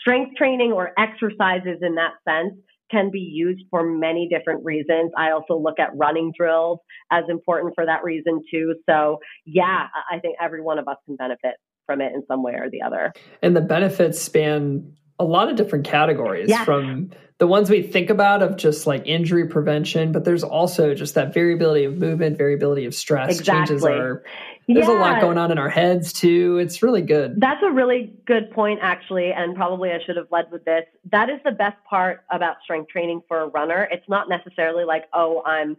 strength 0.00 0.36
training 0.36 0.72
or 0.72 0.92
exercises 0.98 1.78
in 1.82 1.96
that 1.96 2.12
sense 2.28 2.54
can 2.90 3.10
be 3.10 3.18
used 3.18 3.64
for 3.70 3.84
many 3.84 4.28
different 4.28 4.64
reasons. 4.64 5.10
I 5.16 5.32
also 5.32 5.58
look 5.58 5.78
at 5.80 5.90
running 5.96 6.32
drills 6.38 6.78
as 7.10 7.24
important 7.28 7.74
for 7.74 7.84
that 7.84 8.04
reason 8.04 8.42
too. 8.50 8.76
So 8.88 9.18
yeah, 9.44 9.86
I 10.10 10.20
think 10.20 10.36
every 10.40 10.62
one 10.62 10.78
of 10.78 10.86
us 10.86 10.96
can 11.04 11.16
benefit 11.16 11.54
from 11.86 12.00
it 12.00 12.12
in 12.14 12.22
some 12.28 12.42
way 12.42 12.52
or 12.52 12.70
the 12.70 12.82
other. 12.82 13.12
And 13.42 13.56
the 13.56 13.60
benefits 13.60 14.20
span 14.20 14.94
a 15.18 15.24
lot 15.24 15.48
of 15.48 15.56
different 15.56 15.84
categories 15.84 16.48
yes. 16.48 16.64
from 16.64 17.10
the 17.38 17.46
ones 17.46 17.68
we 17.68 17.82
think 17.82 18.08
about 18.08 18.42
of 18.42 18.56
just 18.56 18.86
like 18.86 19.02
injury 19.06 19.46
prevention, 19.46 20.12
but 20.12 20.24
there's 20.24 20.42
also 20.42 20.94
just 20.94 21.14
that 21.14 21.34
variability 21.34 21.84
of 21.84 21.98
movement, 21.98 22.38
variability 22.38 22.86
of 22.86 22.94
stress 22.94 23.38
exactly. 23.38 23.76
changes 23.76 23.84
our 23.84 24.22
there's 24.68 24.88
yeah. 24.88 24.98
a 24.98 25.00
lot 25.00 25.20
going 25.20 25.38
on 25.38 25.52
in 25.52 25.58
our 25.58 25.68
heads 25.68 26.12
too. 26.12 26.58
It's 26.58 26.82
really 26.82 27.02
good. 27.02 27.40
That's 27.40 27.62
a 27.62 27.70
really 27.70 28.12
good 28.26 28.50
point, 28.50 28.80
actually. 28.82 29.32
And 29.32 29.54
probably 29.54 29.92
I 29.92 29.98
should 30.04 30.16
have 30.16 30.26
led 30.32 30.50
with 30.50 30.64
this. 30.64 30.84
That 31.12 31.30
is 31.30 31.38
the 31.44 31.52
best 31.52 31.76
part 31.88 32.24
about 32.30 32.56
strength 32.64 32.88
training 32.88 33.22
for 33.28 33.42
a 33.42 33.46
runner. 33.46 33.88
It's 33.92 34.08
not 34.08 34.28
necessarily 34.28 34.84
like, 34.84 35.04
oh, 35.12 35.42
I'm 35.46 35.76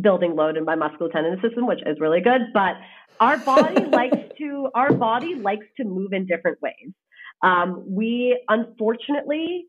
building 0.00 0.36
load 0.36 0.56
in 0.56 0.64
my 0.64 0.74
musculotendinous 0.74 1.42
system, 1.42 1.66
which 1.66 1.80
is 1.84 2.00
really 2.00 2.20
good. 2.20 2.40
But 2.54 2.76
our 3.20 3.36
body 3.38 3.84
likes 3.92 4.16
to, 4.38 4.70
our 4.74 4.92
body 4.92 5.34
likes 5.34 5.66
to 5.76 5.84
move 5.84 6.14
in 6.14 6.26
different 6.26 6.62
ways. 6.62 6.92
Um, 7.44 7.84
we 7.86 8.40
unfortunately 8.48 9.66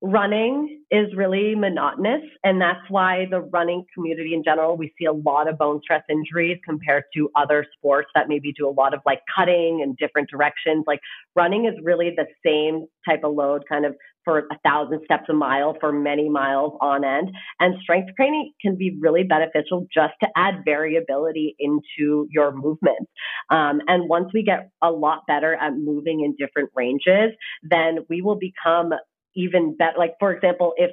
running 0.00 0.80
is 0.92 1.08
really 1.16 1.54
monotonous 1.56 2.22
and 2.44 2.60
that's 2.60 2.88
why 2.88 3.26
the 3.30 3.40
running 3.40 3.84
community 3.92 4.32
in 4.32 4.44
general 4.44 4.76
we 4.76 4.92
see 4.96 5.06
a 5.06 5.12
lot 5.12 5.48
of 5.48 5.58
bone 5.58 5.80
stress 5.82 6.02
injuries 6.08 6.56
compared 6.64 7.02
to 7.14 7.28
other 7.36 7.66
sports 7.76 8.08
that 8.14 8.28
maybe 8.28 8.52
do 8.52 8.68
a 8.68 8.70
lot 8.70 8.94
of 8.94 9.00
like 9.04 9.20
cutting 9.36 9.80
in 9.80 9.96
different 9.98 10.30
directions. 10.30 10.84
Like 10.86 11.00
running 11.34 11.66
is 11.66 11.74
really 11.82 12.14
the 12.16 12.26
same 12.46 12.86
type 13.08 13.24
of 13.24 13.34
load 13.34 13.64
kind 13.68 13.84
of 13.84 13.96
for 14.24 14.46
a 14.50 14.58
thousand 14.64 15.00
steps 15.04 15.24
a 15.28 15.32
mile 15.32 15.76
for 15.80 15.90
many 15.90 16.28
miles 16.28 16.74
on 16.80 17.04
end. 17.04 17.30
And 17.58 17.74
strength 17.82 18.14
training 18.14 18.52
can 18.62 18.76
be 18.76 18.96
really 19.00 19.24
beneficial 19.24 19.86
just 19.92 20.14
to 20.22 20.28
add 20.36 20.62
variability 20.64 21.56
into 21.58 22.28
your 22.30 22.52
movement 22.52 23.08
um, 23.50 23.80
and 23.88 24.08
once 24.08 24.28
we 24.32 24.42
get 24.42 24.70
a 24.82 24.90
lot 24.90 25.22
better 25.26 25.54
at 25.54 25.72
moving 25.74 26.20
in 26.20 26.34
different 26.36 26.70
ranges 26.74 27.32
then 27.62 27.98
we 28.08 28.22
will 28.22 28.36
become 28.38 28.92
even 29.38 29.76
better. 29.76 29.96
Like, 29.96 30.14
for 30.18 30.32
example, 30.32 30.74
if 30.76 30.90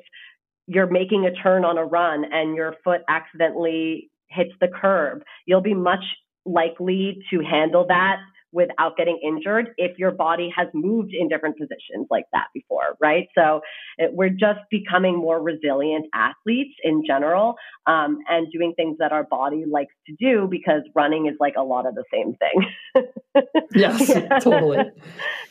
you're 0.67 0.89
making 0.89 1.25
a 1.25 1.33
turn 1.33 1.65
on 1.65 1.77
a 1.77 1.85
run 1.85 2.25
and 2.31 2.55
your 2.55 2.75
foot 2.83 3.01
accidentally 3.09 4.09
hits 4.29 4.51
the 4.61 4.67
curb, 4.67 5.23
you'll 5.45 5.61
be 5.61 5.73
much 5.73 6.03
likely 6.45 7.23
to 7.31 7.39
handle 7.41 7.85
that 7.87 8.17
without 8.55 8.95
getting 8.95 9.19
injured 9.21 9.71
if 9.77 9.99
your 9.99 10.11
body 10.11 10.49
has 10.55 10.67
moved 10.73 11.13
in 11.13 11.27
different 11.27 11.57
positions 11.57 12.07
like 12.09 12.23
that 12.31 12.45
before, 12.53 12.95
right? 13.01 13.27
So 13.37 13.59
it, 13.97 14.13
we're 14.13 14.29
just 14.29 14.61
becoming 14.71 15.17
more 15.17 15.41
resilient 15.41 16.05
athletes 16.13 16.73
in 16.81 17.03
general 17.05 17.55
um, 17.85 18.19
and 18.29 18.47
doing 18.51 18.73
things 18.75 18.97
that 18.99 19.11
our 19.11 19.25
body 19.25 19.65
likes 19.69 19.93
to 20.07 20.15
do 20.17 20.47
because 20.49 20.81
running 20.95 21.27
is 21.27 21.35
like 21.39 21.55
a 21.57 21.63
lot 21.63 21.85
of 21.85 21.95
the 21.95 22.05
same 22.11 22.33
thing. 22.35 23.43
yes, 23.75 24.09
yeah. 24.09 24.39
totally. 24.39 24.77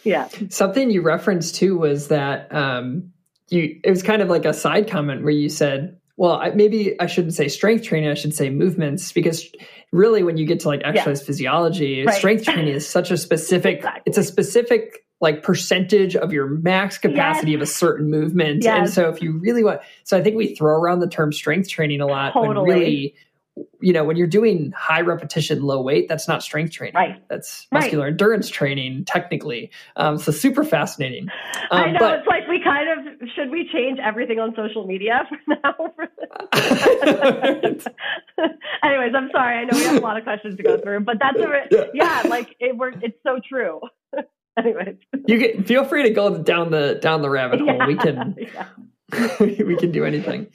Yeah. 0.03 0.29
Something 0.51 0.91
you 0.91 1.01
referenced 1.01 1.55
too 1.55 1.79
was 1.79 2.09
that 2.09 2.55
um, 2.55 3.11
you, 3.49 3.81
it 3.83 3.89
was 3.89 4.03
kind 4.03 4.21
of 4.21 4.29
like 4.29 4.45
a 4.45 4.53
side 4.53 4.87
comment 4.87 5.23
where 5.23 5.33
you 5.33 5.49
said, 5.49 5.97
well, 6.17 6.33
I, 6.33 6.51
maybe 6.51 6.99
I 7.01 7.07
shouldn't 7.07 7.35
say 7.35 7.49
strength 7.49 7.85
training. 7.85 8.11
I 8.11 8.15
should 8.15 8.35
say 8.35 8.51
movements 8.51 9.13
because 9.13 9.51
really, 9.93 10.23
when 10.23 10.37
you 10.37 10.47
get 10.47 10.61
to 10.61 10.69
like 10.69 10.83
exercise 10.85 11.21
yeah. 11.21 11.27
physiology, 11.27 12.05
right. 12.05 12.17
strength 12.17 12.45
training 12.45 12.75
is 12.75 12.89
such 12.89 13.11
a 13.11 13.17
specific. 13.17 13.79
exactly. 13.79 14.03
It's 14.07 14.19
a 14.19 14.25
specific 14.25 15.05
like 15.21 15.43
percentage 15.43 16.17
of 16.17 16.33
your 16.33 16.47
max 16.47 16.99
capacity 16.99 17.53
yes. 17.53 17.57
of 17.57 17.63
a 17.63 17.67
certain 17.67 18.11
movement. 18.11 18.63
Yes. 18.63 18.79
And 18.79 18.91
so, 18.91 19.09
if 19.09 19.23
you 19.23 19.39
really 19.39 19.65
want, 19.65 19.81
so 20.05 20.17
I 20.17 20.23
think 20.23 20.37
we 20.37 20.55
throw 20.55 20.75
around 20.75 21.01
the 21.01 21.09
term 21.09 21.33
strength 21.33 21.69
training 21.69 22.01
a 22.01 22.07
lot, 22.07 22.33
totally. 22.33 22.55
but 22.55 22.63
really 22.63 23.15
you 23.81 23.93
know, 23.93 24.03
when 24.03 24.17
you're 24.17 24.27
doing 24.27 24.73
high 24.77 25.03
repetition, 25.03 25.63
low 25.63 25.81
weight, 25.81 26.09
that's 26.09 26.27
not 26.27 26.43
strength 26.43 26.73
training. 26.73 26.95
Right. 26.95 27.23
That's 27.29 27.69
muscular 27.71 28.03
right. 28.05 28.11
endurance 28.11 28.49
training, 28.49 29.05
technically. 29.05 29.71
Um, 29.97 30.19
so 30.19 30.33
super 30.33 30.65
fascinating. 30.65 31.29
Um, 31.71 31.83
I 31.83 31.93
know. 31.93 31.99
But, 31.99 32.19
it's 32.21 32.27
like 32.27 32.49
we 32.49 32.63
kind 32.63 32.89
of 32.89 32.99
should 33.37 33.51
we 33.51 33.69
change 33.73 33.99
everything 34.03 34.41
on 34.41 34.55
social 34.57 34.87
media 34.87 35.29
for 35.29 35.39
now? 35.49 35.75
Anyways, 38.83 39.13
I'm 39.15 39.29
sorry. 39.33 39.59
I 39.59 39.65
know 39.65 39.79
we 39.79 39.85
have 39.85 39.97
a 39.97 40.01
lot 40.01 40.17
of 40.17 40.25
questions 40.25 40.57
to 40.57 40.63
go 40.63 40.79
through, 40.79 41.01
but 41.01 41.19
that's 41.21 41.39
a 41.39 41.91
yeah, 41.95 42.23
like 42.29 42.57
it 42.59 42.75
works. 42.77 42.99
It's 43.03 43.19
so 43.23 43.39
true. 43.47 43.81
Anyways, 44.59 44.97
you 45.27 45.39
can 45.39 45.65
feel 45.65 45.85
free 45.85 46.05
to 46.05 46.11
go 46.11 46.39
down 46.39 46.71
the 46.71 46.99
down 47.03 47.21
the 47.23 47.31
rabbit 47.31 47.61
hole. 47.61 47.77
Yeah, 47.77 47.87
we 47.87 47.97
can. 47.97 48.37
Yeah 48.39 48.67
we 49.41 49.77
can 49.77 49.93
do 49.93 50.05
anything. 50.05 50.49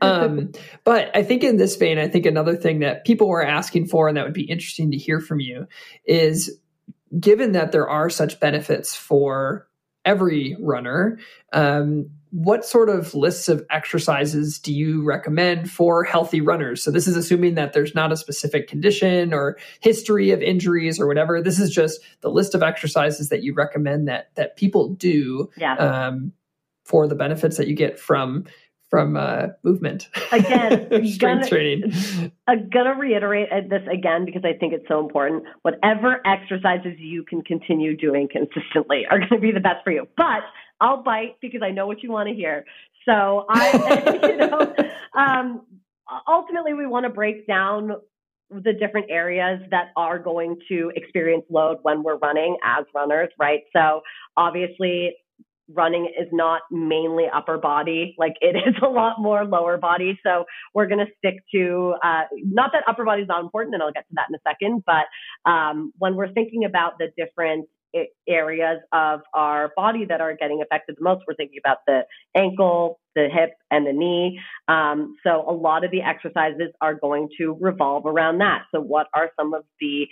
Um, 0.00 0.52
but 0.84 1.10
I 1.16 1.22
think 1.22 1.42
in 1.42 1.56
this 1.56 1.76
vein, 1.76 1.98
I 1.98 2.08
think 2.08 2.26
another 2.26 2.56
thing 2.56 2.80
that 2.80 3.04
people 3.04 3.28
were 3.28 3.44
asking 3.44 3.86
for 3.86 4.08
and 4.08 4.16
that 4.16 4.24
would 4.24 4.34
be 4.34 4.44
interesting 4.44 4.90
to 4.90 4.96
hear 4.96 5.20
from 5.20 5.40
you 5.40 5.66
is 6.04 6.58
given 7.18 7.52
that 7.52 7.72
there 7.72 7.88
are 7.88 8.10
such 8.10 8.40
benefits 8.40 8.94
for 8.94 9.66
every 10.04 10.56
runner, 10.60 11.18
um, 11.52 12.10
what 12.30 12.64
sort 12.64 12.88
of 12.88 13.14
lists 13.14 13.48
of 13.48 13.64
exercises 13.70 14.58
do 14.58 14.74
you 14.74 15.04
recommend 15.04 15.70
for 15.70 16.02
healthy 16.02 16.40
runners? 16.40 16.82
So 16.82 16.90
this 16.90 17.06
is 17.06 17.16
assuming 17.16 17.54
that 17.54 17.72
there's 17.72 17.94
not 17.94 18.10
a 18.10 18.16
specific 18.16 18.66
condition 18.66 19.32
or 19.32 19.56
history 19.80 20.32
of 20.32 20.42
injuries 20.42 20.98
or 20.98 21.06
whatever. 21.06 21.40
This 21.40 21.60
is 21.60 21.70
just 21.70 22.00
the 22.22 22.30
list 22.30 22.54
of 22.54 22.62
exercises 22.62 23.28
that 23.28 23.44
you 23.44 23.54
recommend 23.54 24.08
that 24.08 24.34
that 24.34 24.56
people 24.56 24.88
do 24.88 25.48
yeah. 25.56 25.76
um, 25.76 26.32
for 26.84 27.08
the 27.08 27.14
benefits 27.14 27.56
that 27.56 27.68
you 27.68 27.74
get 27.74 27.98
from 27.98 28.44
from 28.90 29.16
uh, 29.16 29.48
movement. 29.64 30.08
Again, 30.30 30.86
strength 31.06 31.18
gonna, 31.18 31.48
training. 31.48 32.32
I'm 32.46 32.68
gonna 32.70 32.94
reiterate 32.94 33.48
this 33.68 33.82
again 33.92 34.24
because 34.24 34.42
I 34.44 34.52
think 34.56 34.72
it's 34.72 34.86
so 34.86 35.00
important. 35.00 35.44
Whatever 35.62 36.20
exercises 36.24 36.92
you 36.98 37.24
can 37.24 37.42
continue 37.42 37.96
doing 37.96 38.28
consistently 38.30 39.02
are 39.10 39.18
going 39.18 39.30
to 39.30 39.38
be 39.38 39.50
the 39.50 39.58
best 39.58 39.82
for 39.82 39.90
you. 39.90 40.06
But 40.16 40.42
I'll 40.80 41.02
bite 41.02 41.40
because 41.40 41.60
I 41.64 41.70
know 41.70 41.86
what 41.88 42.04
you 42.04 42.12
want 42.12 42.28
to 42.28 42.34
hear. 42.34 42.64
So 43.04 43.46
I, 43.48 44.20
you 44.22 44.36
know, 44.36 44.74
um, 45.18 45.62
ultimately 46.28 46.74
we 46.74 46.86
want 46.86 47.04
to 47.04 47.10
break 47.10 47.46
down 47.46 47.92
the 48.50 48.72
different 48.72 49.10
areas 49.10 49.60
that 49.70 49.88
are 49.96 50.18
going 50.18 50.56
to 50.68 50.92
experience 50.94 51.44
load 51.50 51.78
when 51.82 52.02
we're 52.02 52.18
running 52.18 52.56
as 52.62 52.84
runners, 52.94 53.30
right? 53.38 53.62
So 53.74 54.02
obviously 54.36 55.16
running 55.68 56.06
is 56.18 56.28
not 56.32 56.62
mainly 56.70 57.24
upper 57.34 57.58
body 57.58 58.14
like 58.18 58.34
it 58.40 58.56
is 58.68 58.74
a 58.82 58.88
lot 58.88 59.16
more 59.18 59.44
lower 59.44 59.76
body. 59.76 60.18
So 60.24 60.44
we're 60.74 60.86
going 60.86 61.04
to 61.04 61.12
stick 61.18 61.36
to 61.54 61.94
uh, 62.02 62.22
not 62.44 62.70
that 62.72 62.84
upper 62.88 63.04
body 63.04 63.22
is 63.22 63.28
not 63.28 63.40
important 63.40 63.74
and 63.74 63.82
i'll 63.82 63.92
get 63.92 64.06
to 64.08 64.14
that 64.14 64.26
in 64.28 64.34
a 64.34 64.38
second 64.46 64.84
but 64.86 65.50
um, 65.50 65.92
when 65.98 66.16
we're 66.16 66.32
thinking 66.32 66.64
about 66.64 66.98
the 66.98 67.08
different 67.16 67.68
areas 68.28 68.80
of 68.92 69.20
our 69.34 69.70
body 69.76 70.04
that 70.04 70.20
are 70.20 70.34
getting 70.34 70.60
affected 70.60 70.96
the 70.98 71.04
most 71.04 71.22
we're 71.28 71.34
thinking 71.34 71.58
about 71.64 71.78
the 71.86 72.00
ankle 72.34 72.98
the 73.14 73.28
hip 73.32 73.50
and 73.70 73.86
the 73.86 73.92
knee. 73.92 74.40
Um, 74.68 75.16
so 75.24 75.44
a 75.48 75.52
lot 75.52 75.84
of 75.84 75.90
the 75.90 76.02
exercises 76.02 76.72
are 76.80 76.94
going 76.94 77.28
to 77.38 77.56
revolve 77.60 78.06
around 78.06 78.38
that. 78.38 78.64
So 78.74 78.80
what 78.80 79.06
are 79.14 79.30
some 79.38 79.54
of 79.54 79.64
the 79.80 80.08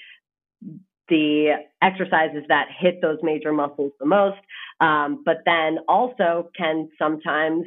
the 1.12 1.56
exercises 1.82 2.42
that 2.48 2.68
hit 2.80 3.02
those 3.02 3.18
major 3.22 3.52
muscles 3.52 3.92
the 4.00 4.06
most, 4.06 4.38
um, 4.80 5.22
but 5.26 5.42
then 5.44 5.76
also 5.86 6.48
can 6.56 6.88
sometimes 6.98 7.66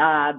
uh, 0.00 0.34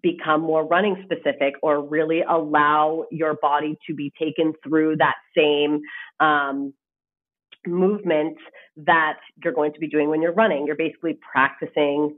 become 0.00 0.40
more 0.40 0.64
running 0.64 1.04
specific 1.04 1.54
or 1.60 1.84
really 1.84 2.22
allow 2.22 3.04
your 3.10 3.34
body 3.42 3.76
to 3.84 3.94
be 3.94 4.12
taken 4.16 4.52
through 4.62 4.96
that 4.98 5.16
same 5.36 5.80
um, 6.20 6.72
movement 7.66 8.36
that 8.76 9.18
you're 9.42 9.52
going 9.52 9.72
to 9.72 9.80
be 9.80 9.88
doing 9.88 10.08
when 10.08 10.22
you're 10.22 10.34
running. 10.34 10.68
You're 10.68 10.76
basically 10.76 11.18
practicing 11.32 12.16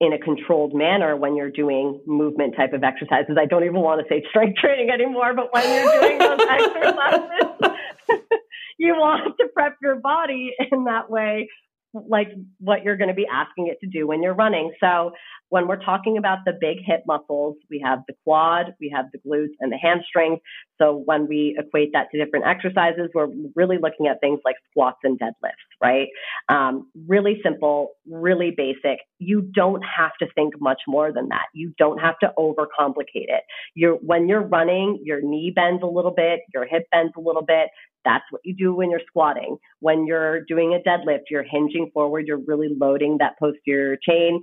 in 0.00 0.14
a 0.14 0.18
controlled 0.18 0.74
manner 0.74 1.16
when 1.16 1.36
you're 1.36 1.50
doing 1.50 2.00
movement 2.06 2.56
type 2.56 2.72
of 2.72 2.82
exercises. 2.82 3.36
I 3.38 3.44
don't 3.44 3.64
even 3.64 3.80
want 3.80 4.00
to 4.00 4.06
say 4.08 4.24
strength 4.30 4.56
training 4.56 4.88
anymore, 4.88 5.34
but 5.34 5.52
when 5.52 5.68
you're 5.68 6.00
doing 6.00 6.18
those 6.18 6.40
exercises, 6.48 7.76
you 8.78 8.94
want 8.94 9.36
to 9.40 9.46
prep 9.54 9.76
your 9.82 9.96
body 9.96 10.52
in 10.72 10.84
that 10.84 11.10
way 11.10 11.48
like 11.94 12.28
what 12.58 12.84
you're 12.84 12.96
going 12.96 13.08
to 13.08 13.14
be 13.14 13.26
asking 13.30 13.66
it 13.66 13.78
to 13.80 13.86
do 13.86 14.06
when 14.06 14.22
you're 14.22 14.34
running. 14.34 14.72
So 14.80 15.12
when 15.52 15.68
we're 15.68 15.76
talking 15.76 16.16
about 16.16 16.38
the 16.46 16.54
big 16.58 16.78
hip 16.82 17.02
muscles, 17.06 17.56
we 17.68 17.78
have 17.84 17.98
the 18.08 18.14
quad, 18.24 18.72
we 18.80 18.88
have 18.88 19.04
the 19.12 19.18
glutes 19.18 19.52
and 19.60 19.70
the 19.70 19.76
hamstrings. 19.76 20.38
So 20.80 21.02
when 21.04 21.28
we 21.28 21.54
equate 21.58 21.90
that 21.92 22.06
to 22.10 22.24
different 22.24 22.46
exercises, 22.46 23.10
we're 23.14 23.28
really 23.54 23.76
looking 23.76 24.06
at 24.06 24.18
things 24.22 24.40
like 24.46 24.56
squats 24.70 24.96
and 25.04 25.20
deadlifts, 25.20 25.68
right? 25.82 26.08
Um, 26.48 26.90
really 27.06 27.38
simple, 27.44 27.90
really 28.10 28.54
basic. 28.56 29.00
You 29.18 29.42
don't 29.42 29.82
have 29.82 30.12
to 30.20 30.26
think 30.34 30.54
much 30.58 30.80
more 30.88 31.12
than 31.12 31.28
that. 31.28 31.48
You 31.52 31.74
don't 31.76 31.98
have 31.98 32.18
to 32.20 32.32
overcomplicate 32.38 33.28
it. 33.28 33.42
You're, 33.74 33.96
when 33.96 34.30
you're 34.30 34.48
running, 34.48 35.00
your 35.04 35.20
knee 35.20 35.52
bends 35.54 35.82
a 35.82 35.86
little 35.86 36.14
bit, 36.16 36.40
your 36.54 36.64
hip 36.64 36.84
bends 36.90 37.12
a 37.14 37.20
little 37.20 37.44
bit. 37.44 37.68
That's 38.06 38.24
what 38.30 38.40
you 38.42 38.54
do 38.56 38.74
when 38.74 38.90
you're 38.90 39.00
squatting. 39.06 39.58
When 39.80 40.06
you're 40.06 40.44
doing 40.46 40.74
a 40.74 40.88
deadlift, 40.88 41.24
you're 41.30 41.44
hinging 41.44 41.90
forward, 41.92 42.26
you're 42.26 42.40
really 42.46 42.70
loading 42.74 43.18
that 43.18 43.38
posterior 43.38 43.96
chain. 43.96 44.40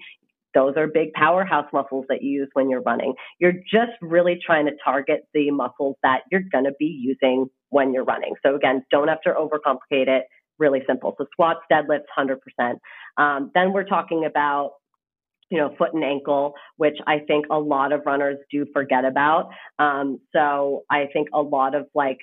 Those 0.53 0.73
are 0.77 0.87
big 0.87 1.13
powerhouse 1.13 1.67
muscles 1.71 2.05
that 2.09 2.21
you 2.21 2.31
use 2.31 2.49
when 2.53 2.69
you're 2.69 2.81
running. 2.81 3.13
You're 3.39 3.53
just 3.53 3.91
really 4.01 4.39
trying 4.43 4.65
to 4.65 4.71
target 4.83 5.21
the 5.33 5.51
muscles 5.51 5.95
that 6.03 6.21
you're 6.31 6.43
going 6.51 6.65
to 6.65 6.73
be 6.79 6.85
using 6.85 7.47
when 7.69 7.93
you're 7.93 8.03
running. 8.03 8.33
So 8.45 8.55
again, 8.55 8.83
don't 8.91 9.07
have 9.07 9.21
to 9.21 9.29
overcomplicate 9.29 10.07
it. 10.07 10.23
Really 10.57 10.81
simple. 10.87 11.15
So 11.17 11.25
squats, 11.31 11.61
deadlifts, 11.71 12.05
100%. 12.17 12.75
Um, 13.17 13.51
then 13.53 13.73
we're 13.73 13.85
talking 13.85 14.25
about 14.25 14.71
you 15.49 15.57
know, 15.57 15.73
foot 15.77 15.93
and 15.93 16.03
ankle, 16.03 16.53
which 16.77 16.97
I 17.07 17.19
think 17.27 17.45
a 17.49 17.57
lot 17.57 17.91
of 17.91 18.01
runners 18.05 18.37
do 18.51 18.65
forget 18.71 19.03
about. 19.03 19.49
Um, 19.79 20.19
so 20.31 20.83
I 20.91 21.07
think 21.11 21.29
a 21.33 21.41
lot 21.41 21.75
of 21.75 21.87
like 21.95 22.19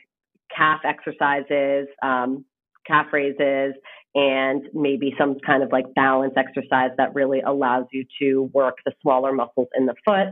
calf 0.56 0.80
exercises, 0.84 1.88
um, 2.02 2.44
calf 2.86 3.06
raises, 3.12 3.74
and 4.16 4.62
maybe 4.72 5.14
some 5.18 5.36
kind 5.46 5.62
of 5.62 5.70
like 5.70 5.84
balance 5.94 6.32
exercise 6.38 6.90
that 6.96 7.14
really 7.14 7.42
allows 7.42 7.84
you 7.92 8.02
to 8.18 8.50
work 8.54 8.78
the 8.86 8.92
smaller 9.02 9.30
muscles 9.30 9.68
in 9.76 9.84
the 9.84 9.94
foot. 10.06 10.28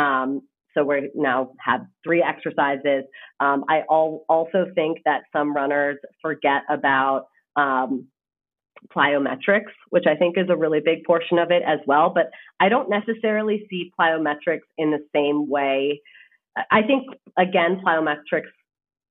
Um, 0.00 0.42
so 0.72 0.84
we 0.84 1.10
now 1.16 1.50
have 1.58 1.80
three 2.04 2.22
exercises. 2.22 3.02
Um, 3.40 3.64
I 3.68 3.82
al- 3.90 4.24
also 4.28 4.66
think 4.76 4.98
that 5.04 5.22
some 5.32 5.52
runners 5.52 5.98
forget 6.22 6.62
about 6.70 7.26
um, 7.56 8.06
plyometrics, 8.94 9.72
which 9.90 10.04
I 10.06 10.14
think 10.14 10.38
is 10.38 10.46
a 10.48 10.56
really 10.56 10.80
big 10.80 11.02
portion 11.04 11.38
of 11.38 11.50
it 11.50 11.64
as 11.66 11.80
well. 11.88 12.10
But 12.14 12.30
I 12.60 12.68
don't 12.68 12.88
necessarily 12.88 13.66
see 13.68 13.92
plyometrics 13.98 14.68
in 14.78 14.92
the 14.92 15.04
same 15.12 15.48
way. 15.48 16.00
I 16.70 16.82
think, 16.82 17.06
again, 17.36 17.82
plyometrics 17.84 18.52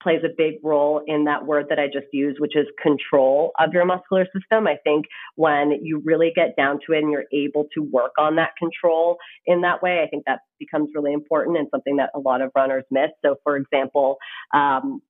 plays 0.03 0.21
a 0.23 0.29
big 0.37 0.55
role 0.61 1.01
in 1.07 1.23
that 1.23 1.45
word 1.45 1.67
that 1.69 1.79
I 1.79 1.87
just 1.87 2.07
used, 2.11 2.39
which 2.39 2.55
is 2.55 2.67
control 2.81 3.51
of 3.57 3.73
your 3.73 3.85
muscular 3.85 4.25
system. 4.25 4.67
I 4.67 4.77
think 4.83 5.05
when 5.35 5.79
you 5.81 6.01
really 6.03 6.31
get 6.35 6.55
down 6.57 6.79
to 6.85 6.93
it 6.93 6.99
and 6.99 7.11
you're 7.11 7.25
able 7.33 7.67
to 7.73 7.81
work 7.81 8.11
on 8.19 8.35
that 8.35 8.51
control 8.59 9.17
in 9.45 9.61
that 9.61 9.81
way, 9.81 10.03
I 10.03 10.07
think 10.07 10.25
that 10.27 10.39
becomes 10.59 10.89
really 10.93 11.13
important 11.13 11.57
and 11.57 11.67
something 11.71 11.95
that 11.97 12.09
a 12.13 12.19
lot 12.19 12.41
of 12.41 12.51
runners 12.55 12.83
miss. 12.91 13.09
So, 13.23 13.37
for 13.43 13.55
example, 13.55 14.17
um, 14.53 15.01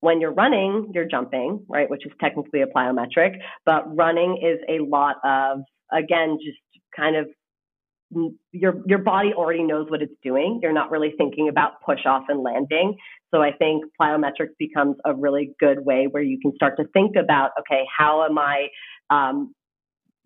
when 0.00 0.20
you're 0.20 0.32
running, 0.32 0.92
you're 0.94 1.08
jumping, 1.08 1.64
right, 1.68 1.90
which 1.90 2.06
is 2.06 2.12
technically 2.20 2.62
a 2.62 2.66
plyometric, 2.66 3.38
but 3.64 3.82
running 3.96 4.38
is 4.42 4.60
a 4.68 4.84
lot 4.84 5.16
of, 5.24 5.60
again, 5.92 6.38
just 6.44 6.58
kind 6.94 7.16
of 7.16 7.26
your 8.52 8.82
your 8.86 8.98
body 8.98 9.32
already 9.32 9.62
knows 9.62 9.90
what 9.90 10.02
it's 10.02 10.14
doing. 10.22 10.60
You're 10.62 10.72
not 10.72 10.90
really 10.90 11.12
thinking 11.18 11.48
about 11.48 11.82
push 11.84 12.06
off 12.06 12.24
and 12.28 12.42
landing. 12.42 12.96
So 13.34 13.42
I 13.42 13.52
think 13.52 13.84
plyometrics 14.00 14.56
becomes 14.58 14.96
a 15.04 15.14
really 15.14 15.54
good 15.58 15.84
way 15.84 16.06
where 16.10 16.22
you 16.22 16.38
can 16.40 16.54
start 16.54 16.76
to 16.78 16.84
think 16.92 17.16
about, 17.16 17.50
okay, 17.60 17.84
how 17.96 18.24
am 18.24 18.38
I 18.38 18.68
um, 19.10 19.54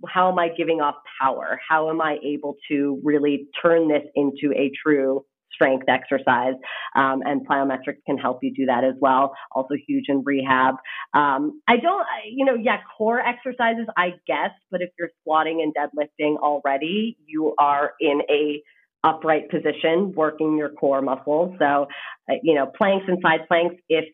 how 0.06 0.30
am 0.30 0.38
I 0.38 0.48
giving 0.48 0.80
off 0.80 0.96
power? 1.20 1.60
How 1.66 1.90
am 1.90 2.00
I 2.00 2.18
able 2.24 2.56
to 2.70 3.00
really 3.02 3.48
turn 3.62 3.88
this 3.88 4.02
into 4.14 4.52
a 4.56 4.70
true 4.82 5.24
strength 5.52 5.86
exercise. 5.88 6.54
Um, 6.94 7.22
and 7.24 7.46
plyometrics 7.46 8.02
can 8.06 8.18
help 8.18 8.40
you 8.42 8.52
do 8.54 8.66
that 8.66 8.84
as 8.84 8.94
well. 9.00 9.32
Also 9.52 9.74
huge 9.86 10.04
in 10.08 10.22
rehab. 10.24 10.74
Um, 11.14 11.60
I 11.68 11.76
don't, 11.76 12.06
you 12.30 12.44
know, 12.44 12.54
yeah, 12.54 12.78
core 12.96 13.20
exercises, 13.20 13.86
I 13.96 14.14
guess, 14.26 14.50
but 14.70 14.82
if 14.82 14.90
you're 14.98 15.10
squatting 15.20 15.62
and 15.62 15.74
deadlifting 15.74 16.36
already, 16.38 17.16
you 17.26 17.54
are 17.58 17.92
in 18.00 18.22
a 18.30 18.62
upright 19.02 19.50
position 19.50 20.12
working 20.14 20.56
your 20.56 20.70
core 20.70 21.02
muscles. 21.02 21.54
So, 21.58 21.86
uh, 22.30 22.34
you 22.42 22.54
know, 22.54 22.70
planks 22.76 23.06
and 23.08 23.18
side 23.22 23.48
planks 23.48 23.76
if 23.88 24.04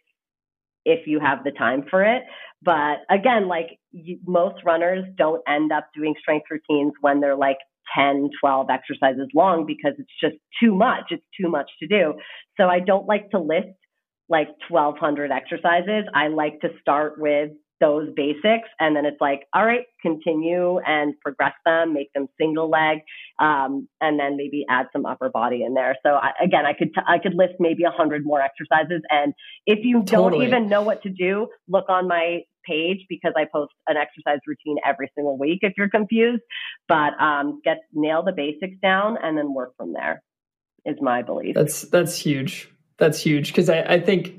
if 0.84 1.08
you 1.08 1.18
have 1.18 1.42
the 1.42 1.50
time 1.50 1.84
for 1.90 2.04
it. 2.04 2.22
But 2.62 2.98
again, 3.10 3.48
like 3.48 3.78
you, 3.90 4.18
most 4.24 4.64
runners 4.64 5.04
don't 5.16 5.42
end 5.48 5.72
up 5.72 5.88
doing 5.94 6.14
strength 6.20 6.46
routines 6.50 6.92
when 7.00 7.20
they're 7.20 7.36
like 7.36 7.58
10, 7.94 8.30
12 8.40 8.66
exercises 8.70 9.28
long 9.34 9.66
because 9.66 9.92
it's 9.98 10.12
just 10.20 10.36
too 10.62 10.74
much. 10.74 11.04
It's 11.10 11.24
too 11.40 11.48
much 11.48 11.70
to 11.80 11.86
do. 11.86 12.14
So 12.56 12.64
I 12.64 12.80
don't 12.80 13.06
like 13.06 13.30
to 13.30 13.38
list 13.38 13.76
like 14.28 14.48
1200 14.68 15.30
exercises. 15.30 16.04
I 16.14 16.28
like 16.28 16.60
to 16.60 16.68
start 16.80 17.14
with 17.18 17.50
those 17.80 18.08
basics 18.16 18.68
and 18.80 18.96
then 18.96 19.04
it's 19.04 19.20
like 19.20 19.42
all 19.54 19.64
right 19.64 19.84
continue 20.00 20.78
and 20.86 21.14
progress 21.20 21.52
them 21.64 21.92
make 21.92 22.12
them 22.14 22.26
single 22.40 22.70
leg 22.70 22.98
um, 23.40 23.88
and 24.00 24.18
then 24.18 24.36
maybe 24.36 24.64
add 24.70 24.86
some 24.92 25.04
upper 25.04 25.28
body 25.28 25.62
in 25.62 25.74
there 25.74 25.96
so 26.04 26.10
I, 26.14 26.30
again 26.42 26.64
i 26.66 26.72
could 26.72 26.94
t- 26.94 27.02
I 27.06 27.18
could 27.18 27.34
list 27.34 27.54
maybe 27.60 27.84
a 27.84 27.90
hundred 27.90 28.24
more 28.24 28.40
exercises 28.40 29.02
and 29.10 29.34
if 29.66 29.80
you 29.82 30.02
totally. 30.04 30.38
don't 30.38 30.46
even 30.46 30.68
know 30.68 30.82
what 30.82 31.02
to 31.02 31.10
do 31.10 31.48
look 31.68 31.88
on 31.88 32.08
my 32.08 32.40
page 32.66 33.06
because 33.08 33.32
I 33.36 33.44
post 33.50 33.72
an 33.86 33.96
exercise 33.96 34.40
routine 34.46 34.76
every 34.84 35.10
single 35.14 35.38
week 35.38 35.60
if 35.62 35.74
you're 35.76 35.88
confused. 35.88 36.42
But 36.88 37.12
um, 37.20 37.60
get 37.64 37.78
nail 37.92 38.22
the 38.22 38.32
basics 38.32 38.76
down 38.82 39.16
and 39.22 39.38
then 39.38 39.54
work 39.54 39.76
from 39.76 39.92
there 39.92 40.22
is 40.84 40.96
my 41.00 41.22
belief. 41.22 41.54
That's 41.54 41.82
that's 41.82 42.16
huge. 42.16 42.70
That's 42.98 43.20
huge 43.20 43.48
because 43.48 43.68
I, 43.68 43.82
I 43.82 44.00
think 44.00 44.32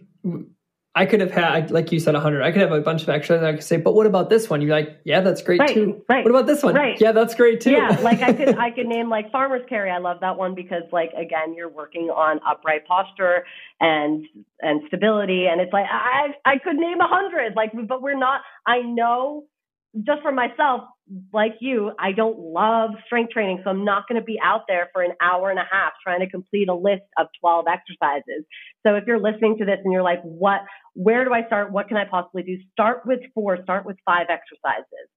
I 0.97 1.05
could 1.05 1.21
have 1.21 1.29
had, 1.29 1.69
like 1.69 1.91
you 1.91 1.99
said, 1.99 2.15
100. 2.15 2.41
I 2.41 2.51
could 2.51 2.61
have 2.61 2.71
a 2.71 2.81
bunch 2.81 3.03
of 3.03 3.09
extras. 3.09 3.43
I 3.43 3.53
could 3.53 3.63
say, 3.63 3.77
but 3.77 3.93
what 3.93 4.07
about 4.07 4.31
this 4.31 4.49
one? 4.49 4.61
You're 4.61 4.75
like, 4.75 4.99
yeah, 5.03 5.21
that's 5.21 5.43
great 5.43 5.59
right, 5.59 5.71
too. 5.71 6.03
Right. 6.09 6.25
What 6.25 6.31
about 6.31 6.47
this 6.47 6.63
one? 6.63 6.73
Right. 6.73 6.99
Yeah, 6.99 7.11
that's 7.11 7.35
great 7.35 7.61
too. 7.61 7.69
Yeah, 7.69 7.99
like 8.01 8.23
I 8.23 8.33
could, 8.33 8.57
I 8.57 8.71
could 8.75 8.87
name 8.87 9.07
like 9.07 9.31
farmer's 9.31 9.61
carry. 9.69 9.91
I 9.91 9.99
love 9.99 10.17
that 10.21 10.37
one 10.37 10.55
because, 10.55 10.81
like, 10.91 11.11
again, 11.13 11.53
you're 11.53 11.69
working 11.69 12.09
on 12.09 12.39
upright 12.49 12.87
posture 12.87 13.45
and 13.79 14.25
and 14.61 14.81
stability, 14.87 15.45
and 15.45 15.61
it's 15.61 15.71
like 15.71 15.85
I 15.87 16.29
I 16.45 16.57
could 16.57 16.77
name 16.77 16.99
a 16.99 17.07
hundred, 17.07 17.53
like, 17.55 17.73
but 17.87 18.01
we're 18.01 18.17
not. 18.17 18.41
I 18.65 18.81
know 18.81 19.45
just 20.03 20.23
for 20.23 20.31
myself, 20.31 20.81
like 21.31 21.55
you, 21.61 21.91
I 21.99 22.11
don't 22.11 22.37
love 22.39 22.91
strength 23.05 23.31
training, 23.31 23.61
so 23.63 23.69
I'm 23.69 23.85
not 23.85 24.07
going 24.07 24.19
to 24.19 24.25
be 24.25 24.39
out 24.43 24.63
there 24.67 24.89
for 24.93 25.01
an 25.01 25.13
hour 25.21 25.49
and 25.49 25.59
a 25.59 25.65
half 25.69 25.93
trying 26.03 26.19
to 26.19 26.29
complete 26.29 26.69
a 26.69 26.75
list 26.75 27.03
of 27.17 27.27
12 27.39 27.65
exercises. 27.67 28.45
So 28.85 28.95
if 28.95 29.05
you're 29.07 29.19
listening 29.19 29.57
to 29.59 29.65
this 29.65 29.77
and 29.83 29.93
you're 29.93 30.03
like, 30.03 30.21
what, 30.23 30.61
where 30.93 31.23
do 31.23 31.33
I 31.33 31.45
start? 31.45 31.71
What 31.71 31.87
can 31.87 31.97
I 31.97 32.05
possibly 32.05 32.43
do? 32.43 32.57
Start 32.71 33.05
with 33.05 33.19
four, 33.33 33.57
start 33.63 33.85
with 33.85 33.97
five 34.05 34.27
exercises. 34.29 35.07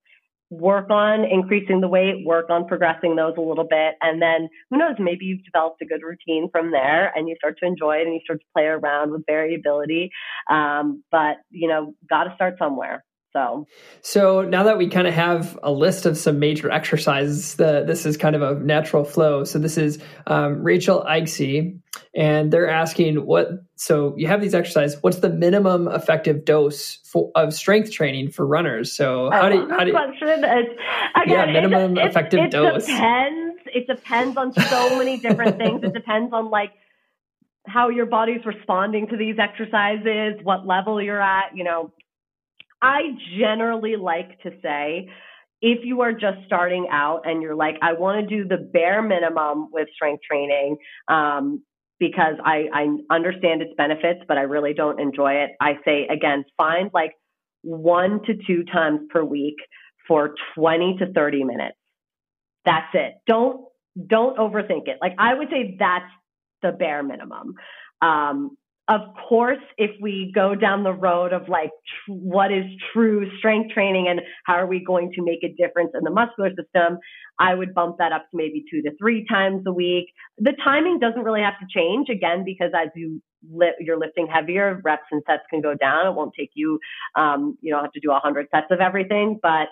Work 0.50 0.90
on 0.90 1.24
increasing 1.24 1.80
the 1.80 1.86
weight, 1.88 2.26
work 2.26 2.50
on 2.50 2.66
progressing 2.66 3.14
those 3.14 3.34
a 3.38 3.40
little 3.40 3.66
bit. 3.68 3.94
And 4.00 4.20
then 4.20 4.48
who 4.68 4.78
knows, 4.78 4.96
maybe 4.98 5.24
you've 5.24 5.44
developed 5.44 5.80
a 5.80 5.86
good 5.86 6.02
routine 6.02 6.48
from 6.50 6.72
there 6.72 7.12
and 7.16 7.28
you 7.28 7.36
start 7.36 7.56
to 7.60 7.66
enjoy 7.66 7.98
it 7.98 8.06
and 8.06 8.14
you 8.14 8.20
start 8.24 8.40
to 8.40 8.46
play 8.52 8.64
around 8.64 9.12
with 9.12 9.22
variability. 9.26 10.10
Um, 10.50 11.04
but, 11.12 11.36
you 11.50 11.68
know, 11.68 11.94
got 12.08 12.24
to 12.24 12.34
start 12.34 12.56
somewhere. 12.58 13.04
So, 13.32 13.68
so 14.02 14.42
now 14.42 14.64
that 14.64 14.76
we 14.76 14.88
kind 14.88 15.06
of 15.06 15.14
have 15.14 15.56
a 15.62 15.70
list 15.70 16.04
of 16.04 16.18
some 16.18 16.40
major 16.40 16.68
exercises, 16.68 17.54
the, 17.54 17.84
this 17.86 18.04
is 18.04 18.16
kind 18.16 18.34
of 18.34 18.42
a 18.42 18.58
natural 18.58 19.04
flow. 19.04 19.44
So 19.44 19.60
this 19.60 19.78
is 19.78 20.02
um, 20.26 20.64
Rachel 20.64 21.04
Eigsey, 21.08 21.78
and 22.12 22.52
they're 22.52 22.68
asking 22.68 23.24
what. 23.24 23.48
So 23.76 24.14
you 24.16 24.26
have 24.26 24.40
these 24.40 24.54
exercises. 24.54 24.98
What's 25.00 25.18
the 25.18 25.30
minimum 25.30 25.86
effective 25.86 26.44
dose 26.44 26.96
for, 27.04 27.30
of 27.36 27.54
strength 27.54 27.92
training 27.92 28.32
for 28.32 28.44
runners? 28.44 28.92
So 28.92 29.30
how 29.30 29.48
do 29.48 29.58
you, 29.58 29.70
how 29.70 29.80
do 29.80 29.86
you, 29.86 29.92
question? 29.92 30.44
It's, 30.44 30.80
again, 31.14 31.48
yeah, 31.48 31.52
minimum 31.52 31.98
it, 31.98 32.06
effective 32.06 32.40
it, 32.40 32.50
dose. 32.50 32.82
It 32.82 32.92
depends. 32.92 33.60
It 33.72 33.86
depends 33.86 34.36
on 34.36 34.52
so 34.52 34.98
many 34.98 35.18
different 35.18 35.56
things. 35.56 35.84
It 35.84 35.94
depends 35.94 36.32
on 36.32 36.50
like 36.50 36.72
how 37.64 37.90
your 37.90 38.06
body's 38.06 38.44
responding 38.44 39.06
to 39.06 39.16
these 39.16 39.36
exercises, 39.38 40.40
what 40.42 40.66
level 40.66 41.00
you're 41.00 41.22
at. 41.22 41.56
You 41.56 41.62
know, 41.62 41.92
I 42.82 43.00
generally 43.38 43.96
like 43.96 44.40
to 44.42 44.50
say, 44.62 45.08
if 45.62 45.84
you 45.84 46.00
are 46.00 46.12
just 46.12 46.38
starting 46.46 46.88
out 46.90 47.22
and 47.24 47.42
you're 47.42 47.54
like, 47.54 47.76
I 47.82 47.92
want 47.92 48.26
to 48.26 48.36
do 48.36 48.48
the 48.48 48.56
bare 48.56 49.02
minimum 49.02 49.68
with 49.70 49.88
strength 49.94 50.22
training, 50.28 50.78
um, 51.08 51.62
because 51.98 52.36
I, 52.42 52.68
I 52.72 53.14
understand 53.14 53.60
its 53.60 53.72
benefits, 53.76 54.20
but 54.26 54.38
I 54.38 54.42
really 54.42 54.72
don't 54.72 54.98
enjoy 54.98 55.34
it. 55.34 55.50
I 55.60 55.74
say 55.84 56.06
again, 56.06 56.44
find 56.56 56.90
like 56.94 57.12
one 57.62 58.22
to 58.24 58.34
two 58.46 58.64
times 58.64 59.00
per 59.10 59.22
week 59.22 59.56
for 60.08 60.34
20 60.54 60.96
to 61.00 61.12
30 61.12 61.44
minutes. 61.44 61.76
That's 62.64 62.88
it. 62.94 63.14
Don't 63.26 63.66
don't 64.06 64.38
overthink 64.38 64.88
it. 64.88 64.98
Like 65.00 65.14
I 65.18 65.34
would 65.34 65.48
say 65.50 65.76
that's 65.78 66.10
the 66.62 66.72
bare 66.72 67.02
minimum. 67.02 67.54
Um, 68.00 68.56
of 68.90 69.02
course, 69.28 69.62
if 69.78 69.92
we 70.00 70.32
go 70.34 70.56
down 70.56 70.82
the 70.82 70.92
road 70.92 71.32
of 71.32 71.48
like 71.48 71.70
tr- 71.70 72.12
what 72.12 72.52
is 72.52 72.64
true 72.92 73.30
strength 73.38 73.72
training 73.72 74.08
and 74.08 74.20
how 74.44 74.54
are 74.54 74.66
we 74.66 74.84
going 74.84 75.12
to 75.14 75.22
make 75.22 75.44
a 75.44 75.54
difference 75.54 75.92
in 75.94 76.02
the 76.02 76.10
muscular 76.10 76.50
system, 76.50 76.98
I 77.38 77.54
would 77.54 77.72
bump 77.72 77.98
that 77.98 78.10
up 78.10 78.28
to 78.32 78.36
maybe 78.36 78.64
two 78.68 78.82
to 78.82 78.90
three 78.98 79.24
times 79.28 79.62
a 79.64 79.72
week. 79.72 80.06
The 80.38 80.54
timing 80.64 80.98
doesn't 80.98 81.22
really 81.22 81.40
have 81.40 81.54
to 81.60 81.66
change 81.72 82.08
again 82.08 82.42
because 82.44 82.72
as 82.74 82.88
you 82.96 83.22
li- 83.48 83.76
you're 83.78 83.96
lifting 83.98 84.26
heavier, 84.26 84.80
reps 84.82 85.04
and 85.12 85.22
sets 85.24 85.44
can 85.50 85.60
go 85.60 85.74
down. 85.74 86.08
It 86.08 86.14
won't 86.16 86.34
take 86.36 86.50
you, 86.54 86.80
um, 87.14 87.56
you 87.60 87.72
don't 87.72 87.84
have 87.84 87.92
to 87.92 88.00
do 88.00 88.10
a 88.10 88.18
hundred 88.18 88.48
sets 88.52 88.66
of 88.72 88.80
everything, 88.80 89.38
but 89.40 89.68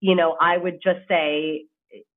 you 0.00 0.16
know, 0.16 0.34
I 0.40 0.56
would 0.56 0.78
just 0.82 1.00
say 1.08 1.66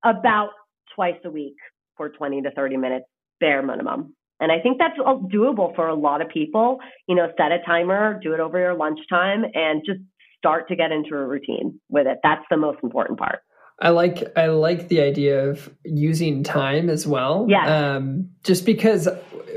about 0.05 0.51
twice 0.95 1.19
a 1.25 1.29
week 1.29 1.57
for 1.97 2.07
20 2.07 2.43
to 2.43 2.51
30 2.51 2.77
minutes, 2.77 3.05
bare 3.41 3.61
minimum. 3.61 4.15
And 4.39 4.51
I 4.51 4.59
think 4.59 4.77
that's 4.79 4.97
doable 4.99 5.75
for 5.75 5.87
a 5.87 5.95
lot 5.95 6.21
of 6.21 6.29
people. 6.29 6.79
You 7.07 7.15
know, 7.15 7.27
set 7.37 7.51
a 7.51 7.59
timer, 7.65 8.19
do 8.21 8.33
it 8.33 8.39
over 8.39 8.59
your 8.59 8.75
lunchtime, 8.75 9.45
and 9.53 9.81
just 9.85 9.99
start 10.37 10.67
to 10.67 10.75
get 10.75 10.91
into 10.91 11.15
a 11.15 11.25
routine 11.25 11.79
with 11.89 12.07
it. 12.07 12.19
That's 12.23 12.43
the 12.49 12.57
most 12.57 12.79
important 12.83 13.17
part. 13.17 13.39
I 13.79 13.89
like 13.89 14.31
I 14.37 14.47
like 14.47 14.87
the 14.87 15.01
idea 15.01 15.49
of 15.49 15.69
using 15.83 16.43
time 16.43 16.89
as 16.89 17.05
well. 17.05 17.45
Yeah. 17.49 17.95
Um, 17.95 18.29
just 18.43 18.65
because 18.65 19.07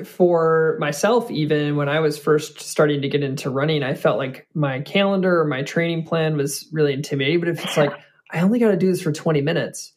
for 0.05 0.76
myself, 0.81 1.31
even 1.31 1.76
when 1.76 1.89
I 1.89 2.01
was 2.01 2.18
first 2.18 2.61
starting 2.61 3.03
to 3.03 3.09
get 3.09 3.22
into 3.22 3.51
running, 3.51 3.83
I 3.83 3.95
felt 3.95 4.18
like 4.18 4.49
my 4.55 4.81
calendar 4.81 5.41
or 5.41 5.45
my 5.45 5.62
training 5.62 6.05
plan 6.05 6.37
was 6.37 6.68
really 6.72 6.93
intimidating. 6.93 7.39
But 7.39 7.51
if 7.51 7.64
it's 7.64 7.76
like 7.76 7.93
I 8.31 8.41
only 8.41 8.59
got 8.59 8.70
to 8.70 8.76
do 8.76 8.91
this 8.91 9.03
for 9.03 9.12
20 9.12 9.41
minutes, 9.41 9.93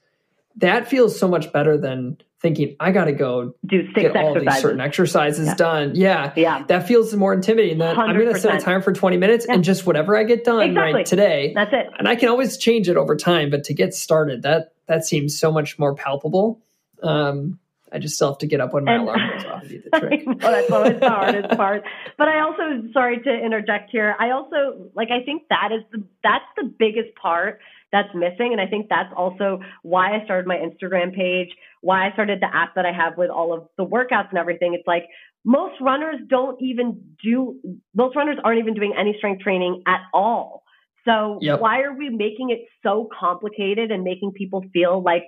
that 0.58 0.88
feels 0.88 1.18
so 1.18 1.28
much 1.28 1.52
better 1.52 1.78
than 1.78 2.18
thinking 2.42 2.76
I 2.80 2.92
got 2.92 3.06
to 3.06 3.12
go 3.12 3.54
do 3.66 3.86
six 3.94 4.02
get 4.02 4.16
all 4.18 4.40
these 4.40 4.60
certain 4.60 4.82
exercises 4.82 5.48
yeah. 5.48 5.56
done. 5.56 5.92
Yeah, 5.96 6.34
yeah, 6.36 6.64
that 6.68 6.88
feels 6.88 7.14
more 7.16 7.34
intimidating. 7.34 7.78
Than 7.78 7.98
i 7.98 8.06
am 8.06 8.18
going 8.18 8.34
to 8.34 8.40
set 8.40 8.56
a 8.56 8.60
time 8.60 8.82
for 8.82 8.92
20 8.92 9.18
minutes 9.18 9.46
yeah. 9.48 9.56
and 9.56 9.64
just 9.64 9.86
whatever 9.86 10.18
I 10.18 10.24
get 10.24 10.44
done 10.44 10.62
exactly. 10.62 10.94
right 10.94 11.06
today. 11.06 11.52
That's 11.54 11.72
it. 11.72 11.88
And 11.98 12.08
I 12.08 12.16
can 12.16 12.30
always 12.30 12.58
change 12.58 12.90
it 12.90 12.98
over 12.98 13.16
time, 13.16 13.50
but 13.50 13.64
to 13.66 13.74
get 13.74 13.94
started, 13.94 14.42
that 14.44 14.74
that 14.88 15.06
seems 15.06 15.40
so 15.40 15.52
much 15.52 15.78
more 15.78 15.96
palpable. 15.96 16.62
Um, 17.04 17.60
I 17.94 18.00
just 18.00 18.16
still 18.16 18.30
have 18.30 18.38
to 18.40 18.48
get 18.48 18.62
up 18.62 18.74
when 18.74 18.86
my 18.86 18.94
and, 18.94 19.04
alarm 19.04 19.20
goes 19.38 19.46
off. 19.46 19.62
To 19.64 19.68
do 19.68 19.82
the 19.82 20.00
trick. 20.00 20.22
well, 20.26 20.38
that's 20.40 20.72
always 20.72 21.00
the 21.00 21.10
hardest 21.10 21.58
part. 21.58 21.84
But 22.18 22.28
I 22.30 22.40
also, 22.40 22.88
sorry 22.94 23.20
to 23.20 23.34
interject 23.34 23.92
here. 23.92 24.16
I 24.20 24.32
also 24.32 24.90
like. 24.96 25.10
I 25.12 25.24
think 25.24 25.44
that 25.50 25.72
is 25.72 25.84
the 25.92 26.04
that's 26.24 26.46
the 26.56 26.64
biggest 26.64 27.14
part 27.16 27.60
that's 27.92 28.10
missing. 28.16 28.54
And 28.54 28.62
I 28.62 28.68
think 28.68 28.88
that's 28.90 29.14
also 29.16 29.60
why 29.82 30.16
I 30.16 30.24
started 30.24 30.48
my 30.48 30.58
Instagram 30.58 31.14
page, 31.14 31.50
why 31.82 32.08
I 32.08 32.14
started 32.14 32.40
the 32.42 32.54
app 32.54 32.76
that 32.76 32.86
I 32.86 32.94
have 32.94 33.18
with 33.18 33.30
all 33.30 33.54
of 33.54 33.68
the 33.78 33.86
workouts 33.86 34.30
and 34.30 34.40
everything. 34.40 34.74
It's 34.74 34.88
like 34.88 35.04
most 35.44 35.76
runners 35.82 36.18
don't 36.30 36.62
even 36.62 37.02
do, 37.24 37.60
most 37.96 38.16
runners 38.16 38.38
aren't 38.44 38.60
even 38.60 38.74
doing 38.74 38.94
any 38.98 39.16
strength 39.18 39.42
training 39.42 39.84
at 39.88 40.02
all. 40.14 40.64
So 41.06 41.40
yep. 41.42 41.60
why 41.60 41.82
are 41.82 41.96
we 41.96 42.10
making 42.10 42.52
it 42.52 42.60
so 42.84 43.10
complicated 43.20 43.92
and 43.92 44.04
making 44.04 44.34
people 44.34 44.64
feel 44.72 45.02
like 45.02 45.24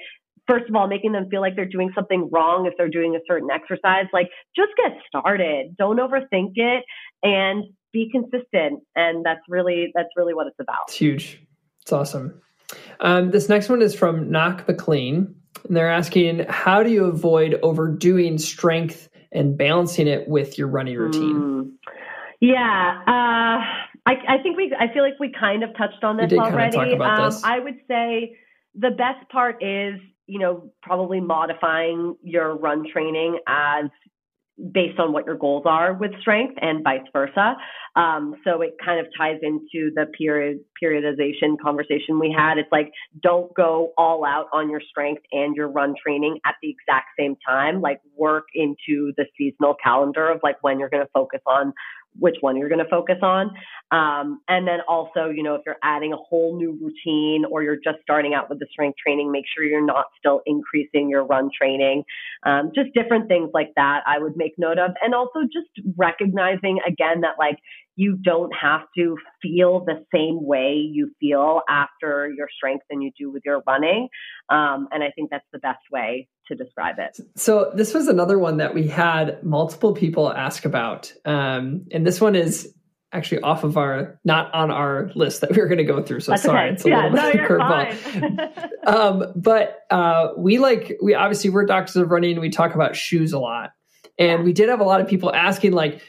first 0.47 0.69
of 0.69 0.75
all, 0.75 0.87
making 0.87 1.13
them 1.13 1.27
feel 1.29 1.41
like 1.41 1.55
they're 1.55 1.65
doing 1.65 1.91
something 1.95 2.29
wrong 2.31 2.65
if 2.65 2.73
they're 2.77 2.89
doing 2.89 3.15
a 3.15 3.19
certain 3.27 3.49
exercise. 3.51 4.05
Like, 4.11 4.29
just 4.55 4.71
get 4.77 4.97
started. 5.07 5.75
Don't 5.77 5.97
overthink 5.99 6.51
it 6.55 6.83
and 7.23 7.65
be 7.91 8.09
consistent. 8.11 8.83
And 8.95 9.25
that's 9.25 9.41
really 9.47 9.91
that's 9.95 10.09
really 10.17 10.33
what 10.33 10.47
it's 10.47 10.59
about. 10.59 10.83
It's 10.87 10.97
huge. 10.97 11.41
It's 11.81 11.93
awesome. 11.93 12.41
Um, 12.99 13.31
this 13.31 13.49
next 13.49 13.69
one 13.69 13.81
is 13.81 13.93
from 13.93 14.31
Knock 14.31 14.67
McLean, 14.67 15.35
and 15.67 15.75
they're 15.75 15.91
asking, 15.91 16.45
how 16.49 16.83
do 16.83 16.91
you 16.91 17.05
avoid 17.05 17.59
overdoing 17.63 18.37
strength 18.37 19.09
and 19.31 19.57
balancing 19.57 20.07
it 20.07 20.27
with 20.27 20.57
your 20.57 20.67
running 20.67 20.97
routine? 20.97 21.35
Mm. 21.35 21.71
Yeah, 22.39 23.01
uh, 23.07 23.63
I, 24.05 24.15
I, 24.27 24.37
think 24.43 24.57
we. 24.57 24.75
I 24.77 24.93
feel 24.93 25.01
like 25.01 25.17
we 25.17 25.31
kind 25.31 25.63
of 25.63 25.69
touched 25.77 26.03
on 26.03 26.17
this 26.17 26.33
already. 26.33 26.77
Um, 26.77 27.23
this. 27.23 27.41
I 27.41 27.59
would 27.59 27.79
say 27.87 28.35
the 28.75 28.89
best 28.89 29.29
part 29.31 29.63
is, 29.63 29.99
you 30.27 30.39
know, 30.39 30.69
probably 30.81 31.21
modifying 31.21 32.17
your 32.21 32.57
run 32.57 32.85
training 32.91 33.39
as 33.47 33.85
based 34.71 34.99
on 34.99 35.11
what 35.11 35.25
your 35.25 35.35
goals 35.35 35.63
are 35.65 35.93
with 35.93 36.11
strength 36.21 36.55
and 36.61 36.83
vice 36.83 37.01
versa. 37.11 37.55
Um, 37.95 38.35
so 38.43 38.61
it 38.61 38.75
kind 38.83 38.99
of 38.99 39.07
ties 39.17 39.39
into 39.41 39.91
the 39.95 40.05
period 40.17 40.59
periodization 40.81 41.57
conversation 41.61 42.19
we 42.19 42.33
had. 42.35 42.57
It's 42.57 42.71
like 42.71 42.91
don't 43.21 43.53
go 43.55 43.93
all 43.97 44.25
out 44.25 44.47
on 44.53 44.69
your 44.69 44.81
strength 44.81 45.23
and 45.31 45.55
your 45.55 45.69
run 45.69 45.95
training 46.01 46.39
at 46.45 46.55
the 46.61 46.69
exact 46.69 47.07
same 47.19 47.35
time. 47.47 47.81
Like 47.81 48.01
work 48.15 48.45
into 48.53 49.13
the 49.17 49.25
seasonal 49.37 49.75
calendar 49.83 50.29
of 50.29 50.39
like 50.43 50.57
when 50.61 50.79
you're 50.79 50.89
going 50.89 51.03
to 51.03 51.11
focus 51.13 51.41
on 51.47 51.73
which 52.19 52.35
one 52.41 52.57
you're 52.57 52.69
going 52.69 52.83
to 52.83 52.89
focus 52.89 53.17
on. 53.21 53.51
Um, 53.91 54.41
and 54.47 54.67
then 54.67 54.79
also, 54.87 55.29
you 55.29 55.43
know, 55.43 55.55
if 55.55 55.61
you're 55.65 55.77
adding 55.83 56.13
a 56.13 56.17
whole 56.17 56.57
new 56.57 56.71
routine 56.71 57.45
or 57.49 57.63
you're 57.63 57.75
just 57.75 57.97
starting 58.01 58.33
out 58.33 58.49
with 58.49 58.59
the 58.59 58.67
strength 58.71 58.97
training, 58.97 59.31
make 59.31 59.45
sure 59.53 59.63
you're 59.63 59.85
not 59.85 60.05
still 60.17 60.41
increasing 60.45 61.09
your 61.09 61.25
run 61.25 61.49
training. 61.55 62.03
Um, 62.45 62.71
just 62.73 62.93
different 62.93 63.27
things 63.27 63.49
like 63.53 63.71
that 63.75 64.01
I 64.07 64.19
would 64.19 64.35
make 64.35 64.53
note 64.57 64.79
of. 64.79 64.91
And 65.01 65.13
also 65.13 65.41
just 65.43 65.69
recognizing 65.95 66.79
again 66.87 67.21
that 67.21 67.35
like 67.37 67.57
you 67.95 68.17
don't 68.17 68.51
have 68.59 68.81
to 68.97 69.17
feel 69.41 69.83
the 69.85 70.03
same 70.13 70.45
way 70.45 70.73
you 70.73 71.11
feel 71.19 71.61
after 71.69 72.31
your 72.35 72.47
strength 72.55 72.83
than 72.89 73.01
you 73.01 73.11
do 73.17 73.31
with 73.31 73.43
your 73.45 73.61
running. 73.67 74.09
Um, 74.49 74.87
and 74.91 75.03
I 75.03 75.11
think 75.11 75.29
that's 75.29 75.45
the 75.51 75.59
best 75.59 75.81
way 75.91 76.27
to 76.47 76.55
describe 76.55 76.95
it. 76.97 77.17
So 77.35 77.71
this 77.75 77.93
was 77.93 78.07
another 78.07 78.39
one 78.39 78.57
that 78.57 78.73
we 78.73 78.87
had 78.87 79.43
multiple 79.43 79.93
people 79.93 80.31
ask 80.31 80.65
about. 80.65 81.13
Um, 81.25 81.85
and 81.91 82.05
this 82.05 82.19
one 82.19 82.35
is 82.35 82.73
actually 83.11 83.41
off 83.41 83.63
of 83.63 83.77
our, 83.77 84.19
not 84.25 84.53
on 84.55 84.71
our 84.71 85.11
list 85.13 85.41
that 85.41 85.51
we 85.51 85.57
were 85.57 85.67
going 85.67 85.77
to 85.77 85.83
go 85.83 86.01
through. 86.01 86.19
So 86.19 86.31
That's 86.31 86.43
sorry, 86.43 86.65
okay. 86.65 86.73
it's 86.73 86.85
a 86.85 86.89
yeah, 86.89 87.09
little 87.09 87.11
no, 87.11 87.31
bit 87.31 87.41
of 87.41 87.47
curveball. 87.47 88.87
um, 88.87 89.33
but 89.35 89.81
uh, 89.91 90.29
we 90.35 90.57
like, 90.57 90.97
we 91.01 91.13
obviously 91.13 91.51
we're 91.51 91.65
doctors 91.65 91.95
of 91.95 92.09
running. 92.09 92.39
We 92.39 92.49
talk 92.49 92.73
about 92.73 92.95
shoes 92.95 93.31
a 93.31 93.39
lot. 93.39 93.71
And 94.17 94.43
we 94.43 94.53
did 94.53 94.69
have 94.69 94.79
a 94.79 94.83
lot 94.83 94.99
of 94.99 95.07
people 95.07 95.33
asking 95.33 95.73
like, 95.73 96.01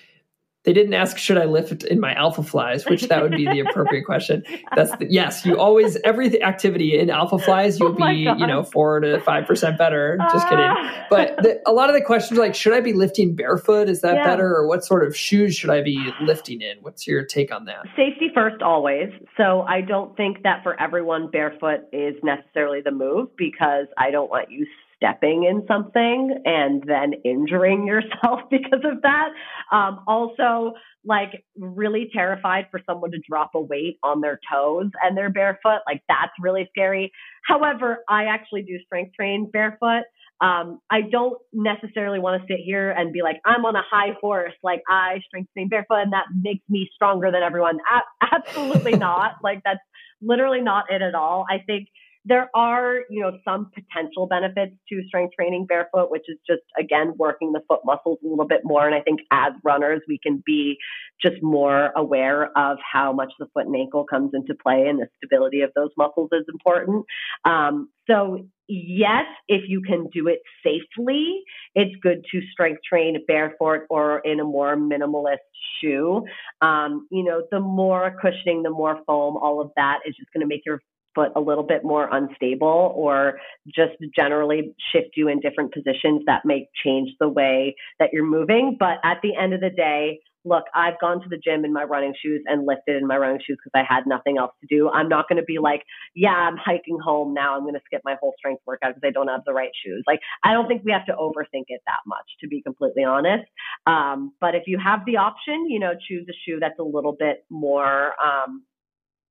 they 0.64 0.72
didn't 0.72 0.94
ask 0.94 1.18
should 1.18 1.38
I 1.38 1.44
lift 1.44 1.84
in 1.84 2.00
my 2.00 2.14
Alphaflys, 2.14 2.88
which 2.90 3.02
that 3.08 3.22
would 3.22 3.32
be 3.32 3.44
the 3.44 3.60
appropriate 3.60 4.04
question. 4.04 4.42
That's 4.74 4.90
the, 4.96 5.06
yes, 5.08 5.44
you 5.44 5.58
always 5.58 5.96
every 6.04 6.42
activity 6.42 6.98
in 6.98 7.08
Alphaflys, 7.08 7.78
you'll 7.78 7.92
oh 8.02 8.06
be 8.06 8.20
you 8.20 8.46
know 8.46 8.62
four 8.64 9.00
to 9.00 9.20
five 9.20 9.46
percent 9.46 9.78
better. 9.78 10.18
Just 10.32 10.48
kidding. 10.48 10.64
Ah. 10.64 11.06
But 11.10 11.36
the, 11.42 11.60
a 11.66 11.72
lot 11.72 11.90
of 11.90 11.94
the 11.94 12.02
questions 12.02 12.38
are 12.38 12.42
like 12.42 12.54
should 12.54 12.72
I 12.72 12.80
be 12.80 12.92
lifting 12.92 13.34
barefoot? 13.34 13.88
Is 13.88 14.00
that 14.00 14.16
yeah. 14.16 14.24
better, 14.24 14.54
or 14.54 14.66
what 14.66 14.84
sort 14.84 15.06
of 15.06 15.16
shoes 15.16 15.54
should 15.54 15.70
I 15.70 15.82
be 15.82 16.12
lifting 16.20 16.60
in? 16.60 16.78
What's 16.80 17.06
your 17.06 17.24
take 17.24 17.52
on 17.52 17.66
that? 17.66 17.84
Safety 17.96 18.30
first, 18.34 18.62
always. 18.62 19.10
So 19.36 19.62
I 19.62 19.80
don't 19.80 20.16
think 20.16 20.42
that 20.42 20.62
for 20.62 20.80
everyone 20.80 21.30
barefoot 21.30 21.80
is 21.92 22.14
necessarily 22.22 22.80
the 22.80 22.90
move 22.90 23.28
because 23.36 23.86
I 23.98 24.10
don't 24.10 24.30
want 24.30 24.50
you 24.50 24.66
stepping 25.04 25.44
in 25.44 25.64
something 25.68 26.42
and 26.44 26.82
then 26.86 27.12
injuring 27.24 27.86
yourself 27.86 28.40
because 28.50 28.80
of 28.84 29.02
that. 29.02 29.28
Um, 29.72 30.00
also, 30.06 30.72
like 31.06 31.44
really 31.58 32.08
terrified 32.14 32.66
for 32.70 32.80
someone 32.86 33.10
to 33.10 33.18
drop 33.28 33.50
a 33.54 33.60
weight 33.60 33.98
on 34.02 34.22
their 34.22 34.40
toes 34.50 34.90
and 35.02 35.16
they're 35.16 35.30
barefoot. 35.30 35.80
Like 35.86 36.02
that's 36.08 36.32
really 36.40 36.66
scary. 36.70 37.12
However, 37.46 37.98
I 38.08 38.24
actually 38.24 38.62
do 38.62 38.78
strength 38.86 39.14
train 39.14 39.50
barefoot. 39.52 40.04
Um, 40.40 40.80
I 40.90 41.02
don't 41.02 41.38
necessarily 41.52 42.18
want 42.18 42.40
to 42.40 42.46
sit 42.52 42.60
here 42.64 42.90
and 42.90 43.12
be 43.12 43.22
like, 43.22 43.36
I'm 43.44 43.64
on 43.64 43.76
a 43.76 43.82
high 43.88 44.16
horse, 44.20 44.54
like 44.62 44.80
I 44.88 45.20
strength 45.26 45.52
train 45.52 45.68
barefoot, 45.68 46.02
and 46.02 46.12
that 46.12 46.24
makes 46.42 46.64
me 46.68 46.88
stronger 46.94 47.30
than 47.30 47.42
everyone. 47.42 47.78
A- 47.78 48.26
absolutely 48.34 48.92
not. 48.92 49.32
Like 49.42 49.60
that's 49.64 49.80
literally 50.20 50.60
not 50.60 50.86
it 50.90 51.02
at 51.02 51.14
all. 51.14 51.44
I 51.48 51.58
think 51.64 51.88
there 52.24 52.48
are, 52.54 53.00
you 53.10 53.20
know, 53.20 53.38
some 53.44 53.70
potential 53.74 54.26
benefits 54.26 54.72
to 54.88 55.02
strength 55.06 55.34
training 55.38 55.66
barefoot, 55.66 56.10
which 56.10 56.24
is 56.28 56.38
just 56.46 56.62
again 56.78 57.12
working 57.18 57.52
the 57.52 57.60
foot 57.68 57.80
muscles 57.84 58.18
a 58.24 58.28
little 58.28 58.46
bit 58.46 58.60
more. 58.64 58.86
And 58.86 58.94
I 58.94 59.00
think 59.00 59.20
as 59.30 59.52
runners, 59.62 60.00
we 60.08 60.18
can 60.22 60.42
be 60.44 60.76
just 61.22 61.42
more 61.42 61.90
aware 61.96 62.56
of 62.56 62.78
how 62.92 63.12
much 63.12 63.32
the 63.38 63.46
foot 63.52 63.66
and 63.66 63.76
ankle 63.76 64.04
comes 64.04 64.30
into 64.34 64.54
play, 64.54 64.86
and 64.88 64.98
the 64.98 65.08
stability 65.18 65.60
of 65.60 65.70
those 65.74 65.90
muscles 65.96 66.30
is 66.32 66.44
important. 66.52 67.04
Um, 67.44 67.88
so 68.06 68.46
yes, 68.68 69.24
if 69.48 69.62
you 69.68 69.82
can 69.82 70.08
do 70.12 70.28
it 70.28 70.40
safely, 70.62 71.42
it's 71.74 71.94
good 72.02 72.24
to 72.32 72.40
strength 72.52 72.80
train 72.88 73.16
barefoot 73.26 73.80
or 73.90 74.18
in 74.20 74.40
a 74.40 74.44
more 74.44 74.76
minimalist 74.76 75.38
shoe. 75.80 76.24
Um, 76.60 77.06
you 77.10 77.24
know, 77.24 77.42
the 77.50 77.60
more 77.60 78.16
cushioning, 78.20 78.62
the 78.62 78.70
more 78.70 79.00
foam, 79.06 79.36
all 79.36 79.60
of 79.60 79.70
that 79.76 80.00
is 80.06 80.14
just 80.16 80.32
going 80.32 80.40
to 80.40 80.46
make 80.46 80.62
your 80.64 80.80
foot 81.14 81.32
a 81.36 81.40
little 81.40 81.64
bit 81.64 81.84
more 81.84 82.08
unstable 82.12 82.92
or 82.96 83.38
just 83.66 83.92
generally 84.14 84.74
shift 84.92 85.10
you 85.16 85.28
in 85.28 85.40
different 85.40 85.72
positions 85.72 86.22
that 86.26 86.42
may 86.44 86.68
change 86.84 87.10
the 87.20 87.28
way 87.28 87.74
that 87.98 88.10
you're 88.12 88.26
moving. 88.26 88.76
But 88.78 88.98
at 89.04 89.18
the 89.22 89.36
end 89.36 89.54
of 89.54 89.60
the 89.60 89.70
day, 89.70 90.20
look, 90.44 90.64
I've 90.74 91.00
gone 91.00 91.22
to 91.22 91.28
the 91.28 91.38
gym 91.38 91.64
in 91.64 91.72
my 91.72 91.84
running 91.84 92.14
shoes 92.22 92.42
and 92.46 92.66
lifted 92.66 92.96
in 92.96 93.06
my 93.06 93.16
running 93.16 93.40
shoes 93.44 93.58
because 93.62 93.72
I 93.74 93.84
had 93.92 94.06
nothing 94.06 94.36
else 94.38 94.52
to 94.60 94.66
do. 94.68 94.90
I'm 94.90 95.08
not 95.08 95.28
going 95.28 95.38
to 95.38 95.44
be 95.44 95.58
like, 95.58 95.82
yeah, 96.14 96.34
I'm 96.34 96.56
hiking 96.56 96.98
home 97.02 97.32
now. 97.32 97.56
I'm 97.56 97.62
going 97.62 97.74
to 97.74 97.80
skip 97.86 98.02
my 98.04 98.16
whole 98.20 98.34
strength 98.38 98.62
workout 98.66 98.94
because 98.94 99.08
I 99.08 99.10
don't 99.10 99.28
have 99.28 99.40
the 99.46 99.54
right 99.54 99.70
shoes. 99.84 100.04
Like, 100.06 100.20
I 100.44 100.52
don't 100.52 100.68
think 100.68 100.82
we 100.84 100.92
have 100.92 101.06
to 101.06 101.12
overthink 101.12 101.64
it 101.68 101.80
that 101.86 102.00
much, 102.06 102.26
to 102.40 102.48
be 102.48 102.60
completely 102.60 103.04
honest. 103.04 103.44
Um, 103.86 104.32
but 104.40 104.54
if 104.54 104.64
you 104.66 104.78
have 104.78 105.00
the 105.06 105.16
option, 105.16 105.66
you 105.70 105.80
know, 105.80 105.92
choose 106.08 106.26
a 106.28 106.36
shoe 106.46 106.58
that's 106.60 106.78
a 106.78 106.84
little 106.84 107.16
bit 107.18 107.44
more, 107.48 108.12
um, 108.22 108.62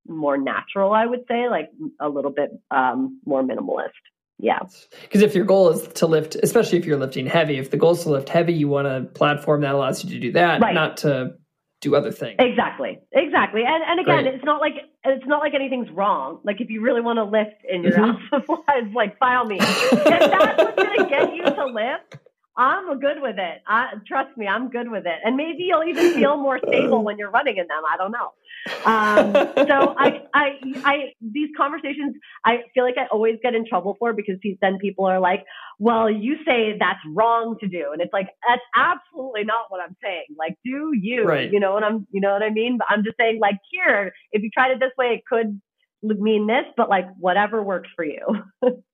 more 0.08 0.38
natural, 0.38 0.93
I 0.93 1.06
would 1.06 1.26
say, 1.28 1.49
like 1.49 1.70
a 1.99 2.10
little 2.10 2.32
bit 2.32 2.51
um, 2.72 3.20
more 3.26 3.43
minimalist. 3.43 3.91
Yeah. 4.39 4.60
Because 5.01 5.22
if 5.22 5.36
your 5.36 5.45
goal 5.45 5.70
is 5.70 5.88
to 5.88 6.08
lift, 6.08 6.36
especially 6.36 6.78
if 6.78 6.86
you're 6.86 6.97
lifting 6.97 7.28
heavy, 7.28 7.58
if 7.60 7.72
the 7.72 7.78
goal 7.78 7.91
is 7.91 8.04
to 8.04 8.10
lift 8.10 8.30
heavy, 8.30 8.54
you 8.54 8.68
want 8.68 8.88
a 8.88 9.10
platform 9.14 9.62
that 9.62 9.74
allows 9.74 10.04
you 10.04 10.10
to 10.12 10.20
do 10.20 10.32
that, 10.34 10.62
right. 10.62 10.74
not 10.74 10.97
to 10.97 11.36
do 11.84 11.95
other 11.95 12.12
things. 12.12 12.36
Exactly. 12.39 12.99
Exactly. 13.12 13.62
And 13.66 13.84
and 13.86 13.99
again, 13.99 14.24
Great. 14.24 14.36
it's 14.36 14.43
not 14.43 14.60
like 14.60 14.74
it's 15.04 15.28
not 15.28 15.39
like 15.39 15.54
anything's 15.54 15.89
wrong. 15.91 16.39
Like 16.43 16.62
if 16.62 16.70
you 16.70 16.82
really 16.82 17.01
want 17.01 17.18
to 17.18 17.24
lift 17.24 17.62
in 17.70 17.84
your 17.84 17.91
mm-hmm. 17.91 18.12
house 18.12 18.22
supplies, 18.47 18.91
like 18.95 19.20
file 19.20 19.45
me. 19.45 19.58
if 19.60 20.04
that's 20.04 20.58
what's 20.58 20.82
gonna 20.82 21.10
get 21.10 21.36
you 21.36 21.43
to 21.43 21.66
lift, 21.66 22.18
I'm 22.56 22.99
good 22.99 23.20
with 23.20 23.38
it. 23.39 23.64
I, 23.66 23.93
trust 24.08 24.38
me, 24.38 24.47
I'm 24.47 24.70
good 24.70 24.89
with 24.89 25.06
it. 25.08 25.20
And 25.24 25.36
maybe 25.36 25.64
you'll 25.64 25.84
even 25.84 26.14
feel 26.14 26.38
more 26.38 26.60
stable 26.68 27.04
when 27.04 27.18
you're 27.18 27.32
running 27.32 27.58
in 27.58 27.66
them. 27.68 27.82
I 27.91 27.97
don't 27.97 28.12
know. 28.12 28.34
Um, 28.86 29.68
so 29.68 29.95
I, 29.97 30.22
I, 30.34 30.49
I, 30.86 31.14
these 31.20 31.49
conversations, 31.58 32.16
I 32.45 32.64
feel 32.74 32.84
like 32.84 32.97
I 32.97 33.08
always 33.12 33.38
get 33.41 33.56
in 33.56 33.66
trouble 33.68 33.95
for 33.97 34.14
because 34.14 34.36
then 34.62 34.78
people 34.78 35.06
are 35.06 35.20
like, 35.20 35.45
well, 35.80 36.10
you 36.10 36.38
say 36.45 36.78
that's 36.80 36.99
wrong 37.08 37.58
to 37.62 37.68
do. 37.68 37.89
And 37.91 38.01
it's 38.01 38.14
like, 38.14 38.28
that's 38.47 38.62
absolutely 38.76 39.45
not 39.45 39.66
what 39.70 39.82
I'm 39.82 39.95
saying. 40.04 40.26
Like, 40.38 40.56
do 40.64 40.91
you, 40.93 41.24
right. 41.26 41.51
you 41.51 41.60
know 41.60 41.74
what 41.74 41.84
I'm, 41.84 42.08
you 42.12 42.22
know 42.22 42.34
what 42.34 42.43
I 42.43 42.51
mean? 42.51 42.78
But 42.78 42.88
I'm 42.89 43.04
just 43.04 43.18
saying 43.20 43.39
like, 43.39 43.58
here, 43.72 44.14
if 44.32 44.43
you 44.43 44.51
tried 44.54 44.72
it 44.72 44.80
this 44.80 44.91
way, 44.95 45.08
it 45.08 45.24
could 45.28 45.60
mean 46.04 46.45
this, 46.45 46.66
but 46.78 46.88
like 46.88 47.08
whatever 47.18 47.64
works 47.64 47.89
for 47.95 48.06
you. 48.06 48.22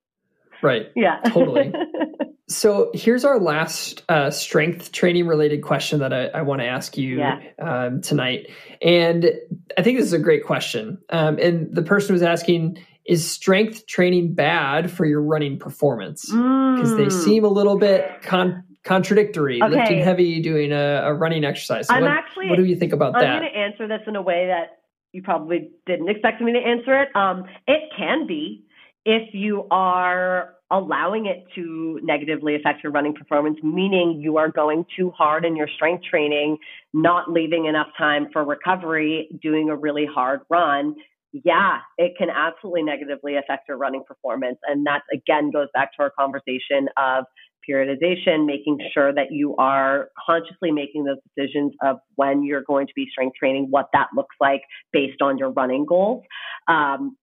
right. 0.62 0.90
Yeah. 0.96 1.20
Totally. 1.26 1.72
So 2.50 2.90
here's 2.94 3.24
our 3.24 3.38
last 3.38 4.02
uh, 4.08 4.32
strength 4.32 4.90
training 4.90 5.28
related 5.28 5.62
question 5.62 6.00
that 6.00 6.12
I, 6.12 6.26
I 6.26 6.42
want 6.42 6.60
to 6.60 6.66
ask 6.66 6.96
you 6.96 7.18
yeah. 7.18 7.38
um, 7.60 8.00
tonight. 8.00 8.48
And 8.82 9.30
I 9.78 9.82
think 9.82 9.98
this 9.98 10.06
is 10.06 10.12
a 10.12 10.18
great 10.18 10.44
question. 10.44 10.98
Um, 11.10 11.38
and 11.38 11.72
the 11.72 11.82
person 11.82 12.12
was 12.12 12.24
asking, 12.24 12.84
is 13.06 13.30
strength 13.30 13.86
training 13.86 14.34
bad 14.34 14.90
for 14.90 15.06
your 15.06 15.22
running 15.22 15.60
performance? 15.60 16.26
Because 16.26 16.92
mm. 16.92 16.96
they 16.96 17.08
seem 17.08 17.44
a 17.44 17.48
little 17.48 17.78
bit 17.78 18.20
con- 18.22 18.64
contradictory, 18.82 19.62
okay. 19.62 19.72
lifting 19.72 20.00
heavy, 20.00 20.42
doing 20.42 20.72
a, 20.72 21.02
a 21.04 21.14
running 21.14 21.44
exercise. 21.44 21.86
So 21.86 21.94
I'm 21.94 22.02
what, 22.02 22.10
actually, 22.10 22.48
what 22.48 22.56
do 22.56 22.64
you 22.64 22.74
think 22.74 22.92
about 22.92 23.14
I'm 23.14 23.20
that? 23.20 23.30
I'm 23.30 23.42
going 23.42 23.52
to 23.52 23.58
answer 23.58 23.86
this 23.86 24.00
in 24.08 24.16
a 24.16 24.22
way 24.22 24.48
that 24.48 24.80
you 25.12 25.22
probably 25.22 25.70
didn't 25.86 26.08
expect 26.08 26.40
me 26.40 26.52
to 26.52 26.58
answer 26.58 27.00
it. 27.00 27.14
Um, 27.14 27.44
it 27.68 27.90
can 27.96 28.26
be 28.26 28.64
if 29.04 29.34
you 29.34 29.66
are 29.70 30.54
allowing 30.70 31.26
it 31.26 31.44
to 31.54 31.98
negatively 32.02 32.54
affect 32.54 32.82
your 32.84 32.92
running 32.92 33.14
performance, 33.14 33.58
meaning 33.62 34.20
you 34.22 34.36
are 34.36 34.50
going 34.50 34.84
too 34.96 35.10
hard 35.10 35.44
in 35.44 35.56
your 35.56 35.68
strength 35.74 36.04
training, 36.08 36.56
not 36.92 37.30
leaving 37.30 37.66
enough 37.66 37.88
time 37.98 38.28
for 38.32 38.44
recovery, 38.44 39.28
doing 39.42 39.68
a 39.68 39.76
really 39.76 40.06
hard 40.06 40.40
run, 40.48 40.94
yeah, 41.32 41.78
it 41.96 42.12
can 42.18 42.28
absolutely 42.30 42.82
negatively 42.82 43.36
affect 43.36 43.68
your 43.68 43.76
running 43.76 44.02
performance. 44.06 44.58
And 44.66 44.86
that 44.86 45.02
again 45.12 45.50
goes 45.50 45.68
back 45.74 45.94
to 45.96 46.02
our 46.02 46.10
conversation 46.10 46.88
of 46.96 47.24
periodization, 47.68 48.46
making 48.46 48.78
sure 48.92 49.12
that 49.14 49.30
you 49.30 49.54
are 49.56 50.08
consciously 50.26 50.72
making 50.72 51.04
those 51.04 51.18
decisions 51.36 51.72
of 51.84 51.98
when 52.16 52.42
you're 52.42 52.62
going 52.62 52.86
to 52.86 52.92
be 52.96 53.06
strength 53.10 53.36
training, 53.38 53.68
what 53.70 53.86
that 53.92 54.08
looks 54.16 54.34
like 54.40 54.62
based 54.92 55.22
on 55.22 55.38
your 55.38 55.50
running 55.50 55.84
goals. 55.86 56.24
Um, 56.66 57.16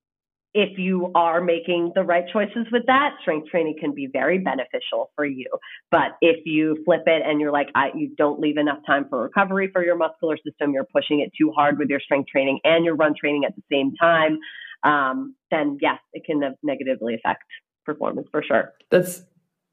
if 0.53 0.77
you 0.77 1.11
are 1.13 1.41
making 1.41 1.91
the 1.93 2.03
right 2.03 2.25
choices 2.31 2.65
with 2.71 2.83
that, 2.87 3.15
strength 3.21 3.49
training 3.49 3.75
can 3.79 3.93
be 3.93 4.07
very 4.11 4.39
beneficial 4.39 5.11
for 5.15 5.25
you. 5.25 5.47
But 5.91 6.17
if 6.21 6.45
you 6.45 6.81
flip 6.85 7.03
it 7.05 7.21
and 7.25 7.39
you're 7.39 7.51
like, 7.51 7.67
I, 7.75 7.89
you 7.95 8.11
don't 8.17 8.39
leave 8.39 8.57
enough 8.57 8.79
time 8.85 9.05
for 9.09 9.21
recovery 9.21 9.69
for 9.71 9.83
your 9.83 9.95
muscular 9.95 10.37
system, 10.37 10.71
you're 10.73 10.87
pushing 10.91 11.19
it 11.19 11.31
too 11.37 11.51
hard 11.51 11.77
with 11.77 11.89
your 11.89 11.99
strength 11.99 12.29
training 12.29 12.59
and 12.63 12.85
your 12.85 12.95
run 12.95 13.13
training 13.19 13.43
at 13.45 13.55
the 13.55 13.63
same 13.71 13.93
time, 13.95 14.39
um, 14.83 15.35
then 15.51 15.77
yes, 15.81 15.99
it 16.13 16.23
can 16.25 16.41
negatively 16.63 17.15
affect 17.15 17.43
performance 17.85 18.27
for 18.31 18.43
sure. 18.43 18.73
That's 18.89 19.23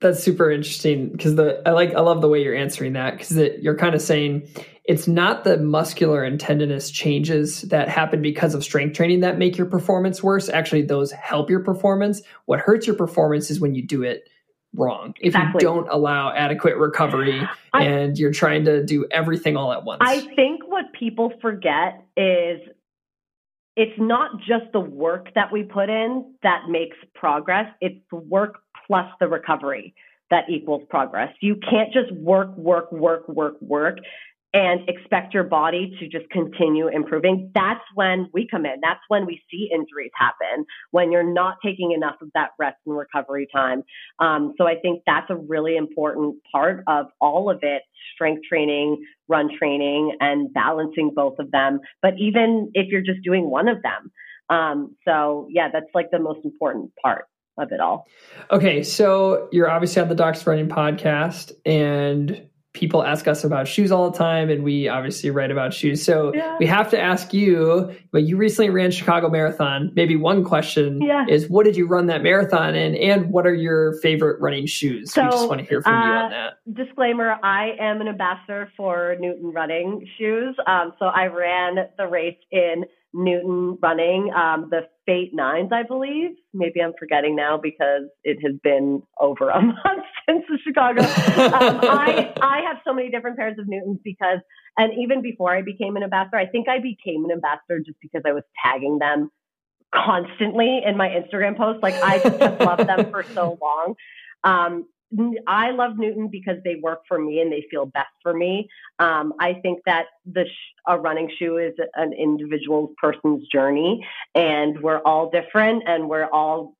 that's 0.00 0.22
super 0.22 0.50
interesting 0.50 1.10
because 1.10 1.34
the 1.36 1.62
I 1.66 1.70
like 1.70 1.94
I 1.94 2.00
love 2.00 2.20
the 2.20 2.28
way 2.28 2.42
you're 2.42 2.54
answering 2.54 2.92
that 2.94 3.12
because 3.12 3.36
you're 3.60 3.76
kind 3.76 3.94
of 3.94 4.02
saying 4.02 4.48
it's 4.84 5.08
not 5.08 5.44
the 5.44 5.56
muscular 5.56 6.22
and 6.22 6.38
tendinous 6.38 6.90
changes 6.90 7.62
that 7.62 7.88
happen 7.88 8.20
because 8.20 8.54
of 8.54 8.62
strength 8.62 8.96
training 8.96 9.20
that 9.20 9.38
make 9.38 9.56
your 9.56 9.66
performance 9.66 10.22
worse. 10.22 10.48
Actually, 10.50 10.82
those 10.82 11.10
help 11.12 11.48
your 11.48 11.60
performance. 11.60 12.20
What 12.44 12.60
hurts 12.60 12.86
your 12.86 12.96
performance 12.96 13.50
is 13.50 13.60
when 13.60 13.74
you 13.74 13.86
do 13.86 14.02
it 14.02 14.28
wrong. 14.74 15.14
If 15.20 15.28
exactly. 15.28 15.60
you 15.60 15.60
don't 15.60 15.88
allow 15.88 16.34
adequate 16.34 16.76
recovery 16.76 17.40
I, 17.72 17.84
and 17.84 18.18
you're 18.18 18.32
trying 18.32 18.64
to 18.66 18.84
do 18.84 19.06
everything 19.10 19.56
all 19.56 19.72
at 19.72 19.84
once. 19.84 20.02
I 20.04 20.20
think 20.34 20.62
what 20.66 20.92
people 20.92 21.32
forget 21.40 22.04
is 22.16 22.60
it's 23.76 23.98
not 23.98 24.38
just 24.38 24.70
the 24.72 24.80
work 24.80 25.32
that 25.34 25.50
we 25.50 25.62
put 25.62 25.88
in 25.88 26.34
that 26.42 26.68
makes 26.68 26.96
progress, 27.14 27.66
it's 27.80 28.00
the 28.10 28.16
work 28.16 28.63
plus 28.86 29.06
the 29.20 29.28
recovery 29.28 29.94
that 30.30 30.44
equals 30.48 30.82
progress. 30.88 31.32
You 31.40 31.56
can't 31.56 31.92
just 31.92 32.12
work, 32.12 32.56
work, 32.56 32.90
work, 32.90 33.28
work, 33.28 33.60
work 33.60 33.98
and 34.54 34.88
expect 34.88 35.34
your 35.34 35.42
body 35.42 35.96
to 35.98 36.06
just 36.06 36.30
continue 36.30 36.86
improving, 36.86 37.50
that's 37.56 37.84
when 37.94 38.30
we 38.32 38.46
come 38.48 38.64
in. 38.64 38.76
That's 38.80 39.00
when 39.08 39.26
we 39.26 39.42
see 39.50 39.68
injuries 39.74 40.12
happen, 40.14 40.64
when 40.92 41.10
you're 41.10 41.28
not 41.28 41.56
taking 41.62 41.90
enough 41.90 42.14
of 42.22 42.28
that 42.34 42.50
rest 42.56 42.76
and 42.86 42.96
recovery 42.96 43.48
time. 43.52 43.82
Um, 44.20 44.54
so 44.56 44.68
I 44.68 44.76
think 44.76 45.02
that's 45.06 45.28
a 45.28 45.34
really 45.34 45.76
important 45.76 46.36
part 46.52 46.84
of 46.86 47.06
all 47.20 47.50
of 47.50 47.58
it 47.62 47.82
strength 48.14 48.42
training, 48.48 49.04
run 49.26 49.50
training, 49.58 50.16
and 50.20 50.54
balancing 50.54 51.10
both 51.12 51.34
of 51.40 51.50
them. 51.50 51.80
But 52.00 52.14
even 52.18 52.70
if 52.74 52.86
you're 52.90 53.02
just 53.02 53.22
doing 53.24 53.50
one 53.50 53.66
of 53.66 53.78
them. 53.82 54.12
Um, 54.50 54.94
so 55.04 55.48
yeah, 55.50 55.68
that's 55.72 55.86
like 55.94 56.10
the 56.12 56.20
most 56.20 56.44
important 56.44 56.92
part 57.02 57.24
of 57.58 57.72
it 57.72 57.80
all. 57.80 58.06
Okay, 58.50 58.82
so 58.82 59.48
you're 59.52 59.70
obviously 59.70 60.02
on 60.02 60.08
the 60.08 60.14
Docs 60.14 60.46
Running 60.46 60.68
podcast, 60.68 61.52
and 61.64 62.48
people 62.74 63.04
ask 63.04 63.28
us 63.28 63.44
about 63.44 63.68
shoes 63.68 63.92
all 63.92 64.10
the 64.10 64.18
time 64.18 64.50
and 64.50 64.64
we 64.64 64.88
obviously 64.88 65.30
write 65.30 65.50
about 65.52 65.72
shoes 65.72 66.02
so 66.02 66.34
yeah. 66.34 66.56
we 66.58 66.66
have 66.66 66.90
to 66.90 67.00
ask 67.00 67.32
you 67.32 67.94
but 68.10 68.24
you 68.24 68.36
recently 68.36 68.68
ran 68.68 68.90
chicago 68.90 69.28
marathon 69.30 69.92
maybe 69.94 70.16
one 70.16 70.44
question 70.44 71.00
yeah. 71.00 71.24
is 71.28 71.48
what 71.48 71.64
did 71.64 71.76
you 71.76 71.86
run 71.86 72.06
that 72.06 72.22
marathon 72.22 72.74
in 72.74 72.96
and 72.96 73.30
what 73.30 73.46
are 73.46 73.54
your 73.54 73.94
favorite 74.00 74.40
running 74.40 74.66
shoes 74.66 75.12
so, 75.12 75.24
we 75.24 75.30
just 75.30 75.48
want 75.48 75.60
to 75.60 75.66
hear 75.66 75.80
from 75.80 75.94
uh, 75.94 76.04
you 76.04 76.12
on 76.12 76.24
uh, 76.26 76.28
that 76.28 76.74
disclaimer 76.74 77.36
i 77.44 77.70
am 77.80 78.00
an 78.00 78.08
ambassador 78.08 78.70
for 78.76 79.16
newton 79.20 79.52
running 79.52 80.04
shoes 80.18 80.56
um, 80.66 80.92
so 80.98 81.06
i 81.06 81.26
ran 81.26 81.76
the 81.96 82.06
race 82.06 82.36
in 82.50 82.84
Newton 83.14 83.78
running, 83.80 84.32
um, 84.34 84.68
the 84.70 84.88
Fate 85.06 85.30
Nines, 85.32 85.70
I 85.72 85.84
believe. 85.84 86.30
Maybe 86.52 86.82
I'm 86.82 86.92
forgetting 86.98 87.36
now 87.36 87.56
because 87.56 88.02
it 88.24 88.38
has 88.44 88.58
been 88.62 89.02
over 89.20 89.48
a 89.50 89.62
month 89.62 90.04
since 90.28 90.44
the 90.48 90.58
Chicago. 90.66 91.02
Um, 91.02 91.80
I 91.82 92.34
I 92.42 92.60
have 92.68 92.78
so 92.84 92.92
many 92.92 93.10
different 93.10 93.36
pairs 93.36 93.56
of 93.58 93.68
Newtons 93.68 94.00
because, 94.02 94.40
and 94.76 94.92
even 94.98 95.22
before 95.22 95.54
I 95.54 95.62
became 95.62 95.96
an 95.96 96.02
ambassador, 96.02 96.36
I 96.36 96.46
think 96.46 96.68
I 96.68 96.80
became 96.80 97.24
an 97.24 97.30
ambassador 97.30 97.78
just 97.78 98.00
because 98.00 98.22
I 98.26 98.32
was 98.32 98.42
tagging 98.62 98.98
them 98.98 99.30
constantly 99.94 100.82
in 100.84 100.96
my 100.96 101.08
Instagram 101.08 101.56
posts. 101.56 101.82
Like 101.82 101.94
I 102.02 102.18
just 102.18 102.40
have 102.40 102.60
loved 102.60 102.88
them 102.88 103.10
for 103.10 103.22
so 103.22 103.56
long. 103.62 103.94
Um, 104.42 104.86
I 105.46 105.70
love 105.70 105.92
Newton 105.96 106.28
because 106.28 106.56
they 106.64 106.76
work 106.82 107.02
for 107.06 107.18
me 107.18 107.40
and 107.40 107.52
they 107.52 107.64
feel 107.70 107.86
best 107.86 108.08
for 108.22 108.34
me. 108.34 108.68
Um, 108.98 109.34
I 109.38 109.54
think 109.54 109.80
that 109.86 110.06
the 110.26 110.44
sh- 110.46 110.74
a 110.86 110.98
running 110.98 111.30
shoe 111.38 111.58
is 111.58 111.72
an 111.94 112.12
individual 112.12 112.92
person's 113.00 113.46
journey, 113.48 114.06
and 114.34 114.80
we're 114.80 114.98
all 114.98 115.30
different, 115.30 115.82
and 115.86 116.08
we're 116.08 116.26
all 116.26 116.76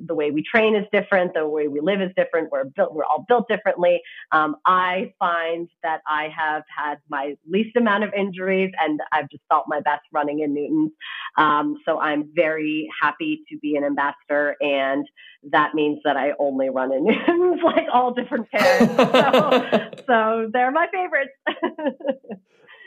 the 0.00 0.14
way 0.14 0.30
we 0.30 0.42
train 0.42 0.74
is 0.74 0.86
different, 0.92 1.34
the 1.34 1.46
way 1.46 1.68
we 1.68 1.80
live 1.80 2.00
is 2.00 2.10
different. 2.16 2.50
We're 2.50 2.64
built, 2.64 2.94
we're 2.94 3.04
all 3.04 3.24
built 3.28 3.48
differently. 3.48 4.00
Um, 4.30 4.56
I 4.64 5.12
find 5.18 5.68
that 5.82 6.00
I 6.06 6.28
have 6.36 6.62
had 6.74 6.98
my 7.08 7.36
least 7.48 7.76
amount 7.76 8.04
of 8.04 8.12
injuries, 8.14 8.72
and 8.80 9.00
I've 9.12 9.28
just 9.28 9.42
felt 9.48 9.64
my 9.68 9.80
best 9.80 10.02
running 10.12 10.40
in 10.40 10.54
Newtons. 10.54 10.92
Um, 11.36 11.78
so 11.84 12.00
I'm 12.00 12.30
very 12.34 12.88
happy 13.00 13.42
to 13.50 13.58
be 13.58 13.76
an 13.76 13.84
ambassador, 13.84 14.56
and 14.60 15.06
that 15.50 15.74
means 15.74 15.98
that 16.04 16.16
I 16.16 16.32
only 16.38 16.70
run 16.70 16.92
in 16.92 17.04
Newtons, 17.04 17.60
like 17.64 17.86
all 17.92 18.12
different 18.14 18.50
pairs. 18.50 18.88
So, 18.96 19.90
so 20.06 20.50
they're 20.52 20.70
my 20.70 20.88
favorites. 20.92 21.32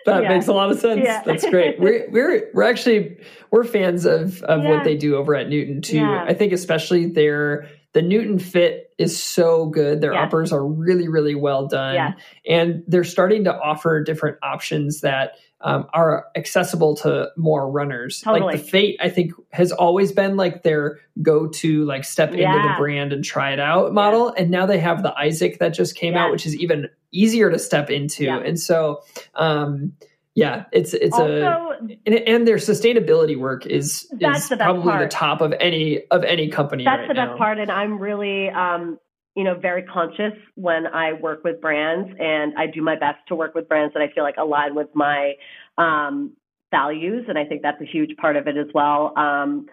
that 0.06 0.24
yeah. 0.24 0.30
makes 0.30 0.48
a 0.48 0.54
lot 0.54 0.72
of 0.72 0.80
sense. 0.80 1.02
Yeah. 1.04 1.22
That's 1.24 1.48
great. 1.50 1.80
We're 1.80 2.08
we're 2.12 2.50
we're 2.54 2.64
actually 2.64 3.18
we're 3.52 3.64
fans 3.64 4.06
of 4.06 4.42
of 4.44 4.64
yeah. 4.64 4.70
what 4.70 4.84
they 4.84 4.96
do 4.96 5.16
over 5.16 5.36
at 5.36 5.50
Newton 5.50 5.82
too. 5.82 6.04
I 6.04 6.34
think 6.34 6.54
especially 6.54 7.08
their 7.08 7.70
the 7.94 8.02
Newton 8.02 8.40
fit 8.40 8.94
is 8.98 9.22
so 9.22 9.68
good. 9.68 10.02
Their 10.02 10.14
uppers 10.14 10.52
are 10.52 10.66
really 10.66 11.08
really 11.08 11.36
well 11.36 11.68
done, 11.68 12.16
and 12.48 12.84
they're 12.88 13.04
starting 13.04 13.44
to 13.46 13.54
offer 13.54 14.04
different 14.04 14.38
options 14.44 15.02
that 15.02 15.36
um, 15.62 15.88
are 15.94 16.28
accessible 16.36 16.96
to 16.98 17.32
more 17.38 17.70
runners. 17.70 18.22
Totally. 18.22 18.54
Like 18.54 18.62
the 18.62 18.68
Fate, 18.70 19.00
I 19.02 19.10
think, 19.10 19.34
has 19.52 19.72
always 19.72 20.12
been 20.12 20.38
like 20.38 20.62
their 20.62 21.00
go-to, 21.22 21.86
like 21.86 22.04
step 22.04 22.30
into 22.32 22.44
the 22.44 22.76
brand 22.78 23.14
and 23.14 23.24
try 23.24 23.52
it 23.52 23.60
out 23.60 23.92
model. 23.92 24.30
And 24.30 24.52
now 24.52 24.68
they 24.68 24.78
have 24.80 25.02
the 25.02 25.18
Isaac 25.18 25.58
that 25.60 25.70
just 25.70 25.96
came 25.96 26.16
out, 26.16 26.32
which 26.32 26.46
is 26.46 26.56
even 26.58 26.90
easier 27.20 27.50
to 27.50 27.60
step 27.60 27.90
into. 27.90 28.30
And 28.30 28.60
so, 28.60 29.02
um, 29.36 29.94
yeah, 30.34 30.66
it's 30.72 30.94
it's 30.94 31.14
also, 31.14 31.44
a 31.44 31.78
and, 32.06 32.16
and, 32.16 32.48
their 32.48 32.58
sustainability 32.58 33.38
work 33.38 33.66
is 33.66 34.08
is 34.20 34.50
the 34.50 34.58
probably 34.58 34.84
part. 34.84 35.02
the 35.02 35.08
top 35.08 35.40
of 35.40 35.54
any 35.62 36.06
of 36.12 36.26
any 36.26 36.50
company. 36.50 36.84
That's 36.84 37.00
right 37.00 37.08
the 37.08 37.14
best 37.14 37.38
part, 37.38 37.58
and 37.58 37.72
I'm 37.72 37.98
really 38.00 38.50
um, 38.50 39.00
you 39.36 39.44
know, 39.44 39.54
very 39.54 39.84
conscious 39.84 40.34
when 40.56 40.88
I 40.88 41.14
work 41.14 41.44
with 41.44 41.60
brands, 41.60 42.10
and 42.20 42.54
I 42.58 42.68
do 42.68 42.82
my 42.82 42.96
best 42.98 43.20
to 43.28 43.36
work 43.36 43.54
with 43.54 43.68
brands 43.68 43.94
that 43.94 44.02
I 44.02 44.12
feel 44.14 44.24
like 44.24 44.36
align 44.38 44.76
with 44.76 44.88
my 44.94 45.34
um, 45.78 46.34
values, 46.72 47.26
and 47.28 47.38
I 47.38 47.44
think 47.44 47.62
that's 47.62 47.82
a 47.82 47.86
huge 47.86 48.16
part 48.18 48.38
of 48.38 48.48
it 48.48 48.56
as 48.58 48.68
well. 48.74 49.18
Um, 49.18 49.68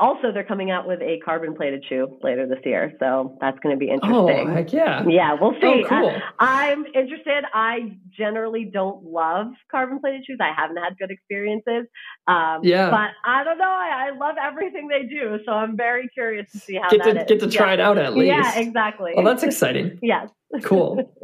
also, 0.00 0.32
they're 0.32 0.44
coming 0.44 0.70
out 0.70 0.88
with 0.88 1.00
a 1.02 1.20
carbon 1.24 1.54
plated 1.54 1.84
shoe 1.86 2.18
later 2.22 2.46
this 2.48 2.58
year, 2.64 2.92
so 2.98 3.36
that's 3.40 3.58
going 3.60 3.74
to 3.74 3.78
be 3.78 3.90
interesting. 3.90 4.48
Oh, 4.48 4.52
heck 4.52 4.72
yeah! 4.72 5.04
Yeah, 5.06 5.36
we'll 5.38 5.52
see. 5.60 5.84
Oh, 5.84 5.88
cool. 5.88 6.16
I, 6.38 6.70
am 6.70 6.86
interested. 6.94 7.44
I 7.52 7.96
generally 8.16 8.64
don't 8.64 9.04
love 9.04 9.48
carbon 9.70 10.00
plated 10.00 10.24
shoes. 10.26 10.38
I 10.40 10.52
haven't 10.58 10.78
had 10.78 10.96
good 10.98 11.10
experiences. 11.10 11.86
Um, 12.26 12.60
yeah, 12.62 12.90
but 12.90 13.10
I 13.24 13.44
don't 13.44 13.58
know. 13.58 13.64
I, 13.64 14.08
I, 14.08 14.18
love 14.18 14.36
everything 14.42 14.88
they 14.88 15.02
do, 15.02 15.38
so 15.44 15.52
I'm 15.52 15.76
very 15.76 16.08
curious 16.08 16.50
to 16.52 16.58
see 16.58 16.78
how 16.82 16.88
get 16.88 17.02
to 17.02 17.20
is. 17.20 17.26
get 17.28 17.40
to 17.40 17.50
try 17.50 17.68
yeah. 17.68 17.74
it 17.74 17.80
out 17.80 17.98
at 17.98 18.14
least. 18.14 18.28
Yeah, 18.28 18.58
exactly. 18.58 19.12
Well, 19.14 19.24
that's 19.24 19.42
exciting. 19.42 19.98
yes. 20.02 20.30
Cool. 20.62 21.12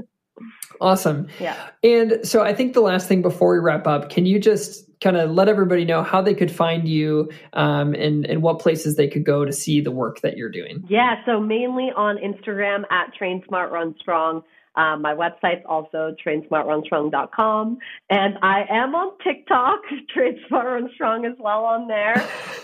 Awesome. 0.81 1.29
Yeah. 1.41 1.57
And 1.83 2.19
so 2.23 2.43
I 2.43 2.55
think 2.55 2.75
the 2.75 2.83
last 2.83 3.09
thing 3.09 3.23
before 3.23 3.53
we 3.53 3.59
wrap 3.59 3.87
up, 3.87 4.11
can 4.11 4.27
you 4.27 4.39
just 4.39 4.86
kind 5.01 5.17
of 5.17 5.31
let 5.31 5.49
everybody 5.49 5.85
know 5.85 6.03
how 6.03 6.23
they 6.23 6.35
could 6.35 6.51
find 6.51 6.89
you 6.89 7.31
um, 7.53 7.95
and, 7.95 8.25
and 8.27 8.43
what 8.43 8.59
places 8.59 8.97
they 8.97 9.09
could 9.09 9.25
go 9.25 9.45
to 9.45 9.53
see 9.53 9.81
the 9.81 9.91
work 9.91 10.21
that 10.23 10.37
you're 10.37 10.51
doing? 10.51 10.85
Yeah. 10.89 11.17
So 11.27 11.41
mainly 11.41 11.91
on 11.95 12.17
Instagram 12.17 12.85
at 12.91 13.15
Train 13.15 13.43
Smart 13.47 13.71
Run 13.71 13.95
Strong. 14.01 14.43
Um, 14.77 15.03
my 15.03 15.15
website's 15.15 15.65
also 15.67 16.15
trainsmartrunstrong.com. 16.25 17.79
And 18.11 18.35
I 18.43 18.65
am 18.69 18.95
on 18.95 19.17
TikTok, 19.25 19.81
Train 20.15 20.39
Smart 20.49 20.67
Run 20.67 20.91
Strong 20.95 21.25
as 21.25 21.35
well 21.39 21.65
on 21.65 21.89
there. 21.89 22.17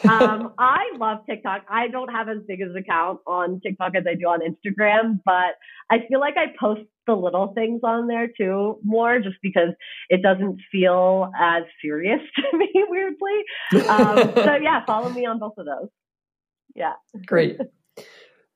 Um, 0.08 0.52
I 0.58 0.90
love 0.96 1.18
TikTok. 1.26 1.62
I 1.68 1.88
don't 1.88 2.10
have 2.10 2.28
as 2.28 2.38
big 2.46 2.60
an 2.60 2.76
account 2.76 3.20
on 3.26 3.60
TikTok 3.60 3.94
as 3.96 4.04
I 4.08 4.14
do 4.14 4.26
on 4.26 4.40
Instagram, 4.40 5.20
but 5.24 5.56
I 5.90 6.06
feel 6.08 6.20
like 6.20 6.34
I 6.36 6.54
post 6.58 6.82
the 7.06 7.14
little 7.14 7.52
things 7.54 7.80
on 7.82 8.06
there 8.06 8.28
too 8.28 8.78
more 8.84 9.18
just 9.18 9.36
because 9.42 9.70
it 10.08 10.22
doesn't 10.22 10.60
feel 10.70 11.30
as 11.38 11.64
serious 11.80 12.20
to 12.36 12.56
me 12.56 12.70
weirdly. 12.88 13.88
Um, 13.88 14.32
so 14.34 14.54
yeah, 14.56 14.84
follow 14.84 15.10
me 15.10 15.26
on 15.26 15.38
both 15.38 15.54
of 15.58 15.66
those. 15.66 15.88
Yeah. 16.74 16.94
Great. 17.26 17.58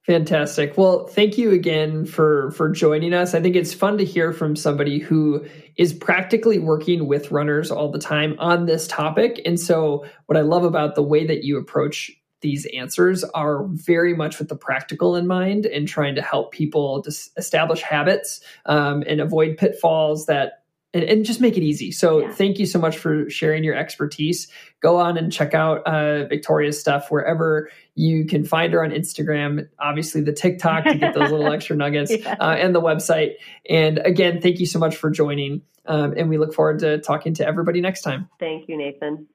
Fantastic. 0.06 0.78
Well, 0.78 1.08
thank 1.08 1.36
you 1.36 1.50
again 1.50 2.06
for 2.06 2.52
for 2.52 2.68
joining 2.68 3.12
us. 3.12 3.34
I 3.34 3.42
think 3.42 3.56
it's 3.56 3.74
fun 3.74 3.98
to 3.98 4.04
hear 4.04 4.32
from 4.32 4.54
somebody 4.54 5.00
who 5.00 5.44
is 5.74 5.92
practically 5.92 6.60
working 6.60 7.08
with 7.08 7.32
runners 7.32 7.72
all 7.72 7.90
the 7.90 7.98
time 7.98 8.36
on 8.38 8.66
this 8.66 8.86
topic. 8.86 9.42
And 9.44 9.58
so 9.58 10.06
what 10.26 10.38
I 10.38 10.42
love 10.42 10.62
about 10.62 10.94
the 10.94 11.02
way 11.02 11.26
that 11.26 11.42
you 11.42 11.58
approach 11.58 12.12
these 12.40 12.66
answers 12.66 13.24
are 13.24 13.64
very 13.66 14.14
much 14.14 14.38
with 14.38 14.48
the 14.48 14.54
practical 14.54 15.16
in 15.16 15.26
mind 15.26 15.66
and 15.66 15.88
trying 15.88 16.14
to 16.14 16.22
help 16.22 16.52
people 16.52 17.04
establish 17.36 17.82
habits 17.82 18.40
um, 18.66 19.02
and 19.08 19.20
avoid 19.20 19.56
pitfalls 19.56 20.26
that 20.26 20.62
and, 20.96 21.04
and, 21.04 21.24
just 21.24 21.40
make 21.40 21.56
it 21.56 21.62
easy. 21.62 21.92
So 21.92 22.20
yeah. 22.20 22.32
thank 22.32 22.58
you 22.58 22.66
so 22.66 22.78
much 22.78 22.96
for 22.96 23.28
sharing 23.28 23.64
your 23.64 23.74
expertise. 23.74 24.48
Go 24.80 24.96
on 24.96 25.16
and 25.16 25.32
check 25.32 25.54
out 25.54 25.86
uh, 25.86 26.26
Victoria's 26.26 26.78
stuff 26.80 27.10
wherever 27.10 27.70
you 27.94 28.26
can 28.26 28.44
find 28.44 28.72
her 28.72 28.82
on 28.82 28.90
Instagram, 28.90 29.68
obviously 29.78 30.20
the 30.20 30.32
TikTok 30.32 30.84
to 30.84 30.94
get 30.94 31.14
those 31.14 31.30
little 31.30 31.46
extra 31.52 31.76
nuggets, 31.76 32.12
yeah. 32.16 32.36
uh, 32.40 32.54
and 32.54 32.74
the 32.74 32.80
website. 32.80 33.34
And 33.68 33.98
again, 33.98 34.40
thank 34.40 34.60
you 34.60 34.66
so 34.66 34.78
much 34.78 34.96
for 34.96 35.10
joining. 35.10 35.62
Um, 35.86 36.14
and 36.16 36.28
we 36.28 36.38
look 36.38 36.52
forward 36.52 36.80
to 36.80 36.98
talking 36.98 37.34
to 37.34 37.46
everybody 37.46 37.80
next 37.80 38.02
time. 38.02 38.28
Thank 38.38 38.68
you, 38.68 38.76
Nathan. 38.76 39.28